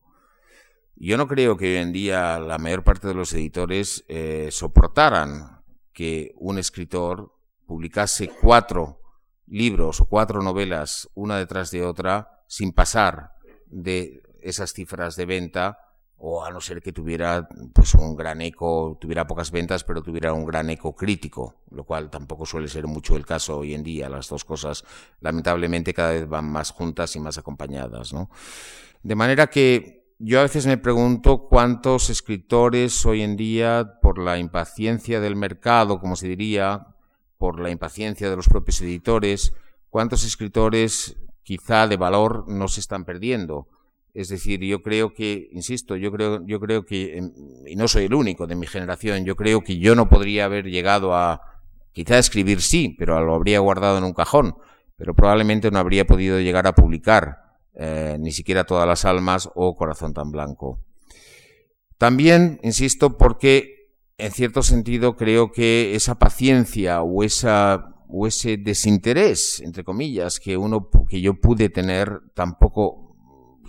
Yo 0.95 1.17
no 1.17 1.27
creo 1.27 1.57
que 1.57 1.65
hoy 1.65 1.81
en 1.81 1.91
día 1.91 2.39
la 2.39 2.57
mayor 2.57 2.83
parte 2.83 3.07
de 3.07 3.13
los 3.13 3.33
editores 3.33 4.05
eh, 4.07 4.49
soportaran 4.51 5.63
que 5.93 6.33
un 6.35 6.57
escritor 6.57 7.33
publicase 7.65 8.29
cuatro 8.41 9.01
libros 9.47 9.99
o 10.01 10.05
cuatro 10.05 10.41
novelas 10.41 11.09
una 11.13 11.37
detrás 11.37 11.71
de 11.71 11.83
otra 11.83 12.43
sin 12.47 12.71
pasar 12.71 13.31
de 13.67 14.21
esas 14.41 14.73
cifras 14.73 15.15
de 15.15 15.25
venta 15.25 15.79
o 16.23 16.45
a 16.45 16.51
no 16.51 16.61
ser 16.61 16.81
que 16.81 16.93
tuviera 16.93 17.49
pues 17.73 17.95
un 17.95 18.15
gran 18.15 18.41
eco, 18.41 18.95
tuviera 19.01 19.25
pocas 19.25 19.49
ventas, 19.49 19.83
pero 19.83 20.03
tuviera 20.03 20.33
un 20.33 20.45
gran 20.45 20.69
eco 20.69 20.95
crítico, 20.95 21.63
lo 21.71 21.83
cual 21.83 22.11
tampoco 22.11 22.45
suele 22.45 22.67
ser 22.67 22.85
mucho 22.85 23.15
el 23.15 23.25
caso 23.25 23.57
hoy 23.57 23.73
en 23.73 23.81
día. 23.81 24.07
Las 24.07 24.29
dos 24.29 24.45
cosas, 24.45 24.83
lamentablemente, 25.19 25.95
cada 25.95 26.11
vez 26.11 26.29
van 26.29 26.45
más 26.45 26.71
juntas 26.71 27.15
y 27.15 27.19
más 27.19 27.39
acompañadas, 27.39 28.13
¿no? 28.13 28.29
De 29.01 29.15
manera 29.15 29.47
que 29.47 30.15
yo 30.19 30.39
a 30.39 30.43
veces 30.43 30.67
me 30.67 30.77
pregunto 30.77 31.47
cuántos 31.49 32.11
escritores 32.11 33.03
hoy 33.07 33.23
en 33.23 33.35
día, 33.35 33.97
por 33.99 34.19
la 34.19 34.37
impaciencia 34.37 35.19
del 35.21 35.35
mercado, 35.35 35.99
como 35.99 36.15
se 36.15 36.27
diría, 36.27 36.85
por 37.39 37.59
la 37.59 37.71
impaciencia 37.71 38.29
de 38.29 38.35
los 38.35 38.47
propios 38.47 38.79
editores, 38.81 39.53
cuántos 39.89 40.23
escritores 40.23 41.17
quizá 41.41 41.87
de 41.87 41.97
valor 41.97 42.45
no 42.47 42.67
se 42.67 42.79
están 42.79 43.05
perdiendo 43.05 43.67
es 44.13 44.29
decir, 44.29 44.59
yo 44.61 44.81
creo 44.81 45.13
que, 45.13 45.49
insisto, 45.51 45.95
yo 45.95 46.11
creo, 46.11 46.45
yo 46.45 46.59
creo 46.59 46.85
que, 46.85 47.17
em, 47.17 47.31
y 47.65 47.75
no 47.75 47.87
soy 47.87 48.05
el 48.05 48.13
único 48.13 48.47
de 48.47 48.55
mi 48.55 48.67
generación, 48.67 49.25
yo 49.25 49.35
creo 49.35 49.61
que 49.61 49.77
yo 49.77 49.95
no 49.95 50.09
podría 50.09 50.45
haber 50.45 50.65
llegado 50.65 51.15
a, 51.15 51.41
quizá 51.93 52.17
escribir 52.17 52.61
sí, 52.61 52.95
pero 52.97 53.23
lo 53.23 53.35
habría 53.35 53.59
guardado 53.59 53.97
en 53.97 54.03
un 54.03 54.13
cajón, 54.13 54.55
pero 54.97 55.13
probablemente 55.13 55.71
no 55.71 55.79
habría 55.79 56.05
podido 56.05 56.39
llegar 56.39 56.67
a 56.67 56.75
publicar 56.75 57.37
eh, 57.73 58.17
ni 58.19 58.31
siquiera 58.31 58.65
Todas 58.65 58.87
las 58.87 59.05
Almas 59.05 59.49
o 59.55 59.75
Corazón 59.75 60.13
tan 60.13 60.31
Blanco. 60.31 60.79
También, 61.97 62.59
insisto, 62.63 63.17
porque 63.17 63.93
en 64.17 64.31
cierto 64.31 64.63
sentido 64.63 65.15
creo 65.15 65.51
que 65.51 65.95
esa 65.95 66.15
paciencia 66.15 67.01
o 67.01 67.23
esa 67.23 67.87
o 68.13 68.27
ese 68.27 68.57
desinterés, 68.57 69.61
entre 69.61 69.85
comillas, 69.85 70.39
que 70.39 70.57
uno 70.57 70.89
que 71.09 71.21
yo 71.21 71.35
pude 71.35 71.69
tener 71.69 72.19
tampoco 72.33 73.10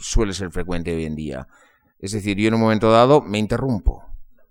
suele 0.03 0.35
ser 0.35 0.51
frecuente 0.51 0.95
hoy 0.95 1.05
en 1.05 1.15
día. 1.15 1.49
Es 1.99 2.13
decir, 2.13 2.37
yo 2.37 2.49
en 2.49 2.55
un 2.55 2.61
momento 2.61 2.91
dado 2.91 3.23
me 3.23 3.39
interrumpo. 3.39 4.05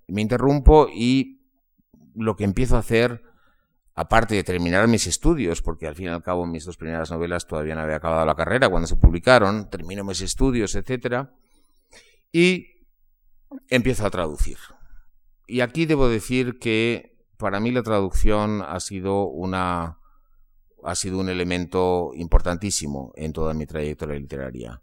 Me 0.08 0.22
interrumpo 0.22 0.88
y 0.92 1.42
lo 2.16 2.36
que 2.36 2.46
empiezo 2.46 2.78
a 2.78 2.80
hacer, 2.80 3.24
aparte 3.94 4.36
de 4.36 4.44
terminar 4.44 4.88
mis 4.88 5.06
estudios, 5.06 5.62
porque 5.62 5.88
al 5.88 5.96
fin 5.96 6.06
y 6.06 6.10
al 6.10 6.24
cabo 6.24 6.46
mis 6.46 6.66
dos 6.66 6.78
primeras 6.78 7.12
novelas 7.12 7.46
todavía 7.46 7.76
no 7.76 7.82
había 7.82 7.98
acabado 7.98 8.26
la 8.26 8.36
carrera 8.36 8.70
cuando 8.70 8.88
se 8.88 8.96
publicaron, 8.96 9.70
termino 9.70 10.04
mis 10.04 10.22
estudios, 10.22 10.76
etcétera, 10.76 11.34
y 12.32 12.68
empiezo 13.70 14.06
a 14.06 14.10
traducir. 14.10 14.58
Y 15.46 15.60
aquí 15.60 15.86
debo 15.86 16.08
decir 16.08 16.58
que 16.58 17.18
para 17.38 17.60
mí 17.60 17.72
la 17.72 17.84
traducción 17.84 18.62
ha 18.62 18.80
sido 18.80 19.26
una 19.26 19.98
ha 20.84 20.96
sido 20.96 21.20
un 21.20 21.30
elemento 21.30 22.12
importantísimo 22.16 23.12
en 23.16 23.34
toda 23.34 23.54
mi 23.54 23.68
trayectoria 23.68 24.18
literaria 24.18 24.82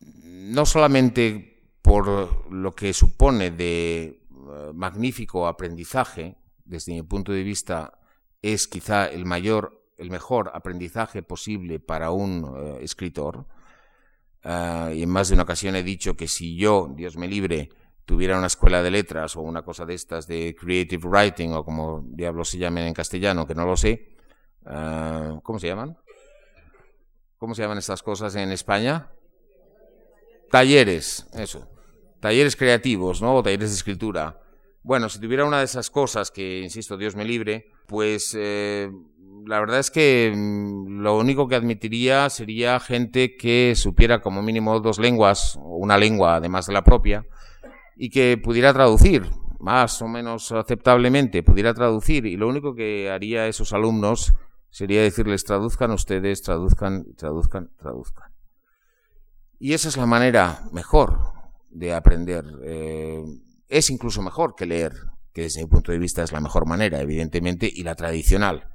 no 0.00 0.66
solamente 0.66 1.54
por 1.82 2.52
lo 2.52 2.74
que 2.74 2.92
supone 2.92 3.50
de 3.50 4.04
eh, 4.04 4.72
magnífico 4.74 5.46
aprendizaje, 5.46 6.36
desde 6.64 6.92
mi 6.92 7.02
punto 7.02 7.32
de 7.32 7.42
vista, 7.42 7.98
es 8.40 8.68
quizá 8.68 9.06
el 9.06 9.24
mayor, 9.24 9.86
el 9.98 10.10
mejor 10.10 10.50
aprendizaje 10.54 11.22
posible 11.22 11.80
para 11.80 12.10
un 12.10 12.54
eh, 12.56 12.78
escritor. 12.82 13.46
Ah, 14.42 14.90
y 14.94 15.02
en 15.02 15.10
más 15.10 15.28
de 15.28 15.34
una 15.34 15.44
ocasión 15.44 15.76
he 15.76 15.82
dicho 15.82 16.16
que 16.16 16.28
si 16.28 16.56
yo, 16.56 16.92
Dios 16.94 17.16
me 17.16 17.28
libre, 17.28 17.70
tuviera 18.04 18.36
una 18.36 18.48
escuela 18.48 18.82
de 18.82 18.90
letras 18.90 19.36
o 19.36 19.40
una 19.40 19.62
cosa 19.62 19.86
de 19.86 19.94
estas 19.94 20.26
de 20.26 20.54
creative 20.58 21.08
writing 21.08 21.52
o 21.52 21.64
como 21.64 22.02
diablos 22.06 22.50
se 22.50 22.58
llamen 22.58 22.86
en 22.86 22.94
castellano, 22.94 23.46
que 23.46 23.54
no 23.54 23.64
lo 23.64 23.76
sé, 23.76 24.16
ah, 24.66 25.38
¿cómo 25.42 25.58
se 25.58 25.68
llaman? 25.68 25.96
¿Cómo 27.38 27.54
se 27.54 27.62
llaman 27.62 27.78
estas 27.78 28.02
cosas 28.02 28.34
en 28.36 28.52
España? 28.52 29.10
Talleres, 30.50 31.26
eso. 31.34 31.68
Talleres 32.20 32.56
creativos, 32.56 33.20
¿no? 33.20 33.34
O 33.36 33.42
talleres 33.42 33.70
de 33.70 33.76
escritura. 33.76 34.40
Bueno, 34.82 35.08
si 35.08 35.18
tuviera 35.18 35.44
una 35.44 35.58
de 35.58 35.64
esas 35.64 35.90
cosas, 35.90 36.30
que 36.30 36.60
insisto, 36.60 36.96
Dios 36.96 37.16
me 37.16 37.24
libre, 37.24 37.72
pues 37.86 38.36
eh, 38.38 38.90
la 39.46 39.60
verdad 39.60 39.78
es 39.78 39.90
que 39.90 40.32
mm, 40.34 41.00
lo 41.00 41.18
único 41.18 41.48
que 41.48 41.54
admitiría 41.54 42.28
sería 42.30 42.80
gente 42.80 43.36
que 43.36 43.74
supiera 43.76 44.20
como 44.20 44.42
mínimo 44.42 44.80
dos 44.80 44.98
lenguas, 44.98 45.56
o 45.56 45.76
una 45.76 45.98
lengua 45.98 46.36
además 46.36 46.66
de 46.66 46.74
la 46.74 46.84
propia, 46.84 47.26
y 47.96 48.10
que 48.10 48.36
pudiera 48.36 48.72
traducir, 48.72 49.24
más 49.58 50.02
o 50.02 50.08
menos 50.08 50.52
aceptablemente, 50.52 51.42
pudiera 51.42 51.72
traducir, 51.72 52.26
y 52.26 52.36
lo 52.36 52.48
único 52.48 52.74
que 52.74 53.10
haría 53.10 53.46
esos 53.46 53.72
alumnos 53.72 54.34
sería 54.70 55.02
decirles 55.02 55.44
traduzcan 55.44 55.92
ustedes, 55.92 56.42
traduzcan, 56.42 57.06
traduzcan, 57.16 57.70
traduzcan. 57.78 58.33
Y 59.64 59.72
esa 59.72 59.88
es 59.88 59.96
la 59.96 60.04
manera 60.04 60.60
mejor 60.72 61.18
de 61.70 61.94
aprender. 61.94 62.44
Eh, 62.64 63.24
es 63.66 63.88
incluso 63.88 64.20
mejor 64.20 64.54
que 64.54 64.66
leer, 64.66 64.92
que 65.32 65.40
desde 65.40 65.62
mi 65.62 65.68
punto 65.68 65.90
de 65.90 65.96
vista 65.96 66.22
es 66.22 66.32
la 66.32 66.40
mejor 66.40 66.66
manera, 66.66 67.00
evidentemente, 67.00 67.72
y 67.74 67.82
la 67.82 67.94
tradicional. 67.94 68.68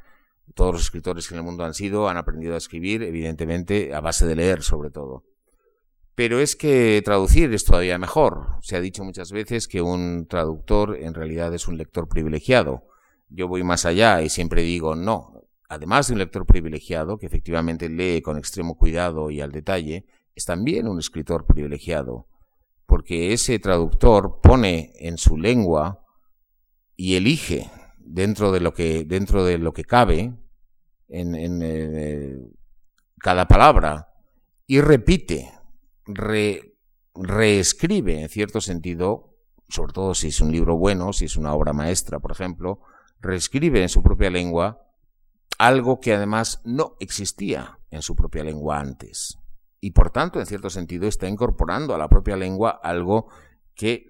Todos 0.56 0.74
los 0.74 0.82
escritores 0.82 1.28
que 1.28 1.36
en 1.36 1.42
el 1.42 1.46
mundo 1.46 1.64
han 1.64 1.76
sido 1.76 2.10
han 2.10 2.18
aprendido 2.18 2.56
a 2.56 2.58
escribir, 2.58 3.04
evidentemente, 3.04 3.94
a 3.94 4.02
base 4.02 4.26
de 4.26 4.36
leer 4.36 4.64
sobre 4.64 4.90
todo. 4.90 5.26
Pero 6.16 6.40
es 6.40 6.56
que 6.56 7.04
traducir 7.06 7.54
es 7.54 7.66
todavía 7.66 8.00
mejor. 8.00 8.48
Se 8.64 8.76
ha 8.76 8.82
dicho 8.82 9.04
muchas 9.04 9.32
veces 9.32 9.68
que 9.68 9.84
un 9.84 10.26
traductor 10.28 10.98
en 11.00 11.14
realidad 11.14 11.54
es 11.54 11.68
un 11.68 11.78
lector 11.78 12.08
privilegiado. 12.08 12.88
Yo 13.30 13.48
voy 13.48 13.62
más 13.62 13.86
allá 13.86 14.24
y 14.24 14.30
siempre 14.30 14.64
digo 14.64 14.96
no. 14.96 15.44
Además 15.70 16.08
de 16.08 16.14
un 16.14 16.20
lector 16.20 16.48
privilegiado, 16.48 17.20
que 17.20 17.28
efectivamente 17.28 17.90
lee 17.90 18.24
con 18.24 18.40
extremo 18.40 18.76
cuidado 18.76 19.30
y 19.30 19.40
al 19.40 19.52
detalle, 19.52 20.08
es 20.40 20.46
también 20.46 20.88
un 20.88 21.00
escritor 21.00 21.46
privilegiado, 21.46 22.28
porque 22.86 23.34
ese 23.34 23.60
traductor 23.60 24.40
pone 24.42 24.94
en 24.96 25.18
su 25.18 25.38
lengua 25.38 26.06
y 26.96 27.16
elige 27.16 27.70
dentro 27.98 28.52
de 28.54 28.62
lo 28.62 28.74
que, 28.74 29.04
dentro 29.04 29.44
de 29.44 29.58
lo 29.58 29.74
que 29.74 29.84
cabe 29.84 30.34
en, 31.10 31.62
eh, 31.62 32.38
cada 33.20 33.48
palabra 33.48 34.14
y 34.66 34.80
repite, 34.80 35.52
reescribe 37.14 38.22
en 38.22 38.30
cierto 38.30 38.62
sentido, 38.62 39.36
sobre 39.68 39.92
todo 39.92 40.16
si 40.16 40.30
es 40.30 40.40
un 40.40 40.54
libro 40.54 40.78
bueno, 40.78 41.12
si 41.12 41.26
es 41.26 41.36
una 41.36 41.54
obra 41.54 41.74
maestra, 41.74 42.20
por 42.20 42.32
ejemplo, 42.32 42.80
reescribe 43.20 43.82
en 43.82 43.90
su 43.90 44.02
propia 44.02 44.30
lengua 44.30 44.86
algo 45.58 46.00
que 46.00 46.14
además 46.14 46.62
no 46.64 46.96
existía 47.02 47.78
en 47.92 48.02
su 48.02 48.16
propia 48.16 48.46
lengua 48.46 48.80
antes. 48.80 49.38
Y 49.80 49.92
por 49.92 50.12
tanto, 50.12 50.40
en 50.40 50.46
cierto 50.46 50.70
sentido, 50.70 51.08
está 51.08 51.28
incorporando 51.28 51.94
a 51.94 51.98
la 51.98 52.10
propia 52.10 52.36
lengua 52.36 52.80
algo 52.84 53.28
que, 53.76 54.06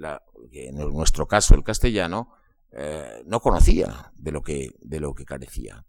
en 0.51 0.77
nuestro 0.77 1.27
caso 1.27 1.55
el 1.55 1.63
castellano, 1.63 2.33
eh, 2.71 3.23
no 3.25 3.39
conocía 3.39 4.11
de 4.15 4.31
lo, 4.31 4.41
que, 4.41 4.71
de 4.81 4.99
lo 4.99 5.13
que 5.13 5.25
carecía. 5.25 5.85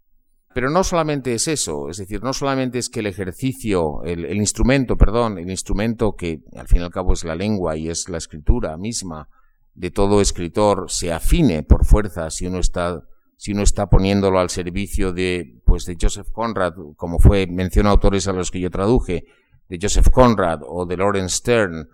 Pero 0.53 0.69
no 0.69 0.83
solamente 0.83 1.33
es 1.33 1.47
eso, 1.47 1.89
es 1.89 1.97
decir, 1.97 2.21
no 2.21 2.33
solamente 2.33 2.77
es 2.77 2.89
que 2.89 2.99
el 2.99 3.07
ejercicio, 3.07 4.03
el, 4.03 4.25
el, 4.25 4.37
instrumento, 4.37 4.97
perdón, 4.97 5.37
el 5.37 5.49
instrumento 5.49 6.13
que 6.13 6.41
al 6.55 6.67
fin 6.67 6.81
y 6.81 6.83
al 6.83 6.91
cabo 6.91 7.13
es 7.13 7.23
la 7.23 7.35
lengua 7.35 7.77
y 7.77 7.89
es 7.89 8.09
la 8.09 8.17
escritura 8.17 8.77
misma 8.77 9.29
de 9.73 9.91
todo 9.91 10.21
escritor 10.21 10.89
se 10.89 11.11
afine 11.13 11.63
por 11.63 11.85
fuerza 11.85 12.29
si 12.29 12.45
uno 12.45 12.59
está 12.59 13.03
si 13.37 13.53
uno 13.53 13.63
está 13.63 13.87
poniéndolo 13.87 14.39
al 14.39 14.51
servicio 14.51 15.13
de, 15.13 15.59
pues, 15.65 15.85
de 15.85 15.97
Joseph 15.99 16.27
Conrad, 16.31 16.73
como 16.95 17.17
fue, 17.17 17.47
menciono 17.47 17.89
autores 17.89 18.27
a 18.27 18.33
los 18.33 18.51
que 18.51 18.59
yo 18.59 18.69
traduje, 18.69 19.23
de 19.71 19.79
Joseph 19.81 20.09
Conrad 20.09 20.63
o 20.67 20.85
de 20.85 20.97
Lawrence 20.97 21.37
Stern 21.37 21.87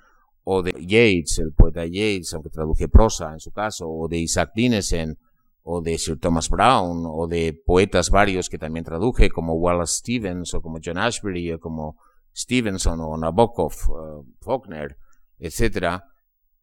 o 0.46 0.64
de 0.64 0.72
Yates, 0.72 1.38
el 1.38 1.54
poeta 1.54 1.86
Yates, 1.86 2.34
aunque 2.34 2.50
traduje 2.50 2.88
prosa 2.88 3.34
en 3.34 3.40
su 3.40 3.52
caso, 3.52 3.88
o 3.88 4.08
de 4.08 4.18
Isaac 4.18 4.52
Dinesen, 4.56 5.20
o 5.62 5.82
de 5.82 5.98
Sir 6.00 6.18
Thomas 6.20 6.50
Brown, 6.50 7.04
o 7.06 7.28
de 7.28 7.54
poetas 7.54 8.10
varios 8.10 8.50
que 8.50 8.58
también 8.58 8.84
traduje, 8.84 9.30
como 9.30 9.54
Wallace 9.54 10.00
Stevens, 10.00 10.54
o 10.56 10.62
como 10.62 10.80
John 10.84 10.98
Ashbery, 10.98 11.54
o 11.54 11.60
como 11.60 11.98
Stevenson, 12.36 13.00
o 13.02 13.16
Nabokov, 13.18 13.74
uh, 13.90 14.26
Faulkner, 14.42 14.98
etc., 15.38 16.02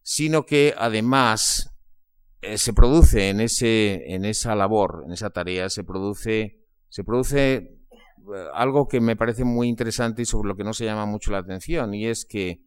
sino 0.01 0.45
que 0.45 0.73
además 0.77 1.71
eh, 2.41 2.57
se 2.57 2.73
produce 2.73 3.29
en, 3.29 3.39
ese, 3.39 4.13
en 4.13 4.25
esa 4.25 4.55
labor, 4.55 5.03
en 5.05 5.13
esa 5.13 5.29
tarea, 5.29 5.69
se 5.69 5.83
produce, 5.83 6.57
se 6.89 7.03
produce 7.03 7.55
eh, 7.55 7.74
algo 8.53 8.87
que 8.87 8.99
me 8.99 9.15
parece 9.15 9.43
muy 9.43 9.67
interesante 9.67 10.21
y 10.21 10.25
sobre 10.25 10.49
lo 10.49 10.55
que 10.55 10.63
no 10.63 10.73
se 10.73 10.85
llama 10.85 11.05
mucho 11.05 11.31
la 11.31 11.39
atención, 11.39 11.93
y 11.93 12.07
es 12.07 12.25
que 12.25 12.61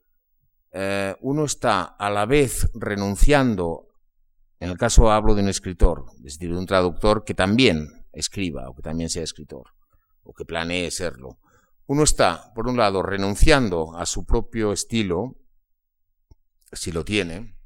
eh, 0.73 1.15
uno 1.21 1.45
está 1.45 1.83
a 1.83 2.11
la 2.11 2.27
vez 2.27 2.71
renunciando, 2.75 3.89
en 4.61 4.71
el 4.71 4.79
caso 4.79 5.11
hablo 5.11 5.35
de 5.35 5.43
un 5.43 5.49
escritor, 5.49 6.05
es 6.19 6.35
decir, 6.35 6.51
de 6.51 6.59
un 6.59 6.67
traductor 6.67 7.25
que 7.25 7.35
también 7.35 8.07
escriba 8.13 8.69
o 8.69 8.75
que 8.75 8.83
también 8.83 9.09
sea 9.09 9.23
escritor, 9.23 9.69
o 10.23 10.33
que 10.33 10.45
planee 10.45 10.91
serlo. 10.91 11.39
Uno 11.87 12.03
está, 12.03 12.53
por 12.55 12.69
un 12.69 12.77
lado, 12.77 13.03
renunciando 13.03 13.97
a 13.97 14.05
su 14.05 14.27
propio 14.27 14.73
estilo, 14.73 15.37
si 16.73 16.93
lo 16.93 17.05
tiene, 17.05 17.57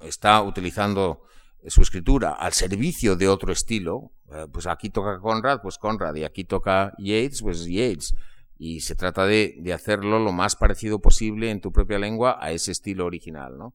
está 0.00 0.42
utilizando 0.42 1.22
su 1.66 1.82
escritura 1.82 2.32
al 2.32 2.52
servicio 2.54 3.16
de 3.16 3.28
otro 3.28 3.52
estilo, 3.52 4.12
eh, 4.19 4.19
pues 4.52 4.66
aquí 4.66 4.90
toca 4.90 5.18
Conrad, 5.18 5.60
pues 5.62 5.78
Conrad, 5.78 6.14
y 6.14 6.24
aquí 6.24 6.44
toca 6.44 6.92
Yates, 6.98 7.42
pues 7.42 7.66
Yates. 7.66 8.14
Y 8.58 8.80
se 8.80 8.94
trata 8.94 9.26
de, 9.26 9.56
de 9.58 9.72
hacerlo 9.72 10.18
lo 10.18 10.32
más 10.32 10.54
parecido 10.54 11.00
posible 11.00 11.50
en 11.50 11.60
tu 11.60 11.72
propia 11.72 11.98
lengua 11.98 12.38
a 12.40 12.52
ese 12.52 12.72
estilo 12.72 13.06
original, 13.06 13.56
¿no? 13.56 13.74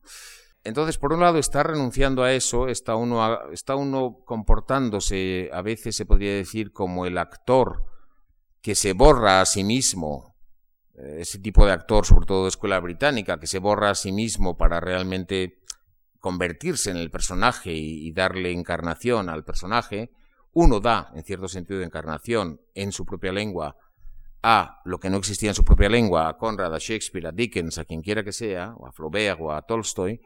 Entonces, 0.66 0.98
por 0.98 1.14
un 1.14 1.20
lado, 1.20 1.38
está 1.38 1.62
renunciando 1.62 2.24
a 2.24 2.34
eso, 2.34 2.68
está 2.68 2.96
uno, 2.96 3.52
está 3.52 3.76
uno 3.76 4.18
comportándose, 4.26 5.52
a 5.54 5.62
veces 5.62 5.96
se 5.96 6.08
podría 6.08 6.34
decir, 6.34 6.74
como 6.74 7.06
el 7.06 7.20
actor 7.20 7.86
que 8.62 8.74
se 8.74 8.94
borra 8.94 9.42
a 9.42 9.46
sí 9.46 9.64
mismo, 9.64 10.36
eh, 10.96 11.18
ese 11.20 11.38
tipo 11.38 11.68
de 11.68 11.72
actor, 11.72 12.04
sobre 12.04 12.26
todo 12.26 12.44
de 12.44 12.50
escuela 12.50 12.80
británica, 12.80 13.40
que 13.40 13.46
se 13.46 13.60
borra 13.60 13.92
a 13.92 13.96
sí 13.96 14.12
mismo 14.12 14.58
para 14.58 14.80
realmente 14.80 15.62
convertirse 16.20 16.90
en 16.90 16.98
el 16.98 17.12
personaje 17.12 17.72
y, 17.72 18.12
darle 18.12 18.52
encarnación 18.52 19.30
al 19.30 19.44
personaje, 19.44 20.10
uno 20.56 20.80
da, 20.80 21.12
en 21.14 21.24
cierto 21.24 21.50
sentido 21.50 21.80
de 21.80 21.86
encarnación, 21.86 22.62
en 22.74 22.94
su 22.94 23.06
propia 23.06 23.34
lengua, 23.34 23.76
a 24.42 24.80
lo 24.86 25.00
que 25.00 25.10
no 25.10 25.18
existía 25.18 25.50
en 25.50 25.56
su 25.56 25.66
propia 25.66 25.90
lengua, 25.90 26.30
a 26.30 26.38
Conrad, 26.38 26.74
a 26.74 26.78
Shakespeare, 26.80 27.28
a 27.28 27.34
Dickens, 27.34 27.78
a 27.78 27.84
quien 27.84 28.02
quiera 28.02 28.24
que 28.24 28.32
sea, 28.32 28.74
o 28.78 28.88
a 28.88 28.94
Flaubert 28.94 29.40
o 29.42 29.52
a 29.52 29.62
Tolstoy, 29.64 30.22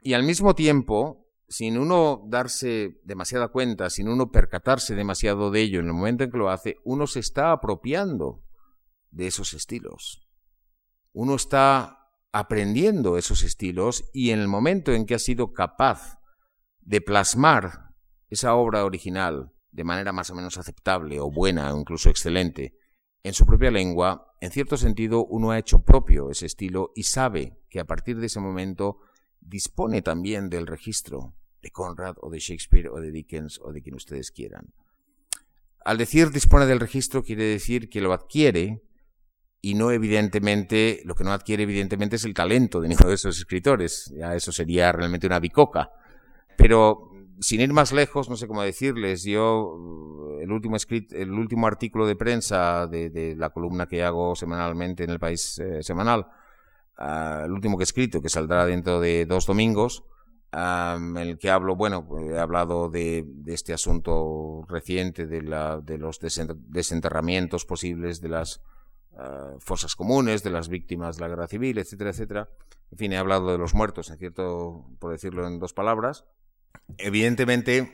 y 0.00 0.14
al 0.14 0.22
mismo 0.22 0.54
tiempo, 0.54 1.26
sin 1.48 1.76
uno 1.76 2.24
darse 2.26 2.98
demasiada 3.04 3.48
cuenta, 3.48 3.90
sin 3.90 4.08
uno 4.08 4.30
percatarse 4.30 4.94
demasiado 4.94 5.50
de 5.50 5.60
ello 5.60 5.80
en 5.80 5.86
el 5.86 5.92
momento 5.92 6.24
en 6.24 6.30
que 6.30 6.38
lo 6.38 6.48
hace, 6.48 6.76
uno 6.84 7.06
se 7.06 7.20
está 7.20 7.52
apropiando 7.52 8.42
de 9.10 9.26
esos 9.26 9.52
estilos. 9.52 10.26
Uno 11.12 11.34
está 11.34 12.08
aprendiendo 12.32 13.18
esos 13.18 13.42
estilos 13.42 14.08
y 14.14 14.30
en 14.30 14.40
el 14.40 14.48
momento 14.48 14.92
en 14.92 15.04
que 15.04 15.14
ha 15.14 15.18
sido 15.18 15.52
capaz 15.52 16.18
de 16.80 17.02
plasmar 17.02 17.90
esa 18.30 18.54
obra 18.54 18.84
original 18.86 19.53
de 19.74 19.84
manera 19.84 20.12
más 20.12 20.30
o 20.30 20.34
menos 20.36 20.56
aceptable 20.56 21.18
o 21.18 21.30
buena 21.30 21.74
o 21.74 21.78
incluso 21.78 22.08
excelente 22.08 22.74
en 23.24 23.32
su 23.32 23.44
propia 23.44 23.70
lengua, 23.70 24.34
en 24.40 24.50
cierto 24.50 24.76
sentido 24.76 25.24
uno 25.24 25.50
ha 25.50 25.58
hecho 25.58 25.82
propio 25.82 26.30
ese 26.30 26.46
estilo 26.46 26.92
y 26.94 27.04
sabe 27.04 27.58
que 27.70 27.80
a 27.80 27.84
partir 27.84 28.18
de 28.18 28.26
ese 28.26 28.38
momento 28.38 28.98
dispone 29.40 30.02
también 30.02 30.48
del 30.48 30.66
registro 30.66 31.34
de 31.60 31.70
Conrad 31.70 32.16
o 32.20 32.30
de 32.30 32.38
Shakespeare 32.38 32.88
o 32.88 33.00
de 33.00 33.10
Dickens 33.10 33.58
o 33.62 33.72
de 33.72 33.82
quien 33.82 33.96
ustedes 33.96 34.30
quieran. 34.30 34.74
Al 35.84 35.98
decir 35.98 36.30
dispone 36.30 36.66
del 36.66 36.80
registro 36.80 37.24
quiere 37.24 37.44
decir 37.44 37.88
que 37.88 38.00
lo 38.00 38.12
adquiere 38.12 38.82
y 39.60 39.74
no 39.74 39.90
evidentemente, 39.90 41.00
lo 41.04 41.14
que 41.14 41.24
no 41.24 41.32
adquiere 41.32 41.62
evidentemente 41.62 42.16
es 42.16 42.24
el 42.24 42.34
talento 42.34 42.80
de 42.80 42.88
ninguno 42.88 43.08
de 43.08 43.14
esos 43.14 43.38
escritores, 43.38 44.12
ya 44.14 44.34
eso 44.34 44.52
sería 44.52 44.92
realmente 44.92 45.26
una 45.26 45.40
bicoca. 45.40 45.90
Pero 46.58 47.13
sin 47.40 47.60
ir 47.60 47.72
más 47.72 47.92
lejos, 47.92 48.28
no 48.28 48.36
sé 48.36 48.46
cómo 48.46 48.62
decirles, 48.62 49.24
yo 49.24 50.38
el 50.40 50.50
último, 50.50 50.76
el 51.10 51.30
último 51.32 51.66
artículo 51.66 52.06
de 52.06 52.16
prensa 52.16 52.86
de, 52.86 53.34
la 53.36 53.50
columna 53.50 53.86
que 53.86 54.02
hago 54.02 54.34
semanalmente 54.34 55.04
en 55.04 55.10
el 55.10 55.18
país 55.18 55.58
eh, 55.58 55.82
semanal, 55.82 56.26
ah, 56.98 57.42
el 57.44 57.52
último 57.52 57.76
que 57.76 57.82
he 57.82 57.84
escrito, 57.84 58.20
que 58.20 58.28
saldrá 58.28 58.66
dentro 58.66 59.00
de 59.00 59.26
dos 59.26 59.46
domingos, 59.46 60.04
en 60.56 61.16
el 61.16 61.38
que 61.38 61.50
hablo, 61.50 61.74
bueno, 61.74 62.06
he 62.30 62.38
hablado 62.38 62.88
de, 62.88 63.26
este 63.46 63.72
asunto 63.72 64.64
reciente 64.68 65.26
de, 65.26 65.42
la, 65.42 65.80
de 65.80 65.98
los 65.98 66.20
desenterramientos 66.20 67.64
posibles 67.64 68.20
de 68.20 68.28
las 68.28 68.60
uh, 69.12 69.58
fosas 69.58 69.96
comunes 69.96 70.42
de 70.42 70.50
las 70.50 70.68
víctimas 70.68 71.16
de 71.16 71.22
la 71.22 71.28
guerra 71.28 71.48
civil, 71.48 71.78
etcétera, 71.78 72.10
etcétera. 72.10 72.48
En 72.92 72.98
fin, 72.98 73.12
he 73.12 73.16
hablado 73.16 73.50
de 73.50 73.58
los 73.58 73.74
muertos, 73.74 74.10
en 74.10 74.18
cierto, 74.18 74.86
por 75.00 75.10
decirlo 75.10 75.46
en 75.46 75.58
dos 75.58 75.72
palabras. 75.72 76.24
Evidentemente, 76.98 77.92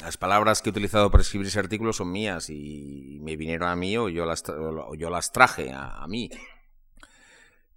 las 0.00 0.16
palabras 0.16 0.62
que 0.62 0.70
he 0.70 0.72
utilizado 0.72 1.10
para 1.10 1.22
escribir 1.22 1.46
ese 1.46 1.58
artículo 1.58 1.92
son 1.92 2.10
mías 2.10 2.50
y 2.50 3.18
me 3.22 3.36
vinieron 3.36 3.68
a 3.68 3.76
mí 3.76 3.96
o 3.96 4.08
yo 4.08 4.24
las, 4.24 5.32
traje 5.32 5.72
a, 5.72 6.04
mí. 6.08 6.30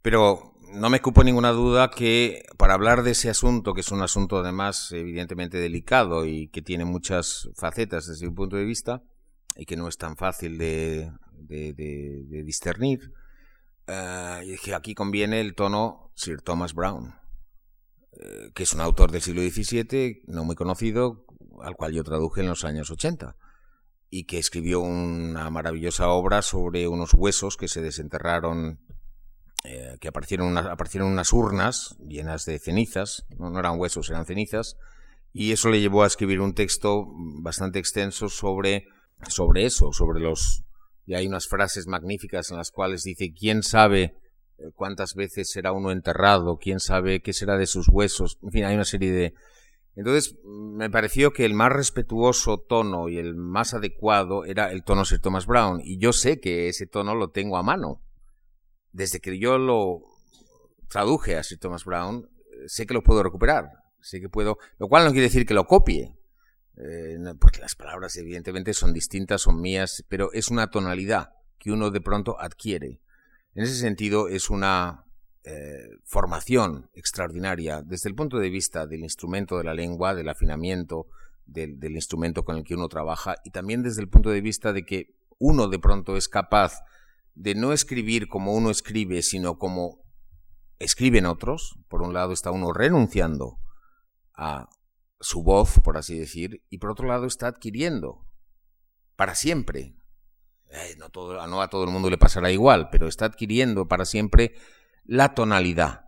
Pero 0.02 0.54
no 0.72 0.89
me 0.89 1.02
cupo 1.02 1.24
ninguna 1.24 1.52
duda 1.52 1.91
que 1.91 2.43
para 2.58 2.74
hablar 2.74 3.04
de 3.04 3.12
ese 3.12 3.30
asunto, 3.30 3.74
que 3.74 3.82
es 3.82 3.91
un 3.91 4.02
asunto 4.02 4.38
además 4.38 4.91
evidentemente 4.91 5.58
delicado 5.58 6.26
y 6.26 6.48
que 6.48 6.62
tiene 6.62 6.86
muchas 6.86 7.50
facetas 7.56 8.08
desde 8.08 8.28
mi 8.28 8.34
punto 8.34 8.56
de 8.56 8.66
vista 8.66 9.04
y 9.56 9.66
que 9.66 9.76
no 9.76 9.88
es 9.88 9.98
tan 9.98 10.18
fácil 10.18 10.58
de, 10.58 11.12
discernir, 12.43 13.14
dije, 14.43 14.74
aquí 14.74 14.96
conviene 14.96 15.41
el 15.41 15.54
tono 15.54 16.12
Sir 16.16 16.41
Thomas 16.41 16.74
Brown, 16.74 17.14
eh, 18.20 18.51
que 18.53 18.63
es 18.63 18.74
un 18.74 18.82
autor 18.82 19.11
del 19.11 19.22
siglo 19.22 19.41
XVII, 19.41 20.24
no 20.28 20.43
muy 20.43 20.55
conocido, 20.55 21.26
al 21.61 21.76
cual 21.76 21.93
yo 21.93 22.03
traduje 22.03 22.41
en 22.41 22.47
los 22.47 22.63
años 22.63 22.89
80, 22.91 23.36
y 24.09 24.26
que 24.26 24.38
escribió 24.38 24.80
una 24.80 25.49
maravillosa 25.49 26.07
obra 26.09 26.41
sobre 26.41 26.88
unos 26.88 27.13
huesos 27.13 27.57
que 27.57 27.68
se 27.68 27.82
desenterraron, 27.82 28.80
eh, 29.63 29.97
que 29.99 30.07
aparecieron, 30.07 30.57
aparecieron 30.57 31.11
unas 31.11 31.34
urnas 31.34 31.97
llenas 32.07 32.45
de 32.45 32.59
cenizas, 32.59 33.26
no 33.38 33.57
eran 33.59 33.80
huesos, 33.80 34.09
eran 34.09 34.26
cenizas, 34.26 34.78
y 35.34 35.51
eso 35.51 35.70
le 35.70 35.82
llevó 35.82 36.03
a 36.03 36.07
escribir 36.07 36.39
un 36.39 36.53
texto 36.53 37.07
bastante 37.41 37.80
extenso 37.80 38.30
sobre, 38.30 38.88
sobre 39.28 39.66
eso, 39.66 39.91
sobre 39.91 40.22
los, 40.22 40.63
y 41.05 41.16
hay 41.16 41.28
unas 41.28 41.47
frases 41.47 41.88
magníficas 41.88 42.51
en 42.51 42.57
las 42.57 42.72
cuales 42.72 43.03
dice, 43.03 43.34
¿quién 43.34 43.63
sabe 43.63 44.16
cuántas 44.76 45.16
veces 45.16 45.49
será 45.49 45.72
uno 45.72 45.91
enterrado? 45.91 46.58
¿Quién 46.58 46.80
sabe 46.80 47.22
qué 47.22 47.34
será 47.34 47.58
de 47.58 47.68
sus 47.68 47.88
huesos? 47.89 48.38
En 48.41 48.51
fin, 48.51 48.66
hay 48.66 48.76
una 48.76 48.86
serie 48.86 49.12
de... 49.12 49.34
Entonces, 49.95 50.36
me 50.43 50.89
pareció 50.89 51.32
que 51.32 51.45
el 51.45 51.53
más 51.53 51.72
respetuoso 51.72 52.58
tono 52.58 53.08
y 53.08 53.18
el 53.18 53.36
más 53.36 53.74
adecuado 53.74 54.43
era 54.43 54.72
el 54.72 54.84
tono 54.84 55.06
Sir 55.06 55.20
Thomas 55.20 55.45
Brown. 55.45 55.80
Y 55.82 55.99
yo 55.99 56.12
sé 56.12 56.39
que 56.39 56.68
ese 56.68 56.86
tono 56.86 57.16
lo 57.16 57.30
tengo 57.30 57.58
a 57.58 57.64
mano. 57.64 58.01
Desde 58.91 59.20
que 59.20 59.39
yo 59.39 59.58
lo 59.58 60.01
traduje 60.89 61.38
a 61.38 61.43
Sir 61.43 61.60
Thomas 61.60 61.86
Brown, 61.86 62.30
sé 62.68 62.86
que 62.86 62.93
lo 62.93 63.03
puedo 63.03 63.24
recuperar. 63.24 63.70
Sé 64.01 64.20
que 64.20 64.30
puedo... 64.30 64.58
Lo 64.78 64.89
cual 64.89 65.06
no 65.06 65.12
quiere 65.12 65.28
decir 65.28 65.45
que 65.45 65.53
lo 65.53 65.66
copie 65.66 66.16
eh, 66.78 67.18
porque 67.39 67.62
las 67.62 67.76
palabras 67.76 68.18
evidentemente 68.18 68.74
son 68.74 68.93
distintas, 68.93 69.41
son 69.41 69.62
mías, 69.62 70.03
pero 70.10 70.32
es 70.34 70.49
una 70.49 70.70
tonalidad 70.70 71.30
que 71.58 71.72
uno 71.72 71.89
de 71.89 72.01
pronto 72.01 72.39
adquiere. 72.39 73.01
En 73.56 73.64
ese 73.64 73.76
sentido 73.76 74.28
es 74.28 74.49
una 74.49 75.06
eh, 75.43 75.89
formación 76.03 76.89
extraordinaria 76.93 77.82
desde 77.82 78.10
el 78.10 78.16
punto 78.16 78.38
de 78.38 78.49
vista 78.49 78.86
del 78.86 79.01
instrumento 79.01 79.58
de 79.58 79.64
la 79.64 79.74
lengua, 79.74 80.14
del 80.14 80.30
afinamiento 80.30 81.08
del, 81.45 81.80
del 81.80 81.95
instrumento 81.95 82.43
con 82.43 82.58
el 82.58 82.64
que 82.64 82.76
uno 82.76 82.89
trabaja 82.89 83.36
y 83.43 83.51
también 83.51 83.82
desde 83.82 84.01
el 84.01 84.10
punto 84.10 84.30
de 84.30 84.41
vista 84.41 84.74
de 84.74 84.86
que 84.86 85.16
uno 85.39 85.68
de 85.68 85.80
pronto 85.80 86.18
es 86.18 86.28
capaz 86.28 86.82
de 87.34 87.56
no 87.56 87.72
escribir 87.72 88.28
como 88.28 88.53
uno 88.53 88.70
escribe, 88.70 89.22
sino 89.22 89.58
como 89.58 90.03
escriben 90.80 91.26
otros. 91.26 91.78
Por 91.88 92.01
un 92.01 92.14
lado 92.14 92.34
está 92.34 92.51
uno 92.51 92.74
renunciando 92.74 93.58
a 94.34 94.68
su 95.20 95.43
voz, 95.43 95.80
por 95.80 95.97
así 95.97 96.18
decir, 96.18 96.64
y 96.70 96.78
por 96.80 96.91
otro 96.91 97.08
lado 97.08 97.26
está 97.26 97.47
adquiriendo 97.47 98.26
para 99.16 99.34
siempre. 99.34 99.95
No, 100.97 101.61
a 101.61 101.69
todo 101.69 101.84
el 101.84 101.89
mundo 101.89 102.09
le 102.09 102.17
pasará 102.17 102.51
igual, 102.51 102.89
pero 102.89 103.07
está 103.07 103.26
adquiriendo 103.26 103.88
para 103.88 104.05
siempre 104.05 104.55
la 105.05 105.34
tonalidad 105.34 106.05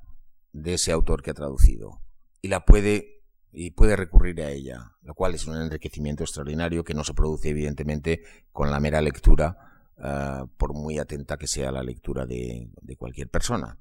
de 0.52 0.74
ese 0.76 0.92
autor 0.92 1.22
que 1.22 1.32
ha 1.32 1.34
traducido 1.34 2.02
y 2.42 2.48
la 2.48 2.66
puede 2.66 3.24
y 3.52 3.72
puede 3.72 3.96
recurrir 3.96 4.42
a 4.42 4.52
ella, 4.52 4.92
lo 5.02 5.14
cual 5.16 5.34
es 5.34 5.48
un 5.48 5.56
enriquecimiento 5.56 6.24
extraordinario 6.24 6.84
que 6.84 6.94
no 6.94 7.04
se 7.04 7.14
produce 7.14 7.50
evidentemente 7.50 8.22
con 8.52 8.70
la 8.70 8.80
mera 8.80 9.02
lectura, 9.02 9.58
uh, 9.98 10.48
por 10.58 10.74
muy 10.74 11.00
atenta 11.00 11.38
que 11.38 11.48
sea 11.48 11.72
la 11.72 11.82
lectura 11.82 12.26
de, 12.26 12.70
de 12.82 12.96
cualquier 12.98 13.30
persona. 13.30 13.80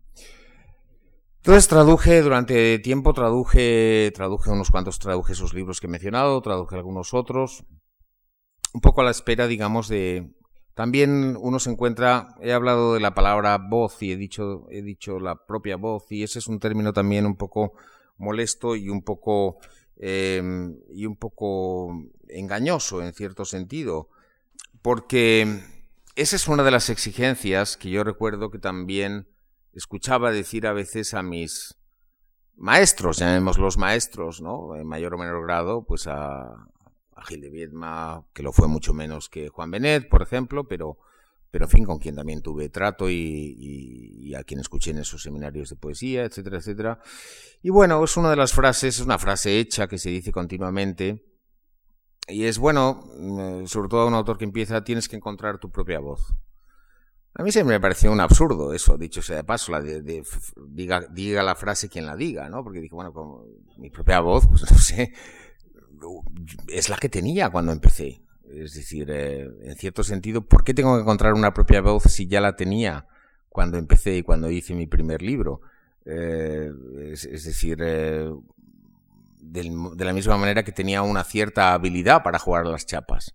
Entonces 1.39 1.69
traduje 1.69 2.23
durante 2.23 2.79
tiempo, 2.79 3.13
traduje, 3.13 4.13
traduje 4.15 4.51
unos 4.51 4.71
cuantos, 4.71 4.99
traduje 4.99 5.33
esos 5.33 5.53
libros 5.53 5.81
que 5.81 5.87
he 5.87 5.91
mencionado, 5.91 6.41
traduje 6.41 6.75
algunos 6.75 7.13
otros, 7.13 7.65
un 8.73 8.81
poco 8.81 9.01
a 9.01 9.05
la 9.05 9.11
espera, 9.11 9.47
digamos, 9.47 9.89
de... 9.89 10.33
También 10.77 11.39
uno 11.41 11.59
se 11.59 11.71
encuentra, 11.71 12.35
he 12.43 12.53
hablado 12.53 12.93
de 12.93 13.01
la 13.01 13.15
palabra 13.15 13.57
voz 13.57 14.03
y 14.03 14.13
he 14.13 14.17
dicho, 14.19 14.67
he 14.69 14.83
dicho 14.83 15.19
la 15.19 15.47
propia 15.47 15.77
voz 15.77 16.05
y 16.13 16.23
ese 16.23 16.39
es 16.39 16.49
un 16.49 16.61
término 16.61 16.93
también 16.93 17.25
un 17.25 17.35
poco 17.35 17.73
molesto 18.19 18.77
y 18.77 18.91
un 18.91 19.01
poco, 19.01 19.57
eh, 19.97 20.43
y 20.93 21.07
un 21.07 21.17
poco 21.17 22.05
engañoso 22.29 23.03
en 23.03 23.15
cierto 23.15 23.47
sentido, 23.47 24.11
porque 24.83 25.63
esa 26.15 26.37
es 26.37 26.47
una 26.47 26.63
de 26.63 26.73
las 26.73 26.91
exigencias 26.91 27.79
que 27.79 27.89
yo 27.89 28.05
recuerdo 28.05 28.51
que 28.51 28.59
también 28.59 29.29
escuchaba 29.73 30.31
decir 30.31 30.67
a 30.67 30.75
veces 30.75 31.15
a 31.15 31.23
mis 31.23 31.79
maestros, 32.55 33.17
llamémoslos 33.17 33.79
maestros, 33.79 34.43
¿no? 34.43 34.77
En 34.77 34.87
mayor 34.87 35.15
o 35.15 35.19
menor 35.19 35.43
grado, 35.43 35.87
pues 35.87 36.07
a, 36.07 36.69
Gil 37.23 37.41
de 37.41 37.51
Viedma, 37.51 38.27
que 38.33 38.43
lo 38.43 38.53
fue 38.53 38.69
mucho 38.69 38.95
menos 38.95 39.29
que 39.29 39.49
Juan 39.49 39.71
Benet, 39.71 40.09
por 40.09 40.23
ejemplo, 40.23 40.69
pero, 40.69 40.99
pero 41.51 41.65
en 41.65 41.71
fin, 41.71 41.85
con 41.85 41.99
quien 41.99 42.17
también 42.17 42.43
tuve 42.43 42.69
trato 42.69 43.09
y, 43.09 43.15
y, 43.15 44.29
y, 44.29 44.35
a 44.35 44.45
quien 44.45 44.61
escuché 44.61 44.91
en 44.91 44.99
esos 44.99 45.23
seminarios 45.23 45.71
de 45.71 45.77
poesía, 45.77 46.25
etcétera, 46.25 46.59
etcétera. 46.59 47.01
Y 47.63 47.71
bueno, 47.71 48.03
es 48.05 48.17
una 48.17 48.31
de 48.31 48.37
las 48.37 48.53
frases, 48.53 48.99
es 48.99 49.05
una 49.05 49.19
frase 49.19 49.59
hecha 49.59 49.89
que 49.89 49.99
se 49.99 50.11
dice 50.11 50.33
continuamente, 50.33 51.25
y 52.29 52.45
es 52.45 52.59
bueno, 52.59 53.05
mm, 53.17 53.67
sobre 53.67 53.89
todo 53.89 54.01
a 54.01 54.07
un 54.07 54.15
autor 54.15 54.39
que 54.39 54.45
empieza, 54.45 54.83
tienes 54.83 55.09
que 55.09 55.17
encontrar 55.17 55.59
tu 55.59 55.71
propia 55.71 56.01
voz. 56.01 56.35
A 57.35 57.43
mí 57.43 57.53
siempre 57.53 57.77
me 57.77 57.81
pareció 57.81 58.11
un 58.11 58.21
absurdo 58.21 58.73
eso, 58.73 58.97
dicho 58.97 59.21
sea 59.21 59.37
de 59.37 59.45
paso, 59.45 59.71
la 59.71 59.83
de, 59.83 60.01
de, 60.01 60.25
diga, 60.69 61.07
diga, 61.11 61.43
la 61.43 61.55
frase 61.55 61.89
quien 61.89 62.07
la 62.07 62.17
diga, 62.17 62.49
¿no? 62.49 62.65
Porque 62.65 62.81
dije, 62.81 62.95
bueno, 62.95 63.13
con 63.13 63.45
mi 63.77 63.91
propia 63.91 64.21
voz, 64.21 64.47
pues 64.49 64.71
no 64.71 64.79
sé, 64.79 65.13
es 66.69 66.89
la 66.89 66.97
que 66.97 67.09
tenía 67.09 67.51
cuando 67.51 67.73
empecé. 67.73 68.23
Es 68.49 68.75
decir, 68.75 69.11
eh, 69.11 69.49
en 69.63 69.77
cierto 69.77 70.05
sentido, 70.05 70.43
¿por 70.43 70.65
qué 70.65 70.73
tengo 70.73 70.95
que 70.95 71.03
encontrar 71.03 71.35
una 71.35 71.53
propia 71.53 71.81
voz 71.81 72.05
si 72.05 72.27
ya 72.27 72.41
la 72.41 72.57
tenía 72.57 73.07
cuando 73.49 73.79
empecé 73.79 74.17
y 74.17 74.23
cuando 74.23 74.51
hice 74.51 74.75
mi 74.75 74.87
primer 74.87 75.23
libro? 75.23 75.61
Eh, 76.05 76.71
es, 77.13 77.45
decir, 77.45 77.79
eh, 77.81 78.31
de 79.41 80.05
la 80.05 80.13
misma 80.13 80.37
manera 80.37 80.63
que 80.63 80.73
tenía 80.73 81.03
una 81.03 81.25
cierta 81.25 81.73
habilidad 81.73 82.23
para 82.23 82.39
jugar 82.39 82.67
las 82.67 82.87
chapas 82.87 83.35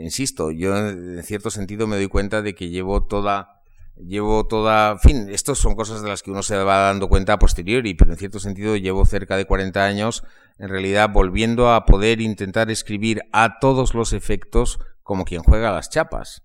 insisto, 0.00 0.50
yo 0.50 0.76
en 0.76 1.22
cierto 1.22 1.50
sentido 1.50 1.86
me 1.86 1.96
doy 1.96 2.08
cuenta 2.08 2.42
de 2.42 2.54
que 2.54 2.68
llevo 2.68 3.06
toda, 3.06 3.59
llevo 4.06 4.46
toda, 4.46 4.92
en 4.92 4.98
fin, 5.00 5.28
estas 5.30 5.58
son 5.58 5.74
cosas 5.74 6.02
de 6.02 6.08
las 6.08 6.22
que 6.22 6.30
uno 6.30 6.42
se 6.42 6.56
va 6.56 6.78
dando 6.78 7.08
cuenta 7.08 7.34
a 7.34 7.38
posteriori, 7.38 7.94
pero 7.94 8.12
en 8.12 8.18
cierto 8.18 8.40
sentido 8.40 8.76
llevo 8.76 9.04
cerca 9.04 9.36
de 9.36 9.44
40 9.44 9.84
años, 9.84 10.24
en 10.58 10.68
realidad 10.68 11.10
volviendo 11.12 11.70
a 11.70 11.84
poder 11.84 12.20
intentar 12.20 12.70
escribir 12.70 13.22
a 13.32 13.58
todos 13.58 13.94
los 13.94 14.12
efectos 14.12 14.78
como 15.02 15.24
quien 15.24 15.42
juega 15.42 15.72
las 15.72 15.90
chapas. 15.90 16.42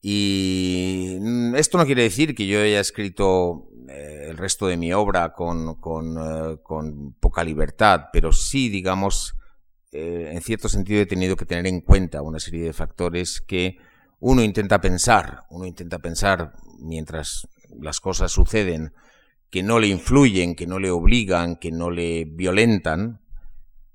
Y 0.00 1.18
esto 1.56 1.78
no 1.78 1.86
quiere 1.86 2.02
decir 2.02 2.34
que 2.34 2.46
yo 2.46 2.60
haya 2.60 2.80
escrito 2.80 3.68
eh, 3.88 4.26
el 4.30 4.36
resto 4.36 4.66
de 4.66 4.76
mi 4.76 4.92
obra 4.92 5.32
con, 5.32 5.76
con, 5.80 6.18
uh, 6.18 6.62
con 6.62 7.14
poca 7.14 7.42
libertad, 7.42 8.06
pero 8.12 8.32
sí, 8.32 8.68
digamos, 8.68 9.36
eh, 9.92 10.30
en 10.32 10.42
cierto 10.42 10.68
sentido 10.68 11.00
he 11.00 11.06
tenido 11.06 11.36
que 11.36 11.46
tener 11.46 11.66
en 11.66 11.80
cuenta 11.80 12.22
una 12.22 12.38
serie 12.38 12.64
de 12.64 12.72
factores 12.72 13.40
que 13.40 13.78
uno 14.20 14.42
intenta 14.42 14.80
pensar, 14.80 15.44
uno 15.50 15.66
intenta 15.66 15.98
pensar 15.98 16.52
mientras 16.78 17.48
las 17.80 18.00
cosas 18.00 18.32
suceden, 18.32 18.92
que 19.50 19.62
no 19.62 19.78
le 19.78 19.88
influyen, 19.88 20.54
que 20.54 20.66
no 20.66 20.78
le 20.78 20.90
obligan, 20.90 21.56
que 21.56 21.70
no 21.70 21.90
le 21.90 22.24
violentan, 22.24 23.20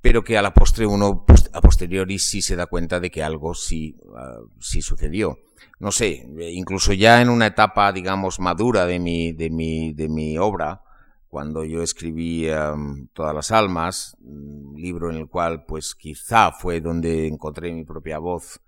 pero 0.02 0.24
que 0.24 0.38
a 0.38 0.42
la 0.42 0.54
postre 0.54 0.86
uno 0.86 1.26
a 1.54 1.62
posteriori 1.62 2.18
sí 2.18 2.42
se 2.42 2.56
da 2.56 2.66
cuenta 2.66 3.00
de 3.00 3.12
que 3.12 3.24
algo 3.24 3.54
sí, 3.54 3.96
uh, 4.04 4.48
sí 4.60 4.82
sucedió. 4.82 5.38
No 5.80 5.92
sé, 5.92 6.28
incluso 6.52 6.94
ya 6.94 7.22
en 7.22 7.30
una 7.30 7.48
etapa, 7.48 7.92
digamos, 7.92 8.40
madura 8.40 8.86
de 8.86 9.00
mi, 9.00 9.32
de 9.32 9.50
mi, 9.50 9.94
de 9.94 10.10
mi 10.10 10.38
obra, 10.38 10.82
cuando 11.28 11.64
yo 11.64 11.82
escribí 11.82 12.50
um, 12.50 13.08
Todas 13.14 13.34
las 13.34 13.52
Almas, 13.52 14.18
un 14.22 14.76
libro 14.76 15.10
en 15.10 15.18
el 15.18 15.28
cual 15.28 15.66
pues 15.66 15.96
quizá 15.96 16.52
fue 16.52 16.82
donde 16.82 17.28
encontré 17.28 17.72
mi 17.72 17.84
propia 17.84 18.20
voz, 18.20 18.60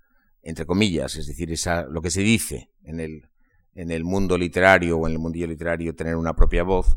entre 0.44 0.66
comillas, 0.66 1.16
es 1.16 1.26
decir, 1.26 1.50
esa, 1.50 1.86
lo 1.86 2.02
que 2.02 2.10
se 2.10 2.20
dice 2.20 2.70
en 2.84 3.00
el, 3.00 3.28
en 3.74 3.90
el 3.90 4.04
mundo 4.04 4.36
literario 4.36 4.98
o 4.98 5.06
en 5.06 5.14
el 5.14 5.18
mundillo 5.18 5.46
literario, 5.46 5.94
tener 5.94 6.16
una 6.16 6.36
propia 6.36 6.62
voz. 6.62 6.96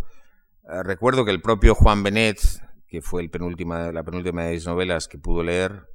Uh, 0.64 0.84
recuerdo 0.84 1.24
que 1.24 1.32
el 1.32 1.42
propio 1.42 1.74
Juan 1.74 2.04
Benet, 2.04 2.40
que 2.88 3.02
fue 3.02 3.22
el 3.22 3.30
penúltima, 3.30 3.92
la 3.92 4.04
penúltima 4.04 4.44
de 4.44 4.54
mis 4.54 4.66
novelas 4.66 5.08
que 5.08 5.18
pudo 5.18 5.44
leer, 5.44 5.88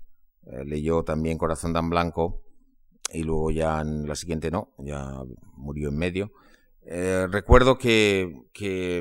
uh, 0.45 0.65
leyó 0.65 1.05
también 1.05 1.37
Corazón 1.37 1.75
tan 1.75 1.91
Blanco, 1.91 2.43
y 3.13 3.23
luego 3.23 3.51
ya 3.51 3.83
en 3.83 4.09
la 4.09 4.17
siguiente 4.17 4.51
no, 4.51 4.73
ya 4.79 5.23
murió 5.55 5.91
en 5.91 5.99
medio. 5.99 6.33
Eh, 6.85 7.29
recuerdo 7.31 7.79
que, 7.79 8.45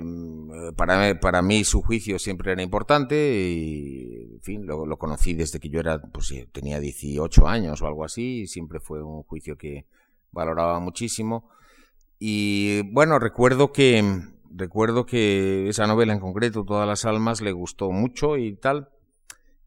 mm, 0.03 0.73
para, 0.75 1.19
para, 1.19 1.41
mí 1.41 1.63
su 1.63 1.81
juicio 1.81 2.19
siempre 2.19 2.51
era 2.51 2.61
importante 2.61 3.15
y, 3.15 4.33
en 4.35 4.41
fin, 4.41 4.65
lo, 4.67 4.85
lo, 4.85 4.97
conocí 4.97 5.33
desde 5.33 5.59
que 5.59 5.69
yo 5.69 5.79
era, 5.79 5.99
pues 5.99 6.33
tenía 6.51 6.79
18 6.79 7.47
años 7.47 7.81
o 7.81 7.87
algo 7.87 8.05
así, 8.05 8.41
y 8.41 8.47
siempre 8.47 8.79
fue 8.79 9.01
un 9.03 9.23
juicio 9.23 9.57
que 9.57 9.85
valoraba 10.31 10.79
muchísimo. 10.79 11.49
Y 12.19 12.83
bueno, 12.91 13.17
recuerdo 13.17 13.71
que, 13.71 14.03
recuerdo 14.51 15.05
que 15.05 15.67
esa 15.69 15.87
novela 15.87 16.13
en 16.13 16.19
concreto, 16.19 16.63
Todas 16.63 16.87
las 16.87 17.05
Almas, 17.05 17.41
le 17.41 17.51
gustó 17.51 17.91
mucho 17.91 18.37
y 18.37 18.55
tal, 18.55 18.89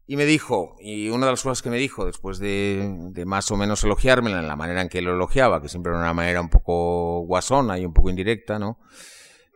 y 0.07 0.17
me 0.17 0.25
dijo, 0.25 0.75
y 0.79 1.09
una 1.09 1.25
de 1.25 1.31
las 1.31 1.41
cosas 1.41 1.63
que 1.63 1.71
me 1.71 1.77
dijo, 1.77 2.05
después 2.05 2.37
de, 2.37 3.23
más 3.25 3.49
o 3.49 3.57
menos 3.57 3.83
elogiármela 3.83 4.39
en 4.39 4.47
la 4.47 4.55
manera 4.55 4.81
en 4.81 4.89
que 4.89 5.01
lo 5.01 5.13
elogiaba, 5.15 5.61
que 5.61 5.69
siempre 5.69 5.91
era 5.91 5.99
una 5.99 6.13
manera 6.13 6.41
un 6.41 6.49
poco 6.49 7.21
guasona 7.21 7.79
y 7.79 7.85
un 7.85 7.93
poco 7.93 8.11
indirecta, 8.11 8.59
¿no? 8.59 8.79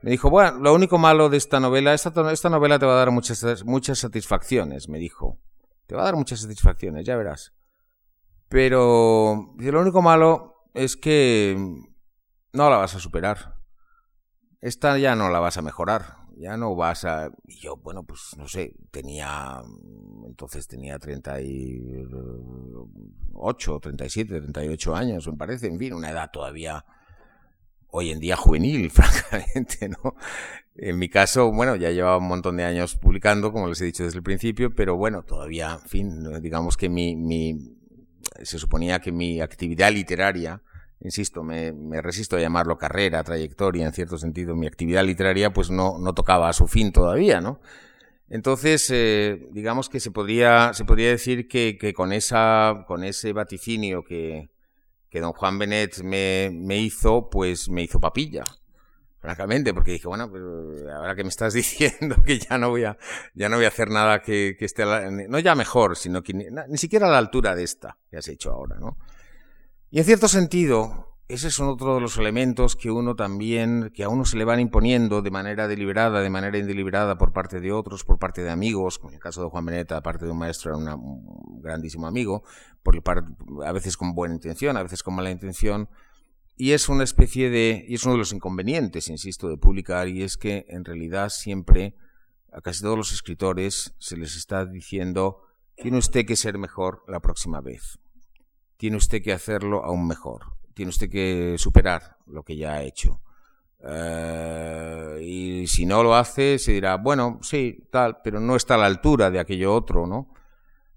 Me 0.01 0.09
dijo, 0.09 0.29
bueno, 0.29 0.57
lo 0.59 0.73
único 0.73 0.97
malo 0.97 1.29
de 1.29 1.37
esta 1.37 1.59
novela, 1.59 1.93
esta, 1.93 2.31
esta 2.31 2.49
novela 2.49 2.79
te 2.79 2.85
va 2.85 2.93
a 2.93 2.97
dar 2.97 3.11
muchas, 3.11 3.63
muchas 3.65 3.99
satisfacciones, 3.99 4.89
me 4.89 4.97
dijo. 4.97 5.37
Te 5.85 5.95
va 5.95 6.01
a 6.01 6.05
dar 6.05 6.15
muchas 6.15 6.39
satisfacciones, 6.39 7.05
ya 7.05 7.15
verás. 7.15 7.53
Pero 8.47 9.53
lo 9.57 9.81
único 9.81 10.01
malo 10.01 10.55
es 10.73 10.95
que 10.95 11.57
no 12.53 12.69
la 12.69 12.77
vas 12.77 12.95
a 12.95 12.99
superar. 12.99 13.55
Esta 14.61 14.97
ya 14.97 15.15
no 15.15 15.29
la 15.29 15.39
vas 15.39 15.57
a 15.57 15.61
mejorar 15.61 16.18
ya 16.39 16.57
no 16.57 16.75
vas 16.75 17.05
a... 17.05 17.31
Y 17.47 17.59
yo, 17.59 17.77
bueno, 17.77 18.03
pues 18.03 18.35
no 18.37 18.47
sé, 18.47 18.73
tenía... 18.91 19.61
Entonces 20.25 20.67
tenía 20.67 20.97
38, 20.97 23.79
37, 23.81 24.41
38 24.41 24.95
años, 24.95 25.27
me 25.27 25.35
parece, 25.35 25.67
en 25.67 25.77
fin, 25.77 25.93
una 25.93 26.11
edad 26.11 26.31
todavía 26.31 26.85
hoy 27.91 28.11
en 28.11 28.19
día 28.19 28.35
juvenil, 28.35 28.89
francamente, 28.91 29.89
¿no? 29.89 30.15
En 30.75 30.97
mi 30.97 31.09
caso, 31.09 31.51
bueno, 31.51 31.75
ya 31.75 31.91
llevaba 31.91 32.17
un 32.17 32.27
montón 32.27 32.57
de 32.57 32.63
años 32.63 32.95
publicando, 32.95 33.51
como 33.51 33.67
les 33.67 33.81
he 33.81 33.85
dicho 33.85 34.03
desde 34.03 34.17
el 34.17 34.23
principio, 34.23 34.73
pero 34.73 34.95
bueno, 34.95 35.23
todavía, 35.23 35.79
en 35.81 35.89
fin, 35.89 36.41
digamos 36.41 36.77
que 36.77 36.87
mi, 36.87 37.15
mi 37.15 37.75
se 38.43 38.59
suponía 38.59 38.99
que 38.99 39.11
mi 39.11 39.41
actividad 39.41 39.91
literaria 39.91 40.61
insisto, 41.01 41.43
me, 41.43 41.71
me, 41.71 42.01
resisto 42.01 42.35
a 42.35 42.39
llamarlo 42.39 42.77
carrera, 42.77 43.23
trayectoria, 43.23 43.85
en 43.85 43.93
cierto 43.93 44.17
sentido, 44.17 44.55
mi 44.55 44.67
actividad 44.67 45.03
literaria 45.03 45.51
pues 45.53 45.69
no, 45.69 45.97
no 45.99 46.13
tocaba 46.13 46.49
a 46.49 46.53
su 46.53 46.67
fin 46.67 46.91
todavía, 46.91 47.41
¿no? 47.41 47.59
Entonces, 48.29 48.89
eh, 48.91 49.47
digamos 49.51 49.89
que 49.89 49.99
se 49.99 50.11
podría, 50.11 50.73
se 50.73 50.85
podría 50.85 51.09
decir 51.09 51.47
que, 51.47 51.77
que, 51.79 51.93
con, 51.93 52.13
esa, 52.13 52.85
con 52.87 53.03
ese 53.03 53.33
vaticinio 53.33 54.03
que, 54.03 54.51
que 55.09 55.19
don 55.19 55.33
Juan 55.33 55.57
Benet 55.57 56.03
me, 56.03 56.51
me 56.53 56.77
hizo, 56.77 57.29
pues 57.29 57.69
me 57.69 57.81
hizo 57.83 57.99
papilla 57.99 58.43
francamente, 59.19 59.73
porque 59.73 59.91
dije, 59.91 60.07
bueno, 60.07 60.31
pero 60.31 60.73
ahora 60.95 61.15
que 61.15 61.23
me 61.23 61.29
estás 61.29 61.53
diciendo 61.55 62.17
que 62.25 62.39
ya 62.39 62.57
no 62.57 62.69
voy 62.69 62.85
a, 62.85 62.97
ya 63.33 63.49
no 63.49 63.57
voy 63.57 63.65
a 63.65 63.69
hacer 63.69 63.89
nada 63.89 64.21
que, 64.21 64.55
que 64.57 64.65
esté, 64.65 64.85
no 64.85 65.39
ya 65.39 65.55
mejor, 65.55 65.97
sino 65.97 66.21
que 66.21 66.33
ni, 66.33 66.45
ni, 66.67 66.77
siquiera 66.77 67.07
a 67.07 67.11
la 67.11 67.17
altura 67.17 67.55
de 67.55 67.63
esta 67.63 67.97
que 68.09 68.17
has 68.17 68.27
hecho 68.27 68.51
ahora, 68.51 68.77
¿no? 68.79 68.97
Y 69.91 69.99
en 69.99 70.05
cierto 70.05 70.27
sentido, 70.27 71.17
ese 71.27 71.47
es 71.47 71.59
otro 71.59 71.95
de 71.95 72.01
los 72.01 72.17
elementos 72.17 72.75
que 72.75 72.91
uno 72.91 73.15
también, 73.15 73.91
que 73.93 74.03
a 74.03 74.09
uno 74.09 74.23
se 74.23 74.37
le 74.37 74.45
van 74.45 74.59
imponiendo 74.59 75.23
de 75.23 75.31
manera 75.31 75.67
deliberada, 75.67 76.21
de 76.21 76.29
manera 76.29 76.57
indeliberada 76.59 77.17
por 77.17 77.33
parte 77.33 77.59
de 77.59 77.71
otros, 77.71 78.03
por 78.03 78.19
parte 78.19 78.43
de 78.43 78.51
amigos, 78.51 78.99
como 78.99 79.11
en 79.11 79.15
el 79.15 79.21
caso 79.21 79.41
de 79.43 79.49
Juan 79.49 79.65
Beneta, 79.65 79.97
aparte 79.97 80.25
de 80.25 80.31
un 80.31 80.37
maestro, 80.37 80.71
era 80.77 80.95
un 80.95 81.61
grandísimo 81.61 82.05
amigo, 82.05 82.43
por, 82.83 83.01
a 83.65 83.71
veces 83.71 83.97
con 83.97 84.13
buena 84.13 84.35
intención, 84.35 84.77
a 84.77 84.83
veces 84.83 85.01
con 85.01 85.15
mala 85.15 85.31
intención, 85.31 85.89
y 86.55 86.73
es 86.73 86.87
una 86.89 87.03
especie 87.03 87.49
de, 87.49 87.85
y 87.87 87.95
es 87.95 88.03
uno 88.03 88.13
de 88.13 88.19
los 88.19 88.33
inconvenientes, 88.33 89.07
insisto, 89.07 89.49
de 89.49 89.57
publicar, 89.57 90.07
y 90.07 90.21
es 90.21 90.37
que 90.37 90.65
en 90.69 90.85
realidad 90.85 91.29
siempre 91.29 91.95
a 92.51 92.61
casi 92.61 92.81
todos 92.81 92.97
los 92.97 93.11
escritores 93.11 93.95
se 93.97 94.17
les 94.17 94.35
está 94.35 94.65
diciendo, 94.65 95.41
tiene 95.75 95.97
usted 95.97 96.25
que 96.25 96.35
ser 96.35 96.57
mejor 96.57 97.03
la 97.07 97.21
próxima 97.21 97.61
vez, 97.61 97.99
tiene 98.79 98.95
usted 98.95 99.21
que 99.21 99.33
hacerlo 99.33 99.83
aún 99.83 100.07
mejor, 100.07 100.53
tiene 100.73 100.87
usted 100.89 101.09
que 101.09 101.55
superar 101.57 102.15
lo 102.27 102.43
que 102.43 102.55
ya 102.55 102.75
ha 102.75 102.83
hecho. 102.83 103.21
Uh, 103.81 105.19
y 105.19 105.67
si 105.67 105.85
no 105.85 106.01
lo 106.01 106.15
hace, 106.15 106.57
se 106.59 106.71
dirá, 106.71 106.95
bueno, 106.95 107.39
sí, 107.41 107.87
tal, 107.91 108.21
pero 108.23 108.39
no 108.39 108.55
está 108.55 108.75
a 108.75 108.77
la 108.77 108.85
altura 108.85 109.29
de 109.31 109.39
aquello 109.39 109.73
otro, 109.73 110.07
¿no? 110.07 110.33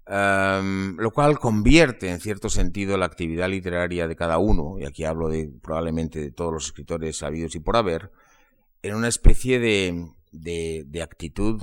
Um, 0.07 0.95
lo 0.95 1.11
cual 1.11 1.39
convierte 1.39 2.09
en 2.09 2.21
cierto 2.21 2.49
sentido 2.49 2.97
la 2.97 3.05
actividad 3.05 3.49
literaria 3.49 4.07
de 4.07 4.15
cada 4.15 4.37
uno, 4.37 4.79
y 4.79 4.85
aquí 4.85 5.03
hablo 5.03 5.27
de 5.27 5.51
probablemente 5.61 6.21
de 6.21 6.31
todos 6.31 6.53
los 6.53 6.65
escritores 6.67 7.17
sabidos 7.17 7.53
y 7.55 7.59
por 7.59 7.75
haber, 7.75 8.13
en 8.81 8.95
una 8.95 9.09
especie 9.09 9.59
de, 9.59 10.07
de 10.31 11.01
actitud 11.01 11.61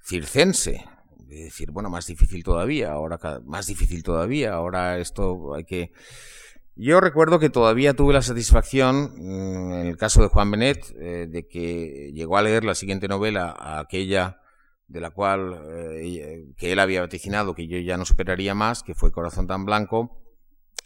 circense, 0.00 0.84
de 1.28 1.44
decir, 1.44 1.70
bueno, 1.70 1.90
más 1.90 2.06
difícil 2.06 2.42
todavía, 2.42 2.92
ahora 2.92 3.18
más 3.44 3.66
difícil 3.66 4.02
todavía, 4.02 4.54
ahora 4.54 4.98
esto 4.98 5.54
hay 5.54 5.64
que... 5.64 5.92
Yo 6.74 7.00
recuerdo 7.00 7.40
que 7.40 7.50
todavía 7.50 7.94
tuve 7.94 8.14
la 8.14 8.22
satisfacción, 8.22 9.12
mm, 9.16 9.72
en 9.72 9.86
el 9.88 9.96
caso 9.96 10.22
de 10.22 10.28
Juan 10.28 10.50
Benet, 10.50 10.94
eh, 10.98 11.26
de 11.28 11.46
que 11.46 12.12
llegó 12.14 12.38
a 12.38 12.42
leer 12.42 12.64
la 12.64 12.74
siguiente 12.74 13.08
novela, 13.08 13.54
aquella 13.58 14.40
de 14.86 15.00
la 15.00 15.10
cual 15.10 15.60
eh, 15.70 16.46
que 16.56 16.72
él 16.72 16.78
había 16.78 17.02
vaticinado 17.02 17.54
que 17.54 17.66
yo 17.66 17.78
ya 17.78 17.98
no 17.98 18.06
superaría 18.06 18.54
más, 18.54 18.82
que 18.82 18.94
fue 18.94 19.12
Corazón 19.12 19.46
tan 19.46 19.66
Blanco, 19.66 20.22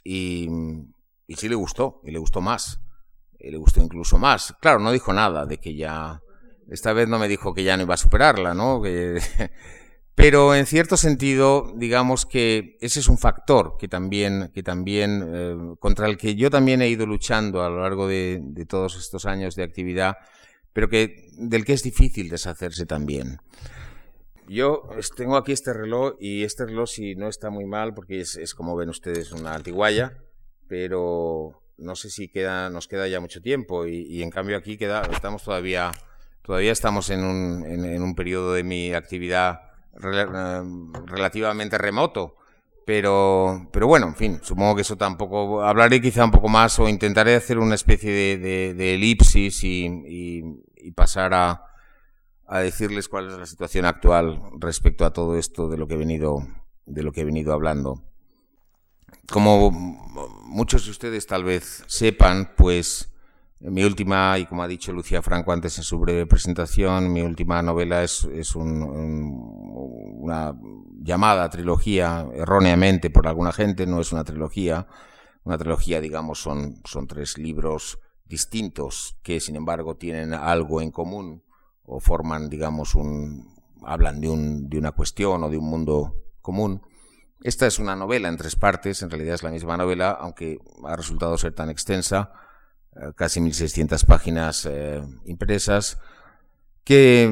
y, 0.02 0.48
y 1.28 1.36
sí 1.36 1.48
le 1.48 1.54
gustó, 1.54 2.00
y 2.04 2.10
le 2.10 2.18
gustó 2.18 2.40
más, 2.40 2.80
y 3.38 3.50
le 3.50 3.58
gustó 3.58 3.80
incluso 3.80 4.18
más. 4.18 4.54
Claro, 4.60 4.80
no 4.80 4.90
dijo 4.90 5.12
nada 5.12 5.46
de 5.46 5.58
que 5.58 5.76
ya, 5.76 6.20
esta 6.68 6.92
vez 6.94 7.06
no 7.06 7.18
me 7.20 7.28
dijo 7.28 7.54
que 7.54 7.62
ya 7.62 7.76
no 7.76 7.84
iba 7.84 7.94
a 7.94 7.98
superarla, 7.98 8.54
¿no? 8.54 8.82
Que, 8.82 9.20
pero 10.14 10.54
en 10.54 10.66
cierto 10.66 10.96
sentido, 10.96 11.72
digamos 11.76 12.26
que 12.26 12.76
ese 12.80 13.00
es 13.00 13.08
un 13.08 13.18
factor 13.18 13.76
que 13.78 13.88
también, 13.88 14.50
que 14.54 14.62
también 14.62 15.30
eh, 15.34 15.56
contra 15.78 16.08
el 16.08 16.18
que 16.18 16.34
yo 16.34 16.50
también 16.50 16.82
he 16.82 16.88
ido 16.88 17.06
luchando 17.06 17.62
a 17.62 17.70
lo 17.70 17.80
largo 17.80 18.06
de, 18.06 18.40
de 18.42 18.66
todos 18.66 18.96
estos 18.96 19.24
años 19.24 19.54
de 19.54 19.62
actividad, 19.62 20.16
pero 20.72 20.88
que 20.88 21.28
del 21.38 21.64
que 21.64 21.72
es 21.72 21.82
difícil 21.82 22.28
deshacerse 22.28 22.86
también. 22.86 23.38
Yo 24.48 24.88
tengo 25.16 25.36
aquí 25.36 25.52
este 25.52 25.72
reloj 25.72 26.16
y 26.20 26.42
este 26.42 26.66
reloj 26.66 26.88
si 26.88 27.14
no 27.14 27.28
está 27.28 27.50
muy 27.50 27.64
mal 27.64 27.94
porque 27.94 28.20
es, 28.20 28.54
como 28.54 28.76
ven 28.76 28.88
ustedes 28.88 29.32
una 29.32 29.54
antiguaya, 29.54 30.18
pero 30.68 31.62
no 31.78 31.96
sé 31.96 32.10
si 32.10 32.28
queda, 32.28 32.68
nos 32.68 32.88
queda 32.88 33.08
ya 33.08 33.20
mucho 33.20 33.40
tiempo 33.40 33.86
y, 33.86 34.22
en 34.22 34.30
cambio 34.30 34.56
aquí 34.56 34.76
queda, 34.76 35.02
estamos 35.12 35.44
todavía, 35.44 35.92
todavía 36.42 36.72
estamos 36.72 37.10
en 37.10 37.24
un, 37.24 37.64
en, 37.64 38.02
un 38.02 38.14
periodo 38.14 38.54
de 38.54 38.64
mi 38.64 38.92
actividad 38.92 39.71
relativamente 39.94 41.78
remoto. 41.78 42.36
Pero, 42.84 43.68
pero 43.72 43.86
bueno, 43.86 44.08
en 44.08 44.16
fin, 44.16 44.40
supongo 44.42 44.74
que 44.74 44.82
eso 44.82 44.96
tampoco. 44.96 45.62
Hablaré 45.62 46.00
quizá 46.00 46.24
un 46.24 46.32
poco 46.32 46.48
más 46.48 46.78
o 46.78 46.88
intentaré 46.88 47.36
hacer 47.36 47.58
una 47.58 47.76
especie 47.76 48.10
de, 48.10 48.38
de, 48.38 48.74
de 48.74 48.94
elipsis 48.94 49.62
y, 49.62 49.84
y, 49.84 50.42
y 50.76 50.90
pasar 50.90 51.32
a, 51.32 51.64
a 52.46 52.58
decirles 52.58 53.08
cuál 53.08 53.28
es 53.28 53.38
la 53.38 53.46
situación 53.46 53.84
actual 53.84 54.42
respecto 54.58 55.04
a 55.04 55.12
todo 55.12 55.36
esto 55.36 55.68
de 55.68 55.78
lo 55.78 55.86
que 55.86 55.94
he 55.94 55.98
venido, 55.98 56.40
de 56.86 57.02
lo 57.04 57.12
que 57.12 57.20
he 57.20 57.24
venido 57.24 57.52
hablando. 57.52 58.02
Como 59.30 59.70
muchos 59.70 60.84
de 60.84 60.90
ustedes 60.90 61.26
tal 61.28 61.44
vez 61.44 61.84
sepan, 61.86 62.52
pues 62.56 63.11
mi 63.64 63.84
última, 63.84 64.38
y 64.38 64.46
como 64.46 64.62
ha 64.62 64.68
dicho 64.68 64.92
Lucía 64.92 65.22
Franco 65.22 65.52
antes 65.52 65.78
en 65.78 65.84
su 65.84 65.98
breve 65.98 66.26
presentación, 66.26 67.12
mi 67.12 67.22
última 67.22 67.62
novela 67.62 68.02
es, 68.02 68.24
es 68.32 68.56
un, 68.56 68.82
un, 68.82 70.16
una 70.20 70.54
llamada 71.00 71.48
trilogía, 71.48 72.26
erróneamente 72.34 73.10
por 73.10 73.26
alguna 73.26 73.52
gente, 73.52 73.86
no 73.86 74.00
es 74.00 74.12
una 74.12 74.24
trilogía. 74.24 74.86
Una 75.44 75.58
trilogía, 75.58 76.00
digamos, 76.00 76.40
son, 76.40 76.80
son 76.84 77.08
tres 77.08 77.36
libros 77.36 77.98
distintos 78.26 79.18
que, 79.22 79.40
sin 79.40 79.56
embargo, 79.56 79.96
tienen 79.96 80.34
algo 80.34 80.80
en 80.80 80.92
común 80.92 81.42
o 81.84 81.98
forman, 81.98 82.48
digamos, 82.48 82.94
un, 82.94 83.52
hablan 83.84 84.20
de, 84.20 84.28
un, 84.28 84.68
de 84.68 84.78
una 84.78 84.92
cuestión 84.92 85.42
o 85.42 85.50
de 85.50 85.58
un 85.58 85.68
mundo 85.68 86.14
común. 86.40 86.82
Esta 87.42 87.66
es 87.66 87.80
una 87.80 87.96
novela 87.96 88.28
en 88.28 88.36
tres 88.36 88.54
partes, 88.54 89.02
en 89.02 89.10
realidad 89.10 89.34
es 89.34 89.42
la 89.42 89.50
misma 89.50 89.76
novela, 89.76 90.12
aunque 90.12 90.58
ha 90.84 90.94
resultado 90.94 91.36
ser 91.36 91.54
tan 91.54 91.70
extensa, 91.70 92.32
casi 93.16 93.40
1600 93.40 94.04
páginas 94.04 94.66
eh, 94.70 95.02
impresas, 95.24 95.98
que 96.84 97.30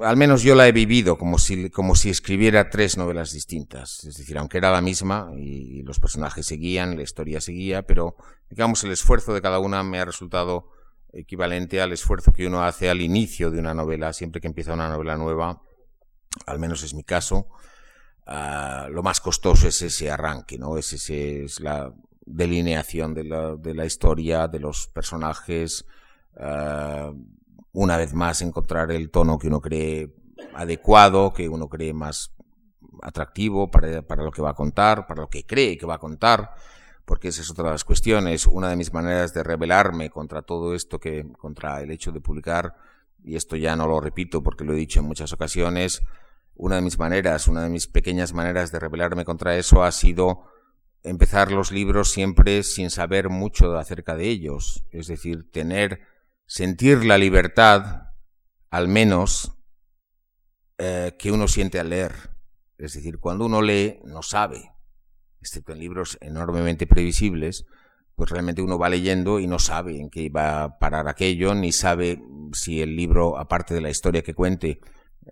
al 0.00 0.16
menos 0.16 0.42
yo 0.42 0.54
la 0.54 0.68
he 0.68 0.72
vivido 0.72 1.18
como 1.18 1.38
si, 1.38 1.70
como 1.70 1.94
si 1.94 2.10
escribiera 2.10 2.70
tres 2.70 2.96
novelas 2.96 3.32
distintas. 3.32 4.04
Es 4.04 4.16
decir, 4.16 4.38
aunque 4.38 4.58
era 4.58 4.70
la 4.70 4.80
misma 4.80 5.30
y 5.36 5.82
los 5.82 5.98
personajes 5.98 6.46
seguían, 6.46 6.96
la 6.96 7.02
historia 7.02 7.40
seguía, 7.40 7.82
pero 7.82 8.16
digamos 8.48 8.84
el 8.84 8.92
esfuerzo 8.92 9.34
de 9.34 9.42
cada 9.42 9.58
una 9.58 9.82
me 9.82 9.98
ha 9.98 10.04
resultado 10.04 10.70
equivalente 11.12 11.80
al 11.80 11.92
esfuerzo 11.92 12.32
que 12.32 12.46
uno 12.46 12.62
hace 12.62 12.88
al 12.88 13.00
inicio 13.00 13.50
de 13.50 13.58
una 13.58 13.74
novela, 13.74 14.12
siempre 14.12 14.40
que 14.40 14.46
empieza 14.46 14.72
una 14.72 14.88
novela 14.88 15.16
nueva, 15.16 15.60
al 16.46 16.58
menos 16.58 16.82
es 16.82 16.94
mi 16.94 17.04
caso, 17.04 17.48
uh, 18.26 18.88
lo 18.90 19.02
más 19.02 19.20
costoso 19.20 19.68
es 19.68 19.82
ese 19.82 20.10
arranque, 20.10 20.58
¿no? 20.58 20.78
Es, 20.78 20.92
ese, 20.94 21.44
es 21.44 21.60
la 21.60 21.92
delineación 22.24 23.14
de 23.14 23.24
la, 23.24 23.56
de 23.56 23.74
la, 23.74 23.84
historia, 23.84 24.48
de 24.48 24.60
los 24.60 24.86
personajes, 24.88 25.84
uh, 26.36 27.14
una 27.72 27.96
vez 27.96 28.14
más 28.14 28.42
encontrar 28.42 28.92
el 28.92 29.10
tono 29.10 29.38
que 29.38 29.48
uno 29.48 29.60
cree 29.60 30.14
adecuado, 30.54 31.32
que 31.32 31.48
uno 31.48 31.68
cree 31.68 31.92
más 31.92 32.32
atractivo 33.02 33.70
para, 33.70 34.02
para 34.02 34.22
lo 34.22 34.30
que 34.30 34.42
va 34.42 34.50
a 34.50 34.54
contar, 34.54 35.06
para 35.06 35.22
lo 35.22 35.28
que 35.28 35.44
cree 35.44 35.76
que 35.78 35.86
va 35.86 35.94
a 35.94 35.98
contar, 35.98 36.54
porque 37.04 37.28
esa 37.28 37.42
es 37.42 37.50
otra 37.50 37.64
de 37.64 37.70
las 37.72 37.84
cuestiones. 37.84 38.46
Una 38.46 38.68
de 38.68 38.76
mis 38.76 38.92
maneras 38.92 39.34
de 39.34 39.42
rebelarme 39.42 40.10
contra 40.10 40.42
todo 40.42 40.74
esto, 40.74 41.00
que 41.00 41.26
contra 41.38 41.80
el 41.80 41.90
hecho 41.90 42.12
de 42.12 42.20
publicar, 42.20 42.76
y 43.24 43.36
esto 43.36 43.56
ya 43.56 43.76
no 43.76 43.86
lo 43.86 44.00
repito 44.00 44.42
porque 44.42 44.64
lo 44.64 44.72
he 44.72 44.76
dicho 44.76 45.00
en 45.00 45.06
muchas 45.06 45.32
ocasiones, 45.32 46.02
una 46.54 46.76
de 46.76 46.82
mis 46.82 46.98
maneras, 46.98 47.48
una 47.48 47.62
de 47.62 47.70
mis 47.70 47.86
pequeñas 47.86 48.34
maneras 48.34 48.70
de 48.72 48.78
rebelarme 48.78 49.24
contra 49.24 49.56
eso 49.56 49.82
ha 49.82 49.90
sido 49.90 50.44
empezar 51.02 51.50
los 51.50 51.72
libros 51.72 52.10
siempre 52.10 52.62
sin 52.62 52.90
saber 52.90 53.28
mucho 53.28 53.76
acerca 53.76 54.16
de 54.16 54.28
ellos, 54.28 54.84
es 54.90 55.06
decir, 55.06 55.50
tener, 55.50 56.02
sentir 56.46 57.04
la 57.04 57.18
libertad, 57.18 58.10
al 58.70 58.88
menos, 58.88 59.52
eh, 60.78 61.16
que 61.18 61.32
uno 61.32 61.48
siente 61.48 61.80
al 61.80 61.90
leer. 61.90 62.12
Es 62.78 62.94
decir, 62.94 63.18
cuando 63.18 63.46
uno 63.46 63.62
lee, 63.62 64.00
no 64.04 64.22
sabe, 64.22 64.72
excepto 65.40 65.72
en 65.72 65.78
libros 65.78 66.18
enormemente 66.20 66.86
previsibles, 66.86 67.66
pues 68.14 68.30
realmente 68.30 68.62
uno 68.62 68.78
va 68.78 68.88
leyendo 68.88 69.40
y 69.40 69.46
no 69.46 69.58
sabe 69.58 69.98
en 69.98 70.10
qué 70.10 70.28
va 70.28 70.64
a 70.64 70.78
parar 70.78 71.08
aquello, 71.08 71.54
ni 71.54 71.72
sabe 71.72 72.22
si 72.52 72.80
el 72.82 72.96
libro, 72.96 73.38
aparte 73.38 73.74
de 73.74 73.80
la 73.80 73.90
historia 73.90 74.22
que 74.22 74.34
cuente, 74.34 74.80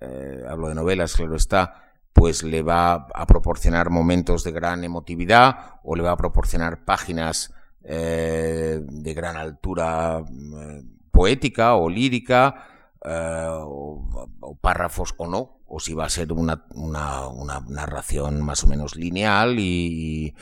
eh, 0.01 0.43
hablo 0.49 0.69
de 0.69 0.75
novelas, 0.75 1.15
claro 1.15 1.37
está, 1.37 1.90
pues 2.13 2.43
le 2.43 2.63
va 2.63 3.07
a 3.15 3.27
proporcionar 3.27 3.91
momentos 3.91 4.45
de 4.45 4.53
gran 4.53 4.85
emotividad 4.85 5.81
o 5.85 5.97
le 5.97 6.03
va 6.03 6.13
a 6.13 6.17
proporcionar 6.17 6.85
páginas 6.85 7.55
eh, 7.83 8.81
de 8.83 9.15
gran 9.15 9.37
altura 9.37 10.23
eh, 10.23 10.83
poética 11.11 11.75
o 11.75 11.89
lírica 11.89 12.67
eh, 13.03 13.49
o, 13.49 14.59
párrafos 14.61 15.15
o 15.17 15.27
no, 15.27 15.63
o 15.67 15.81
si 15.81 15.95
va 15.95 16.05
a 16.05 16.11
ser 16.11 16.35
una, 16.35 16.67
una, 16.75 17.61
narración 17.67 18.43
más 18.43 18.63
o 18.65 18.67
menos 18.67 18.95
lineal 18.95 19.59
y, 19.59 20.35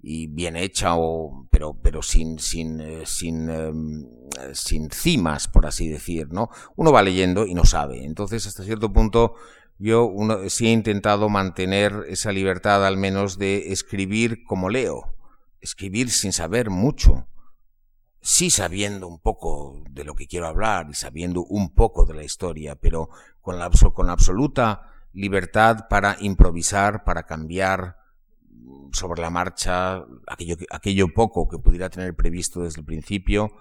y 0.00 0.26
bien 0.28 0.56
hecha, 0.56 0.96
o, 0.96 1.46
pero, 1.50 1.74
pero 1.74 2.00
sin, 2.00 2.38
sin, 2.38 2.80
eh, 2.80 3.02
sin, 3.04 3.50
sin 4.54 4.90
cimas, 4.90 5.46
por 5.48 5.66
así 5.66 5.88
decir, 5.88 6.32
¿no? 6.32 6.48
Uno 6.76 6.90
va 6.90 7.02
leyendo 7.02 7.46
y 7.46 7.52
no 7.52 7.66
sabe. 7.66 8.02
Entonces, 8.06 8.46
hasta 8.46 8.64
cierto 8.64 8.90
punto, 8.90 9.34
yo 9.78 10.12
sí 10.48 10.66
he 10.66 10.72
intentado 10.72 11.28
mantener 11.28 12.04
esa 12.08 12.32
libertad 12.32 12.86
al 12.86 12.96
menos 12.96 13.38
de 13.38 13.72
escribir 13.72 14.44
como 14.44 14.70
leo, 14.70 15.14
escribir 15.60 16.10
sin 16.10 16.32
saber 16.32 16.70
mucho, 16.70 17.28
sí 18.20 18.50
sabiendo 18.50 19.06
un 19.06 19.20
poco 19.20 19.82
de 19.90 20.04
lo 20.04 20.14
que 20.14 20.26
quiero 20.26 20.46
hablar 20.46 20.86
y 20.90 20.94
sabiendo 20.94 21.44
un 21.44 21.74
poco 21.74 22.04
de 22.06 22.14
la 22.14 22.24
historia, 22.24 22.76
pero 22.76 23.10
con, 23.40 23.58
la, 23.58 23.70
con 23.94 24.10
absoluta 24.10 24.90
libertad 25.12 25.86
para 25.88 26.16
improvisar, 26.20 27.04
para 27.04 27.24
cambiar 27.24 27.96
sobre 28.92 29.20
la 29.20 29.30
marcha 29.30 30.04
aquello, 30.26 30.56
aquello 30.70 31.12
poco 31.12 31.48
que 31.48 31.58
pudiera 31.58 31.90
tener 31.90 32.14
previsto 32.14 32.62
desde 32.62 32.80
el 32.80 32.86
principio 32.86 33.52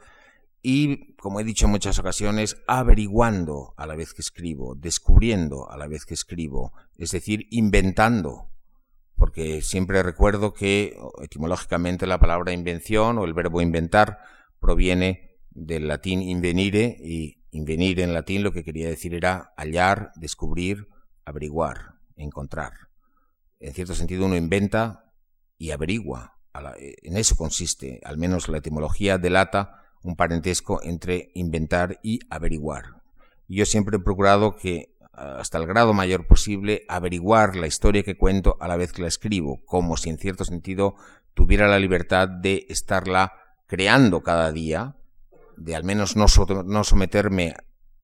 y, 0.67 1.13
como 1.17 1.39
he 1.39 1.43
dicho 1.43 1.67
en 1.67 1.73
muchas 1.73 1.99
ocasiones, 1.99 2.57
averiguando 2.65 3.75
a 3.77 3.85
la 3.85 3.95
vez 3.95 4.15
que 4.15 4.23
escribo, 4.23 4.73
descubriendo 4.73 5.69
a 5.69 5.77
la 5.77 5.85
vez 5.85 6.07
que 6.07 6.15
escribo, 6.15 6.73
es 6.97 7.11
decir, 7.11 7.45
inventando, 7.51 8.49
porque 9.15 9.61
siempre 9.61 10.01
recuerdo 10.01 10.53
que 10.55 10.97
etimológicamente 11.21 12.07
la 12.07 12.19
palabra 12.19 12.51
invención 12.51 13.19
o 13.19 13.25
el 13.25 13.35
verbo 13.35 13.61
inventar 13.61 14.17
proviene 14.59 15.37
del 15.51 15.87
latín 15.87 16.23
invenire 16.23 16.97
y 16.99 17.43
invenir 17.51 17.99
en 17.99 18.15
latín 18.15 18.41
lo 18.41 18.51
que 18.51 18.63
quería 18.63 18.89
decir 18.89 19.13
era 19.13 19.53
hallar, 19.57 20.13
descubrir, 20.15 20.87
averiguar, 21.25 21.99
encontrar. 22.15 22.73
En 23.59 23.75
cierto 23.75 23.93
sentido 23.93 24.25
uno 24.25 24.35
inventa 24.35 25.13
y 25.59 25.69
averigua. 25.69 26.39
En 27.03 27.17
eso 27.17 27.35
consiste, 27.35 28.01
al 28.03 28.17
menos 28.17 28.49
la 28.49 28.57
etimología 28.57 29.19
delata 29.19 29.83
un 30.05 30.15
parentesco 30.15 30.81
entre 30.83 31.31
inventar 31.33 31.99
y 32.03 32.19
averiguar. 32.29 33.01
Yo 33.47 33.65
siempre 33.65 33.97
he 33.97 33.99
procurado 33.99 34.55
que 34.55 34.95
hasta 35.13 35.57
el 35.57 35.65
grado 35.65 35.93
mayor 35.93 36.27
posible 36.27 36.85
averiguar 36.89 37.55
la 37.55 37.67
historia 37.67 38.03
que 38.03 38.17
cuento 38.17 38.57
a 38.59 38.67
la 38.67 38.75
vez 38.75 38.91
que 38.91 39.01
la 39.01 39.07
escribo, 39.07 39.61
como 39.65 39.97
si 39.97 40.09
en 40.09 40.17
cierto 40.17 40.45
sentido 40.45 40.95
tuviera 41.33 41.67
la 41.67 41.79
libertad 41.79 42.27
de 42.27 42.65
estarla 42.69 43.33
creando 43.65 44.21
cada 44.21 44.51
día, 44.51 44.95
de 45.57 45.75
al 45.75 45.83
menos 45.83 46.15
no, 46.15 46.27
someterme, 46.27 47.55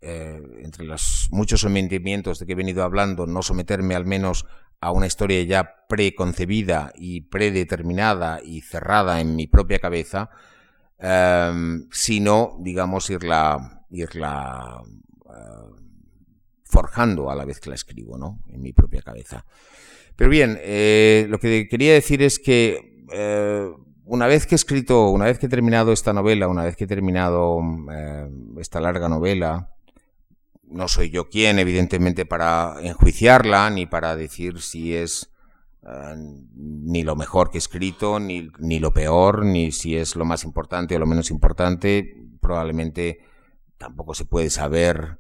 eh, 0.02 0.42
entre 0.64 0.86
los 0.86 1.28
muchos 1.32 1.62
sometimientos 1.62 2.40
de 2.40 2.46
que 2.46 2.54
he 2.54 2.56
venido 2.56 2.84
hablando, 2.84 3.28
no 3.28 3.42
someterme 3.42 3.96
al 3.96 4.06
menos 4.06 4.46
a 4.80 4.92
una 4.92 5.06
historia 5.06 5.44
ya 5.44 5.86
preconcebida 5.88 6.92
y 6.96 7.22
predeterminada 7.22 8.40
y 8.44 8.62
cerrada 8.62 9.22
en 9.22 9.36
mi 9.36 9.48
propia 9.48 9.80
cabeza, 9.80 10.32
em, 11.02 11.88
sino, 11.92 12.58
digamos, 12.60 13.10
irla, 13.10 13.84
irla 13.90 14.82
eh, 15.26 15.82
forjando 16.64 17.30
a 17.30 17.36
la 17.36 17.46
vez 17.46 17.60
que 17.60 17.70
la 17.70 17.76
escribo, 17.76 18.18
¿no? 18.18 18.40
En 18.48 18.62
mi 18.62 18.72
propia 18.72 19.02
cabeza. 19.02 19.46
Pero 20.16 20.30
bien, 20.30 20.58
eh, 20.62 21.26
lo 21.30 21.40
que 21.40 21.68
quería 21.68 21.94
decir 21.94 22.22
es 22.22 22.40
que 22.40 22.92
una 24.12 24.28
vez 24.28 24.46
que 24.46 24.56
he 24.56 24.58
escrito, 24.58 25.10
una 25.10 25.24
vez 25.24 25.40
que 25.40 25.46
he 25.46 25.50
terminado 25.50 25.94
esta 25.94 26.12
novela, 26.12 26.50
una 26.50 26.66
vez 26.66 26.76
que 26.76 26.84
he 26.84 26.88
terminado 26.88 27.62
eh, 27.94 28.30
esta 28.60 28.82
larga 28.82 29.08
novela, 29.08 29.70
no 30.68 30.90
soy 30.90 31.10
yo 31.10 31.30
quien, 31.30 31.60
evidentemente, 31.60 32.26
para 32.26 32.76
enjuiciarla, 32.82 33.70
ni 33.70 33.86
para 33.86 34.18
decir 34.18 34.62
si 34.62 34.94
es 34.94 35.31
eh, 35.84 36.16
ni 36.56 37.04
lo 37.04 37.16
mejor 37.16 37.50
que 37.50 37.58
he 37.58 37.60
escrito, 37.60 38.20
ni, 38.20 38.50
ni, 38.60 38.80
lo 38.80 38.94
peor, 38.94 39.46
ni 39.46 39.72
si 39.72 39.96
es 39.96 40.16
lo 40.16 40.26
más 40.26 40.44
importante 40.44 40.96
o 40.96 41.00
lo 41.00 41.08
menos 41.08 41.32
importante. 41.32 42.16
Probablemente 42.40 43.20
tampoco 43.78 44.14
se 44.14 44.26
puede 44.26 44.50
saber 44.50 45.20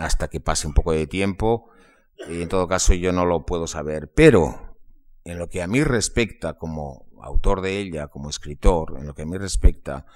hasta 0.00 0.28
que 0.28 0.40
pase 0.40 0.66
un 0.66 0.74
poco 0.74 0.92
de 0.92 1.06
tiempo. 1.06 1.70
Y 2.28 2.42
en 2.42 2.48
todo 2.48 2.66
caso 2.66 2.94
yo 2.94 3.12
no 3.12 3.26
lo 3.26 3.44
puedo 3.44 3.66
saber. 3.66 4.12
Pero 4.14 4.78
en 5.24 5.38
lo 5.38 5.48
que 5.48 5.62
a 5.62 5.66
mí 5.66 5.82
respecta 5.82 6.54
como 6.54 7.06
autor 7.20 7.60
de 7.60 7.78
ella, 7.78 8.08
como 8.08 8.30
escritor, 8.30 8.94
en 8.98 9.06
lo 9.06 9.14
que 9.14 9.22
a 9.22 9.26
mí 9.26 9.36
respecta, 9.36 10.06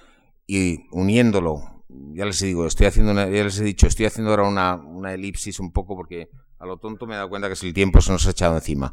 y 0.47 0.87
uniéndolo, 0.91 1.83
ya 2.13 2.25
les 2.25 2.39
digo, 2.39 2.65
estoy 2.65 2.87
haciendo 2.87 3.13
ya 3.13 3.25
les 3.25 3.59
he 3.59 3.63
dicho, 3.63 3.87
estoy 3.87 4.05
haciendo 4.05 4.31
ahora 4.31 4.47
una, 4.47 4.75
una, 4.75 5.13
elipsis 5.13 5.59
un 5.59 5.71
poco 5.71 5.95
porque 5.95 6.29
a 6.57 6.65
lo 6.65 6.77
tonto 6.77 7.05
me 7.05 7.13
he 7.13 7.17
dado 7.17 7.29
cuenta 7.29 7.49
que 7.49 7.55
si 7.55 7.67
el 7.67 7.73
tiempo 7.73 8.01
se 8.01 8.11
nos 8.11 8.25
ha 8.27 8.31
echado 8.31 8.55
encima. 8.55 8.91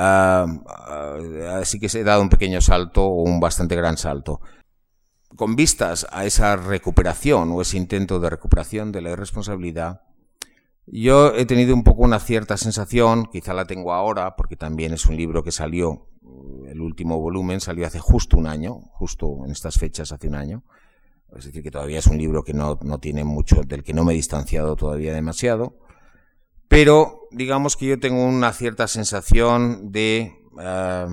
Ah, 0.00 0.46
así 1.60 1.80
que 1.80 1.86
he 1.86 2.04
dado 2.04 2.22
un 2.22 2.28
pequeño 2.28 2.60
salto 2.60 3.04
o 3.04 3.22
un 3.22 3.40
bastante 3.40 3.74
gran 3.74 3.96
salto. 3.96 4.40
Con 5.36 5.56
vistas 5.56 6.06
a 6.10 6.24
esa 6.24 6.56
recuperación 6.56 7.50
o 7.52 7.60
ese 7.60 7.76
intento 7.76 8.20
de 8.20 8.30
recuperación 8.30 8.92
de 8.92 9.02
la 9.02 9.10
irresponsabilidad, 9.10 10.02
yo 10.86 11.34
he 11.34 11.44
tenido 11.44 11.74
un 11.74 11.84
poco 11.84 12.02
una 12.02 12.20
cierta 12.20 12.56
sensación, 12.56 13.26
quizá 13.26 13.52
la 13.52 13.66
tengo 13.66 13.92
ahora, 13.92 14.36
porque 14.36 14.56
también 14.56 14.92
es 14.94 15.04
un 15.06 15.16
libro 15.16 15.42
que 15.42 15.52
salió 15.52 16.08
el 16.68 16.80
último 16.80 17.18
volumen 17.18 17.60
salió 17.60 17.86
hace 17.86 17.98
justo 17.98 18.36
un 18.36 18.46
año, 18.46 18.82
justo 18.92 19.44
en 19.44 19.50
estas 19.50 19.78
fechas 19.78 20.12
hace 20.12 20.28
un 20.28 20.34
año. 20.34 20.64
Es 21.36 21.46
decir, 21.46 21.62
que 21.62 21.70
todavía 21.70 21.98
es 21.98 22.06
un 22.06 22.18
libro 22.18 22.42
que 22.42 22.54
no, 22.54 22.78
tiene 23.00 23.24
mucho, 23.24 23.62
del 23.66 23.82
que 23.82 23.92
no 23.92 24.04
me 24.04 24.12
he 24.12 24.16
distanciado 24.16 24.76
todavía 24.76 25.12
demasiado. 25.12 25.78
Pero 26.68 27.28
digamos 27.30 27.76
que 27.76 27.86
yo 27.86 27.98
tengo 27.98 28.24
una 28.24 28.52
cierta 28.52 28.86
sensación 28.88 29.90
de, 29.90 30.32
eh, 30.60 31.06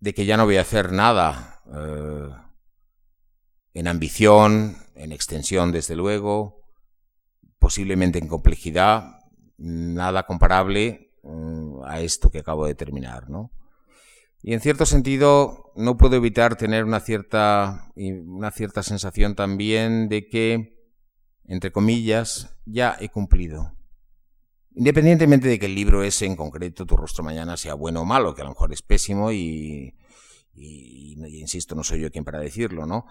de 0.00 0.14
que 0.14 0.26
ya 0.26 0.36
no 0.36 0.44
voy 0.44 0.58
a 0.58 0.62
hacer 0.62 0.92
nada 0.92 1.62
eh, 1.74 2.30
en 3.74 3.88
ambición, 3.88 4.76
en 4.94 5.12
extensión 5.12 5.72
desde 5.72 5.96
luego, 5.96 6.62
posiblemente 7.58 8.18
en 8.18 8.28
complejidad, 8.28 9.20
nada 9.58 10.24
comparable 10.24 11.06
Mm, 11.26 11.82
a 11.84 12.00
esto 12.00 12.30
que 12.30 12.38
acabo 12.38 12.66
de 12.66 12.76
terminar, 12.76 13.28
¿no? 13.28 13.50
Y 14.42 14.52
en 14.54 14.60
cierto 14.60 14.86
sentido 14.86 15.72
no 15.74 15.96
puedo 15.96 16.14
evitar 16.14 16.56
tener 16.56 16.84
una 16.84 17.00
cierta, 17.00 17.90
una 17.96 18.52
cierta 18.52 18.84
sensación 18.84 19.34
también 19.34 20.08
de 20.08 20.28
que, 20.28 20.75
entre 21.48 21.72
comillas, 21.72 22.56
ya 22.64 22.96
he 23.00 23.08
cumplido. 23.08 23.72
Independientemente 24.74 25.48
de 25.48 25.58
que 25.58 25.66
el 25.66 25.74
libro 25.74 26.02
ese 26.02 26.26
en 26.26 26.36
concreto, 26.36 26.84
Tu 26.84 26.96
rostro 26.96 27.24
mañana, 27.24 27.56
sea 27.56 27.74
bueno 27.74 28.02
o 28.02 28.04
malo, 28.04 28.34
que 28.34 28.42
a 28.42 28.44
lo 28.44 28.50
mejor 28.50 28.72
es 28.72 28.82
pésimo 28.82 29.32
y, 29.32 29.94
y, 30.54 31.14
insisto, 31.40 31.74
no 31.74 31.82
soy 31.82 32.00
yo 32.00 32.10
quien 32.10 32.24
para 32.24 32.40
decirlo, 32.40 32.86
¿no? 32.86 33.06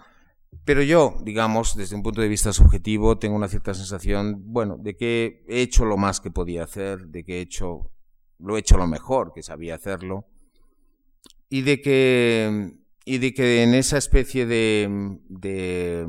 Pero 0.64 0.82
yo, 0.82 1.18
digamos, 1.24 1.74
desde 1.74 1.96
un 1.96 2.02
punto 2.02 2.20
de 2.20 2.28
vista 2.28 2.52
subjetivo, 2.52 3.18
tengo 3.18 3.36
una 3.36 3.48
cierta 3.48 3.74
sensación, 3.74 4.42
bueno, 4.52 4.76
de 4.78 4.96
que 4.96 5.44
he 5.48 5.60
hecho 5.60 5.84
lo 5.84 5.96
más 5.96 6.20
que 6.20 6.30
podía 6.30 6.64
hacer, 6.64 7.08
de 7.08 7.24
que 7.24 7.38
he 7.38 7.40
hecho 7.40 7.90
lo 8.38 8.56
he 8.56 8.60
hecho 8.60 8.76
lo 8.76 8.86
mejor 8.86 9.32
que 9.34 9.42
sabía 9.42 9.74
hacerlo, 9.74 10.26
y 11.48 11.62
de 11.62 11.80
que, 11.80 12.72
y 13.04 13.18
de 13.18 13.34
que 13.34 13.62
en 13.62 13.74
esa 13.74 13.98
especie 13.98 14.46
de, 14.46 15.18
de, 15.28 16.04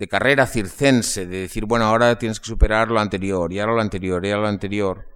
de 0.00 0.08
carrera 0.08 0.46
circense, 0.46 1.26
de 1.26 1.42
decir, 1.42 1.66
bueno, 1.66 1.84
ahora 1.84 2.18
tienes 2.18 2.40
que 2.40 2.46
superar 2.46 2.90
lo 2.90 2.98
anterior, 2.98 3.52
y 3.52 3.60
ahora 3.60 3.74
lo 3.74 3.82
anterior, 3.82 4.24
y 4.24 4.30
ahora 4.30 4.44
lo 4.44 4.48
anterior, 4.48 5.06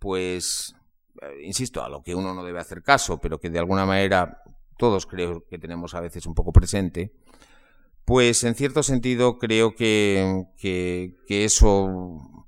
pues, 0.00 0.74
eh, 1.22 1.44
insisto, 1.44 1.84
a 1.84 1.88
lo 1.88 2.02
que 2.02 2.16
uno 2.16 2.34
no 2.34 2.42
debe 2.42 2.58
hacer 2.58 2.82
caso, 2.82 3.20
pero 3.20 3.38
que 3.38 3.48
de 3.48 3.60
alguna 3.60 3.86
manera 3.86 4.42
todos 4.76 5.06
creo 5.06 5.46
que 5.48 5.56
tenemos 5.56 5.94
a 5.94 6.00
veces 6.00 6.26
un 6.26 6.34
poco 6.34 6.50
presente, 6.50 7.12
pues 8.04 8.42
en 8.42 8.56
cierto 8.56 8.82
sentido 8.82 9.38
creo 9.38 9.76
que, 9.76 10.46
que, 10.58 11.14
eso 11.28 12.44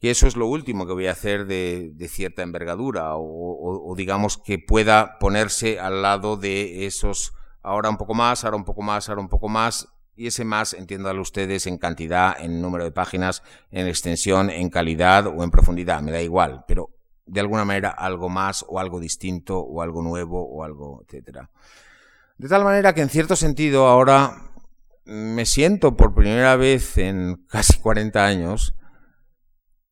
que 0.00 0.10
eso 0.10 0.26
es 0.26 0.36
lo 0.36 0.48
último 0.48 0.86
que 0.86 0.92
voy 0.92 1.06
a 1.06 1.12
hacer 1.12 1.46
de, 1.46 1.94
cierta 2.10 2.42
envergadura 2.42 3.12
o, 3.14 3.94
digamos 3.96 4.36
que 4.36 4.58
pueda 4.58 5.18
ponerse 5.18 5.80
al 5.80 6.02
lado 6.02 6.36
de 6.36 6.84
esos 6.84 7.32
ahora 7.62 7.90
un 7.90 7.96
poco 7.96 8.14
más, 8.14 8.44
ahora 8.44 8.56
un 8.56 8.64
poco 8.64 8.82
más, 8.82 9.08
ahora 9.08 9.20
un 9.20 9.28
poco 9.28 9.48
más 9.48 9.88
y 10.14 10.26
ese 10.26 10.44
más, 10.44 10.74
entiéndalo 10.74 11.22
ustedes, 11.22 11.66
en 11.66 11.78
cantidad, 11.78 12.36
en 12.38 12.60
número 12.60 12.84
de 12.84 12.92
páginas, 12.92 13.42
en 13.70 13.86
extensión, 13.86 14.50
en 14.50 14.68
calidad 14.68 15.26
o 15.26 15.42
en 15.42 15.50
profundidad, 15.50 16.02
me 16.02 16.12
da 16.12 16.20
igual, 16.20 16.64
pero 16.68 16.90
de 17.24 17.40
alguna 17.40 17.64
manera 17.64 17.90
algo 17.90 18.28
más 18.28 18.64
o 18.68 18.78
algo 18.78 19.00
distinto 19.00 19.58
o 19.58 19.80
algo 19.80 20.02
nuevo 20.02 20.42
o 20.42 20.64
algo, 20.64 21.02
etcétera. 21.06 21.50
De 22.36 22.48
tal 22.48 22.64
manera 22.64 22.92
que 22.92 23.00
en 23.00 23.08
cierto 23.08 23.36
sentido 23.36 23.86
ahora 23.86 24.50
me 25.04 25.46
siento 25.46 25.96
por 25.96 26.14
primera 26.14 26.56
vez 26.56 26.98
en 26.98 27.44
casi 27.48 27.78
40 27.78 28.24
años 28.24 28.74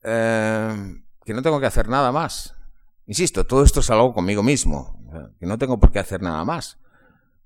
eh, 0.02 1.02
que 1.24 1.34
no 1.34 1.42
tengo 1.42 1.60
que 1.60 1.66
hacer 1.66 1.88
nada 1.88 2.12
más. 2.12 2.56
Insisto, 3.06 3.46
todo 3.46 3.64
esto 3.64 3.80
es 3.80 3.90
algo 3.90 4.12
conmigo 4.12 4.42
mismo, 4.42 4.98
que 5.38 5.46
no 5.46 5.58
tengo 5.58 5.80
por 5.80 5.90
qué 5.90 5.98
hacer 5.98 6.22
nada 6.22 6.44
más. 6.44 6.78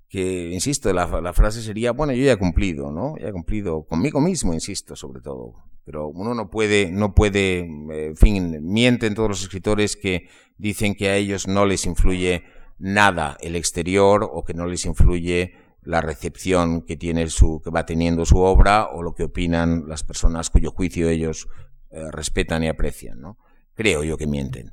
Que, 0.08 0.50
insisto, 0.52 0.92
la, 0.92 1.32
frase 1.32 1.62
sería, 1.62 1.92
bueno, 1.92 2.12
yo 2.12 2.24
ya 2.24 2.32
he 2.32 2.36
cumplido, 2.36 2.92
¿no? 2.92 3.16
Ya 3.18 3.28
he 3.28 3.32
cumplido 3.32 3.84
conmigo 3.84 4.20
mismo, 4.20 4.54
insisto, 4.54 4.94
sobre 4.94 5.20
todo. 5.20 5.54
Pero 5.84 6.08
uno 6.08 6.34
no 6.34 6.50
puede, 6.50 6.90
no 6.90 7.14
puede, 7.14 7.60
eh, 7.60 8.06
en 8.06 8.16
fin, 8.16 8.58
mienten 8.62 9.14
todos 9.14 9.28
los 9.28 9.42
escritores 9.42 9.96
que 9.96 10.28
dicen 10.56 10.94
que 10.94 11.08
a 11.08 11.16
ellos 11.16 11.48
no 11.48 11.66
les 11.66 11.84
influye 11.86 12.44
nada 12.78 13.36
el 13.40 13.56
exterior 13.56 14.28
o 14.30 14.44
que 14.44 14.54
no 14.54 14.66
les 14.66 14.84
influye 14.86 15.54
la 15.82 16.00
recepción 16.00 16.82
que 16.82 16.96
tiene 16.96 17.28
su, 17.28 17.60
que 17.62 17.70
va 17.70 17.84
teniendo 17.84 18.24
su 18.24 18.38
obra 18.38 18.88
o 18.90 19.02
lo 19.02 19.14
que 19.14 19.24
opinan 19.24 19.84
las 19.86 20.02
personas 20.02 20.50
cuyo 20.50 20.70
juicio 20.70 21.08
ellos 21.08 21.48
eh, 21.90 22.10
respetan 22.10 22.62
y 22.64 22.68
aprecian, 22.68 23.20
¿no? 23.20 23.38
Creo 23.74 24.02
yo 24.04 24.16
que 24.16 24.26
mienten. 24.26 24.72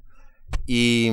Y, 0.66 1.10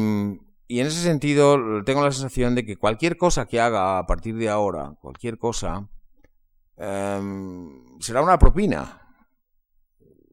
y, 0.68 0.80
en 0.80 0.86
ese 0.86 1.02
sentido 1.02 1.82
tengo 1.84 2.04
la 2.04 2.12
sensación 2.12 2.54
de 2.54 2.64
que 2.64 2.76
cualquier 2.76 3.16
cosa 3.16 3.46
que 3.46 3.60
haga 3.60 3.98
a 3.98 4.06
partir 4.06 4.36
de 4.36 4.48
ahora, 4.48 4.94
cualquier 5.00 5.38
cosa, 5.38 5.88
em, 6.76 7.98
será 8.00 8.22
una 8.22 8.38
propina. 8.38 9.02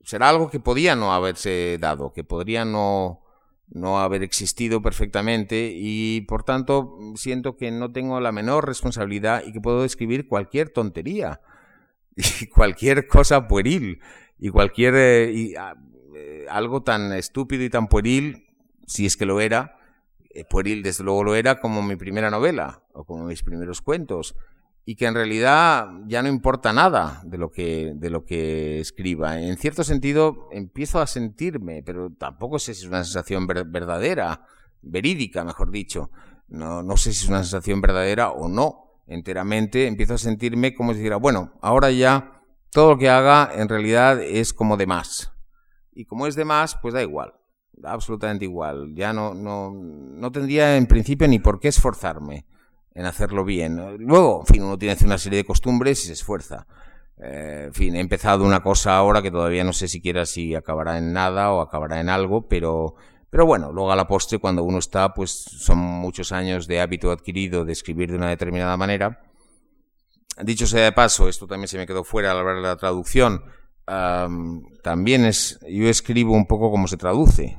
Será 0.03 0.29
algo 0.29 0.49
que 0.49 0.59
podía 0.59 0.95
no 0.95 1.13
haberse 1.13 1.77
dado, 1.79 2.13
que 2.13 2.23
podría 2.23 2.63
no, 2.65 3.25
no 3.69 3.99
haber 3.99 4.23
existido 4.23 4.81
perfectamente 4.81 5.71
y 5.73 6.21
por 6.21 6.43
tanto 6.43 6.97
siento 7.15 7.57
que 7.57 7.71
no 7.71 7.91
tengo 7.91 8.19
la 8.19 8.31
menor 8.31 8.67
responsabilidad 8.67 9.43
y 9.45 9.51
que 9.51 9.61
puedo 9.61 9.83
escribir 9.86 10.27
cualquier 10.27 10.69
tontería 10.69 11.41
y 12.41 12.47
cualquier 12.47 13.07
cosa 13.07 13.47
pueril 13.47 13.99
y 14.38 14.49
cualquier 14.49 14.93
eh, 14.95 15.53
ah, 15.57 15.75
eh, 16.15 16.45
algo 16.49 16.83
tan 16.83 17.11
estúpido 17.13 17.63
y 17.63 17.69
tan 17.69 17.88
pueril 17.88 18.45
si 18.86 19.05
es 19.05 19.17
que 19.17 19.25
lo 19.25 19.41
era 19.41 19.77
eh, 20.36 20.45
pueril 20.45 20.83
desde 20.83 21.03
luego 21.03 21.23
lo 21.23 21.36
era 21.36 21.59
como 21.59 21.81
mi 21.81 21.95
primera 21.95 22.29
novela 22.29 22.83
o 22.93 23.05
como 23.05 23.25
mis 23.25 23.41
primeros 23.41 23.81
cuentos 23.81 24.36
y 24.86 24.95
que 24.95 25.05
en 25.07 25.15
realidad 25.15 25.88
ya 26.05 26.21
no 26.21 26.29
importa 26.29 26.71
nada 26.71 27.21
de 27.25 27.39
lo 27.39 27.51
que, 27.51 27.93
de 27.95 28.09
lo 28.11 28.23
que 28.23 28.79
escriba. 28.79 29.39
En 29.39 29.57
cierto 29.57 29.83
sentido, 29.83 30.47
empiezo 30.51 30.99
a 30.99 31.07
sentirme, 31.07 31.81
pero 31.83 32.11
tampoco 32.11 32.59
sé 32.59 32.75
si 32.75 32.83
es 32.83 32.88
una 32.88 33.03
sensación 33.03 33.47
verdadera, 33.47 34.45
verídica, 34.83 35.43
mejor 35.43 35.71
dicho. 35.71 36.11
No, 36.47 36.83
no 36.83 36.97
sé 36.97 37.13
si 37.13 37.23
es 37.23 37.29
una 37.29 37.41
sensación 37.41 37.81
verdadera 37.81 38.29
o 38.29 38.47
no, 38.47 39.01
enteramente. 39.07 39.88
Empiezo 39.88 40.13
a 40.13 40.19
sentirme 40.19 40.75
como 40.75 40.91
si 40.93 40.99
dijera, 40.99 41.15
bueno, 41.15 41.53
ahora 41.61 41.89
ya 41.89 42.43
todo 42.71 42.91
lo 42.91 42.97
que 42.99 43.09
haga 43.09 43.51
en 43.55 43.67
realidad 43.67 44.21
es 44.21 44.53
como 44.53 44.77
de 44.77 44.86
más. 44.86 45.31
Y 45.93 46.05
como 46.05 46.27
es 46.27 46.36
de 46.36 46.45
más, 46.45 46.75
pues 46.75 46.93
da 46.93 47.01
igual, 47.01 47.33
absolutamente 47.84 48.45
igual. 48.45 48.93
Ya 48.95 49.13
no, 49.13 49.34
no, 49.34 49.71
no 49.71 50.32
tendría 50.32 50.78
en 50.78 50.88
principio 50.88 51.28
ni 51.28 51.39
por 51.39 51.59
qué 51.59 51.69
esforzarme 51.69 52.45
en 52.95 53.05
hacerlo 53.05 53.43
bien. 53.43 53.97
Luego, 53.99 54.41
en 54.41 54.45
fin, 54.45 54.63
uno 54.63 54.78
tiene 54.78 54.95
una 55.03 55.17
serie 55.17 55.38
de 55.38 55.45
costumbres 55.45 56.03
y 56.03 56.07
se 56.07 56.13
esfuerza. 56.13 56.65
Eh, 57.21 57.65
en 57.67 57.73
fin, 57.73 57.95
he 57.95 57.99
empezado 57.99 58.43
una 58.45 58.61
cosa 58.63 58.97
ahora 58.97 59.21
que 59.21 59.32
todavía 59.32 59.63
no 59.63 59.73
sé 59.73 59.88
siquiera 59.88 60.26
si 60.26 60.55
acabará 60.55 60.97
en 60.97 61.13
nada 61.13 61.51
o 61.51 61.61
acabará 61.61 61.99
en 61.99 62.09
algo, 62.09 62.47
pero, 62.47 62.95
pero 63.30 63.45
bueno, 63.45 63.71
luego 63.71 63.91
a 63.91 63.95
la 63.95 64.07
postre, 64.07 64.39
cuando 64.39 64.63
uno 64.63 64.80
está, 64.80 65.13
pues 65.13 65.32
son 65.32 65.78
muchos 65.78 66.32
años 66.32 66.67
de 66.67 66.82
hábito 66.82 67.11
adquirido 67.11 67.65
de 67.65 67.73
escribir 67.73 68.11
de 68.11 68.17
una 68.17 68.30
determinada 68.30 68.78
manera. 68.78 69.21
Dicho 70.41 70.67
sea 70.67 70.84
de 70.84 70.91
paso, 70.91 71.30
esto 71.30 71.47
también 71.47 71.67
se 71.67 71.78
me 71.78 71.88
quedó 71.88 72.03
fuera 72.03 72.32
al 72.32 72.39
hablar 72.39 72.55
de 72.57 72.61
la 72.61 72.78
traducción. 72.78 73.43
también 74.84 75.26
es, 75.26 75.59
yo 75.69 75.88
escribo 75.89 76.34
un 76.34 76.47
poco 76.47 76.71
como 76.71 76.88
se 76.88 76.97
traduce 76.97 77.57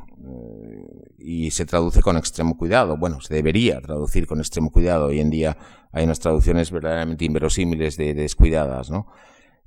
y 1.18 1.50
se 1.50 1.66
traduce 1.66 2.02
con 2.02 2.16
extremo 2.16 2.56
cuidado. 2.56 2.96
Bueno, 2.96 3.20
se 3.20 3.34
debería 3.34 3.80
traducir 3.80 4.26
con 4.26 4.38
extremo 4.38 4.70
cuidado. 4.70 5.06
Hoy 5.06 5.20
en 5.20 5.30
día 5.30 5.56
hay 5.92 6.04
unas 6.04 6.20
traducciones 6.20 6.70
verdaderamente 6.70 7.24
inverosímiles 7.24 7.96
de, 7.96 8.14
descuidadas, 8.14 8.90
¿no? 8.90 9.06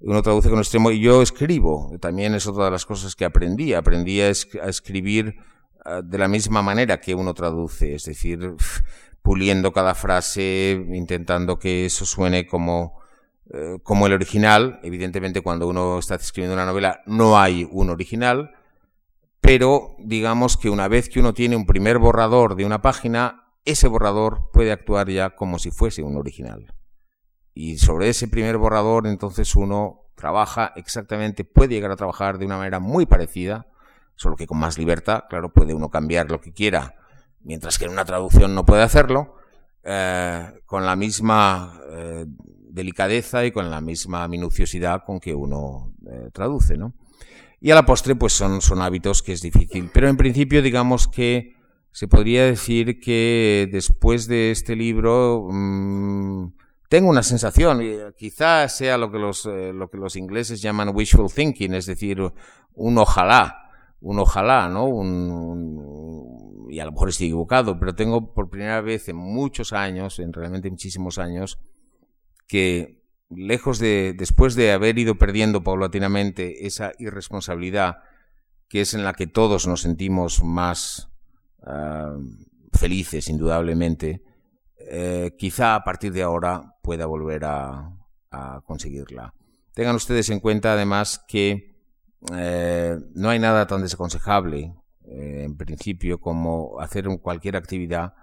Uno 0.01 0.21
traduce 0.21 0.49
con 0.49 0.59
extremo 0.59 0.91
y 0.91 1.01
yo 1.01 1.21
escribo. 1.21 1.91
También 1.99 2.33
es 2.33 2.47
otra 2.47 2.65
de 2.65 2.71
las 2.71 2.85
cosas 2.85 3.15
que 3.15 3.25
aprendí. 3.25 3.73
Aprendí 3.73 4.21
a, 4.21 4.29
escribir 4.29 5.35
ah, 5.83 6.01
de 6.01 6.17
la 6.17 6.29
misma 6.29 6.61
manera 6.61 7.01
que 7.01 7.13
uno 7.13 7.33
traduce, 7.33 7.95
es 7.95 8.05
decir, 8.05 8.55
puliendo 9.21 9.73
cada 9.73 9.95
frase, 9.95 10.85
intentando 10.93 11.59
que 11.59 11.85
eso 11.85 12.05
suene 12.05 12.47
como, 12.47 13.01
eh, 13.53 13.79
como 13.83 14.07
el 14.07 14.13
original. 14.13 14.79
Evidentemente, 14.83 15.41
cuando 15.41 15.67
uno 15.67 15.99
está 15.99 16.15
escribiendo 16.15 16.53
una 16.53 16.65
novela, 16.65 17.01
no 17.05 17.37
hay 17.37 17.67
un 17.69 17.89
original 17.89 18.51
pero 19.49 19.95
digamos 19.97 20.57
que 20.57 20.69
una 20.69 20.87
vez 20.87 21.09
que 21.09 21.19
uno 21.19 21.33
tiene 21.33 21.55
un 21.55 21.65
primer 21.65 21.97
borrador 21.97 22.55
de 22.55 22.65
una 22.65 22.83
página, 22.83 23.47
ese 23.65 23.87
borrador 23.87 24.51
puede 24.53 24.71
actuar 24.71 25.09
ya 25.09 25.31
como 25.31 25.57
si 25.57 25.71
fuese 25.71 26.03
un 26.03 26.17
original. 26.17 26.71
Y 27.55 27.79
sobre 27.79 28.09
ese 28.09 28.27
primer 28.27 28.59
borrador 28.59 29.07
entonces 29.07 29.55
uno 29.55 30.11
trabaja 30.13 30.71
exactamente, 30.75 31.45
puede 31.45 31.73
llegar 31.73 31.89
a 31.89 31.95
trabajar 31.95 32.37
de 32.37 32.45
una 32.45 32.57
manera 32.57 32.79
muy 32.79 33.07
parecida, 33.07 33.65
solo 34.13 34.35
que 34.35 34.45
con 34.45 34.59
más 34.59 34.77
libertad, 34.77 35.23
claro, 35.27 35.51
puede 35.51 35.73
uno 35.73 35.89
cambiar 35.89 36.29
lo 36.29 36.39
que 36.39 36.53
quiera, 36.53 36.93
mientras 37.39 37.79
que 37.79 37.85
en 37.85 37.91
una 37.91 38.05
traducción 38.05 38.53
no 38.53 38.65
puede 38.65 38.83
hacerlo, 38.83 39.33
eh, 39.81 40.61
con 40.67 40.85
la 40.85 40.95
misma 40.95 41.81
eh, 41.89 42.25
delicadeza 42.27 43.43
y 43.45 43.51
con 43.51 43.71
la 43.71 43.81
misma 43.81 44.27
minuciosidad 44.27 45.05
con 45.07 45.19
que 45.19 45.33
uno 45.33 45.95
eh, 46.07 46.29
traduce, 46.31 46.77
¿no? 46.77 46.93
Y 47.61 47.71
a 47.71 47.75
la 47.75 47.85
postre, 47.85 48.15
pues 48.15 48.33
son, 48.33 48.81
hábitos 48.81 49.21
que 49.21 49.33
es 49.33 49.41
difícil. 49.41 49.89
Pero 49.93 50.07
en 50.07 50.17
principio, 50.17 50.61
digamos 50.61 51.07
que 51.07 51.55
se 51.91 52.07
podría 52.07 52.45
decir 52.45 52.99
que 52.99 53.67
después 53.71 54.27
de 54.27 54.51
este 54.51 54.75
libro 54.75 55.47
mmm, 55.49 56.53
tengo 56.87 57.09
una 57.09 57.23
sensación, 57.23 57.81
quizás 58.17 58.77
sea 58.77 58.97
lo 58.97 59.11
que, 59.11 59.19
los, 59.19 59.45
eh, 59.45 59.73
lo 59.73 59.89
que 59.89 59.97
los 59.97 60.15
ingleses 60.15 60.61
llaman 60.61 60.95
wishful 60.95 61.31
thinking, 61.31 61.73
es 61.73 61.85
decir, 61.85 62.19
un 62.73 62.97
ojalá, 62.97 63.69
un 64.01 64.19
ojalá, 64.19 64.69
¿no? 64.69 64.87
Y 66.69 66.79
a 66.79 66.85
lo 66.85 66.91
mejor 66.91 67.09
estoy 67.09 67.27
equivocado, 67.27 67.77
pero 67.79 67.93
tengo 67.93 68.33
por 68.33 68.49
primera 68.49 68.81
vez 68.81 69.09
en 69.09 69.17
muchos 69.17 69.73
años, 69.73 70.19
en 70.19 70.31
realmente 70.31 70.69
muchísimos 70.69 71.19
años, 71.19 71.59
que 72.47 72.98
lejos 73.29 73.79
de, 73.79 74.13
después 74.17 74.55
de 74.55 74.71
haber 74.71 74.97
ido 74.97 75.15
perdiendo 75.15 75.63
paulatinamente 75.63 76.65
esa 76.65 76.91
irresponsabilidad 76.99 77.97
que 78.67 78.81
es 78.81 78.93
en 78.93 79.03
la 79.03 79.13
que 79.13 79.27
todos 79.27 79.67
nos 79.67 79.81
sentimos 79.81 80.43
más 80.43 81.09
uh, 81.63 82.21
felices, 82.71 83.27
indudablemente, 83.27 84.23
eh, 84.77 85.35
quizá 85.37 85.75
a 85.75 85.83
partir 85.83 86.13
de 86.13 86.21
ahora 86.21 86.75
pueda 86.81 87.05
volver 87.05 87.45
a, 87.45 87.91
a 88.31 88.61
conseguirla. 88.65 89.33
Tengan 89.73 89.95
ustedes 89.95 90.29
en 90.29 90.39
cuenta 90.39 90.73
además 90.73 91.23
que 91.27 91.75
eh, 92.33 92.97
no 93.13 93.29
hay 93.29 93.39
nada 93.39 93.65
tan 93.67 93.81
desaconsejable 93.81 94.75
eh, 95.05 95.43
en 95.45 95.57
principio 95.57 96.19
como 96.19 96.79
hacer 96.79 97.07
cualquier 97.21 97.55
actividad 97.55 98.13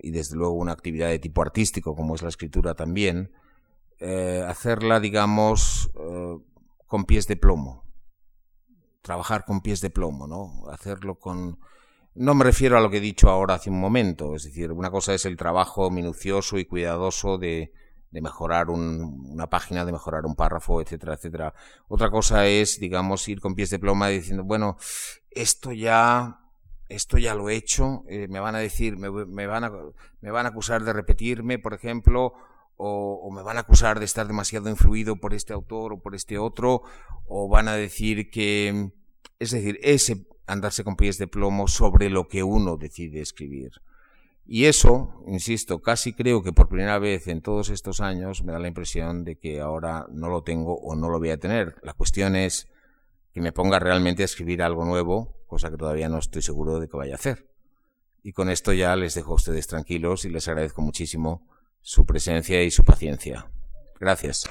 y 0.00 0.10
desde 0.10 0.34
luego 0.34 0.54
una 0.54 0.72
actividad 0.72 1.10
de 1.10 1.20
tipo 1.20 1.42
artístico 1.42 1.94
como 1.94 2.16
es 2.16 2.22
la 2.22 2.28
escritura 2.28 2.74
también, 2.74 3.30
eh, 3.98 4.44
hacerla, 4.46 5.00
digamos, 5.00 5.90
eh, 5.98 6.38
con 6.86 7.04
pies 7.04 7.26
de 7.26 7.36
plomo. 7.36 7.84
Trabajar 9.02 9.44
con 9.44 9.60
pies 9.60 9.80
de 9.80 9.90
plomo, 9.90 10.26
¿no? 10.26 10.68
Hacerlo 10.70 11.18
con... 11.18 11.58
No 12.14 12.34
me 12.34 12.44
refiero 12.44 12.76
a 12.76 12.80
lo 12.80 12.90
que 12.90 12.96
he 12.96 13.00
dicho 13.00 13.30
ahora 13.30 13.54
hace 13.54 13.70
un 13.70 13.80
momento, 13.80 14.34
es 14.34 14.42
decir, 14.42 14.72
una 14.72 14.90
cosa 14.90 15.14
es 15.14 15.24
el 15.24 15.36
trabajo 15.36 15.88
minucioso 15.90 16.58
y 16.58 16.64
cuidadoso 16.64 17.38
de, 17.38 17.72
de 18.10 18.20
mejorar 18.20 18.70
un, 18.70 19.30
una 19.30 19.48
página, 19.48 19.84
de 19.84 19.92
mejorar 19.92 20.26
un 20.26 20.34
párrafo, 20.34 20.80
etcétera, 20.80 21.14
etcétera. 21.14 21.54
Otra 21.86 22.10
cosa 22.10 22.46
es, 22.46 22.80
digamos, 22.80 23.28
ir 23.28 23.40
con 23.40 23.54
pies 23.54 23.70
de 23.70 23.78
ploma 23.78 24.08
diciendo, 24.08 24.42
bueno, 24.44 24.76
esto 25.30 25.72
ya, 25.72 26.40
esto 26.88 27.18
ya 27.18 27.34
lo 27.34 27.50
he 27.50 27.54
hecho, 27.54 28.02
eh, 28.08 28.26
me 28.28 28.40
van 28.40 28.54
a 28.54 28.58
decir, 28.58 28.96
me, 28.96 29.10
me, 29.10 29.46
van 29.46 29.64
a, 29.64 29.72
me 30.20 30.30
van 30.30 30.46
a 30.46 30.48
acusar 30.48 30.82
de 30.84 30.92
repetirme, 30.92 31.58
por 31.58 31.74
ejemplo, 31.74 32.32
o, 32.78 33.30
me 33.32 33.42
van 33.42 33.56
a 33.56 33.60
acusar 33.60 33.98
de 33.98 34.04
estar 34.04 34.26
demasiado 34.26 34.70
influido 34.70 35.16
por 35.16 35.34
este 35.34 35.52
autor 35.52 35.92
o 35.92 36.00
por 36.00 36.14
este 36.14 36.38
otro, 36.38 36.82
o 37.26 37.48
van 37.48 37.68
a 37.68 37.74
decir 37.74 38.30
que, 38.30 38.92
es 39.38 39.50
decir, 39.50 39.78
ese 39.82 40.26
andarse 40.46 40.84
con 40.84 40.96
pies 40.96 41.18
de 41.18 41.26
plomo 41.26 41.68
sobre 41.68 42.08
lo 42.08 42.28
que 42.28 42.42
uno 42.42 42.76
decide 42.76 43.20
escribir. 43.20 43.72
Y 44.46 44.64
eso, 44.64 45.22
insisto, 45.26 45.82
casi 45.82 46.14
creo 46.14 46.42
que 46.42 46.54
por 46.54 46.68
primera 46.68 46.98
vez 46.98 47.28
en 47.28 47.42
todos 47.42 47.68
estos 47.68 48.00
años 48.00 48.42
me 48.44 48.52
da 48.52 48.58
la 48.58 48.68
impresión 48.68 49.24
de 49.24 49.36
que 49.36 49.60
ahora 49.60 50.06
no 50.10 50.30
lo 50.30 50.42
tengo 50.42 50.74
o 50.74 50.96
no 50.96 51.10
lo 51.10 51.18
voy 51.18 51.30
a 51.30 51.38
tener. 51.38 51.76
La 51.82 51.92
cuestión 51.92 52.34
es 52.34 52.68
que 53.34 53.42
me 53.42 53.52
ponga 53.52 53.78
realmente 53.78 54.22
a 54.22 54.24
escribir 54.24 54.62
algo 54.62 54.86
nuevo, 54.86 55.36
cosa 55.46 55.70
que 55.70 55.76
todavía 55.76 56.08
no 56.08 56.18
estoy 56.18 56.40
seguro 56.40 56.80
de 56.80 56.88
que 56.88 56.96
vaya 56.96 57.12
a 57.12 57.16
hacer. 57.16 57.46
Y 58.22 58.32
con 58.32 58.48
esto 58.48 58.72
ya 58.72 58.96
les 58.96 59.14
dejo 59.14 59.32
a 59.32 59.36
ustedes 59.36 59.66
tranquilos 59.66 60.24
y 60.24 60.30
les 60.30 60.48
agradezco 60.48 60.80
muchísimo 60.80 61.46
su 61.88 62.04
presencia 62.04 62.62
y 62.62 62.70
su 62.70 62.84
paciencia. 62.84 63.50
Gracias. 63.98 64.44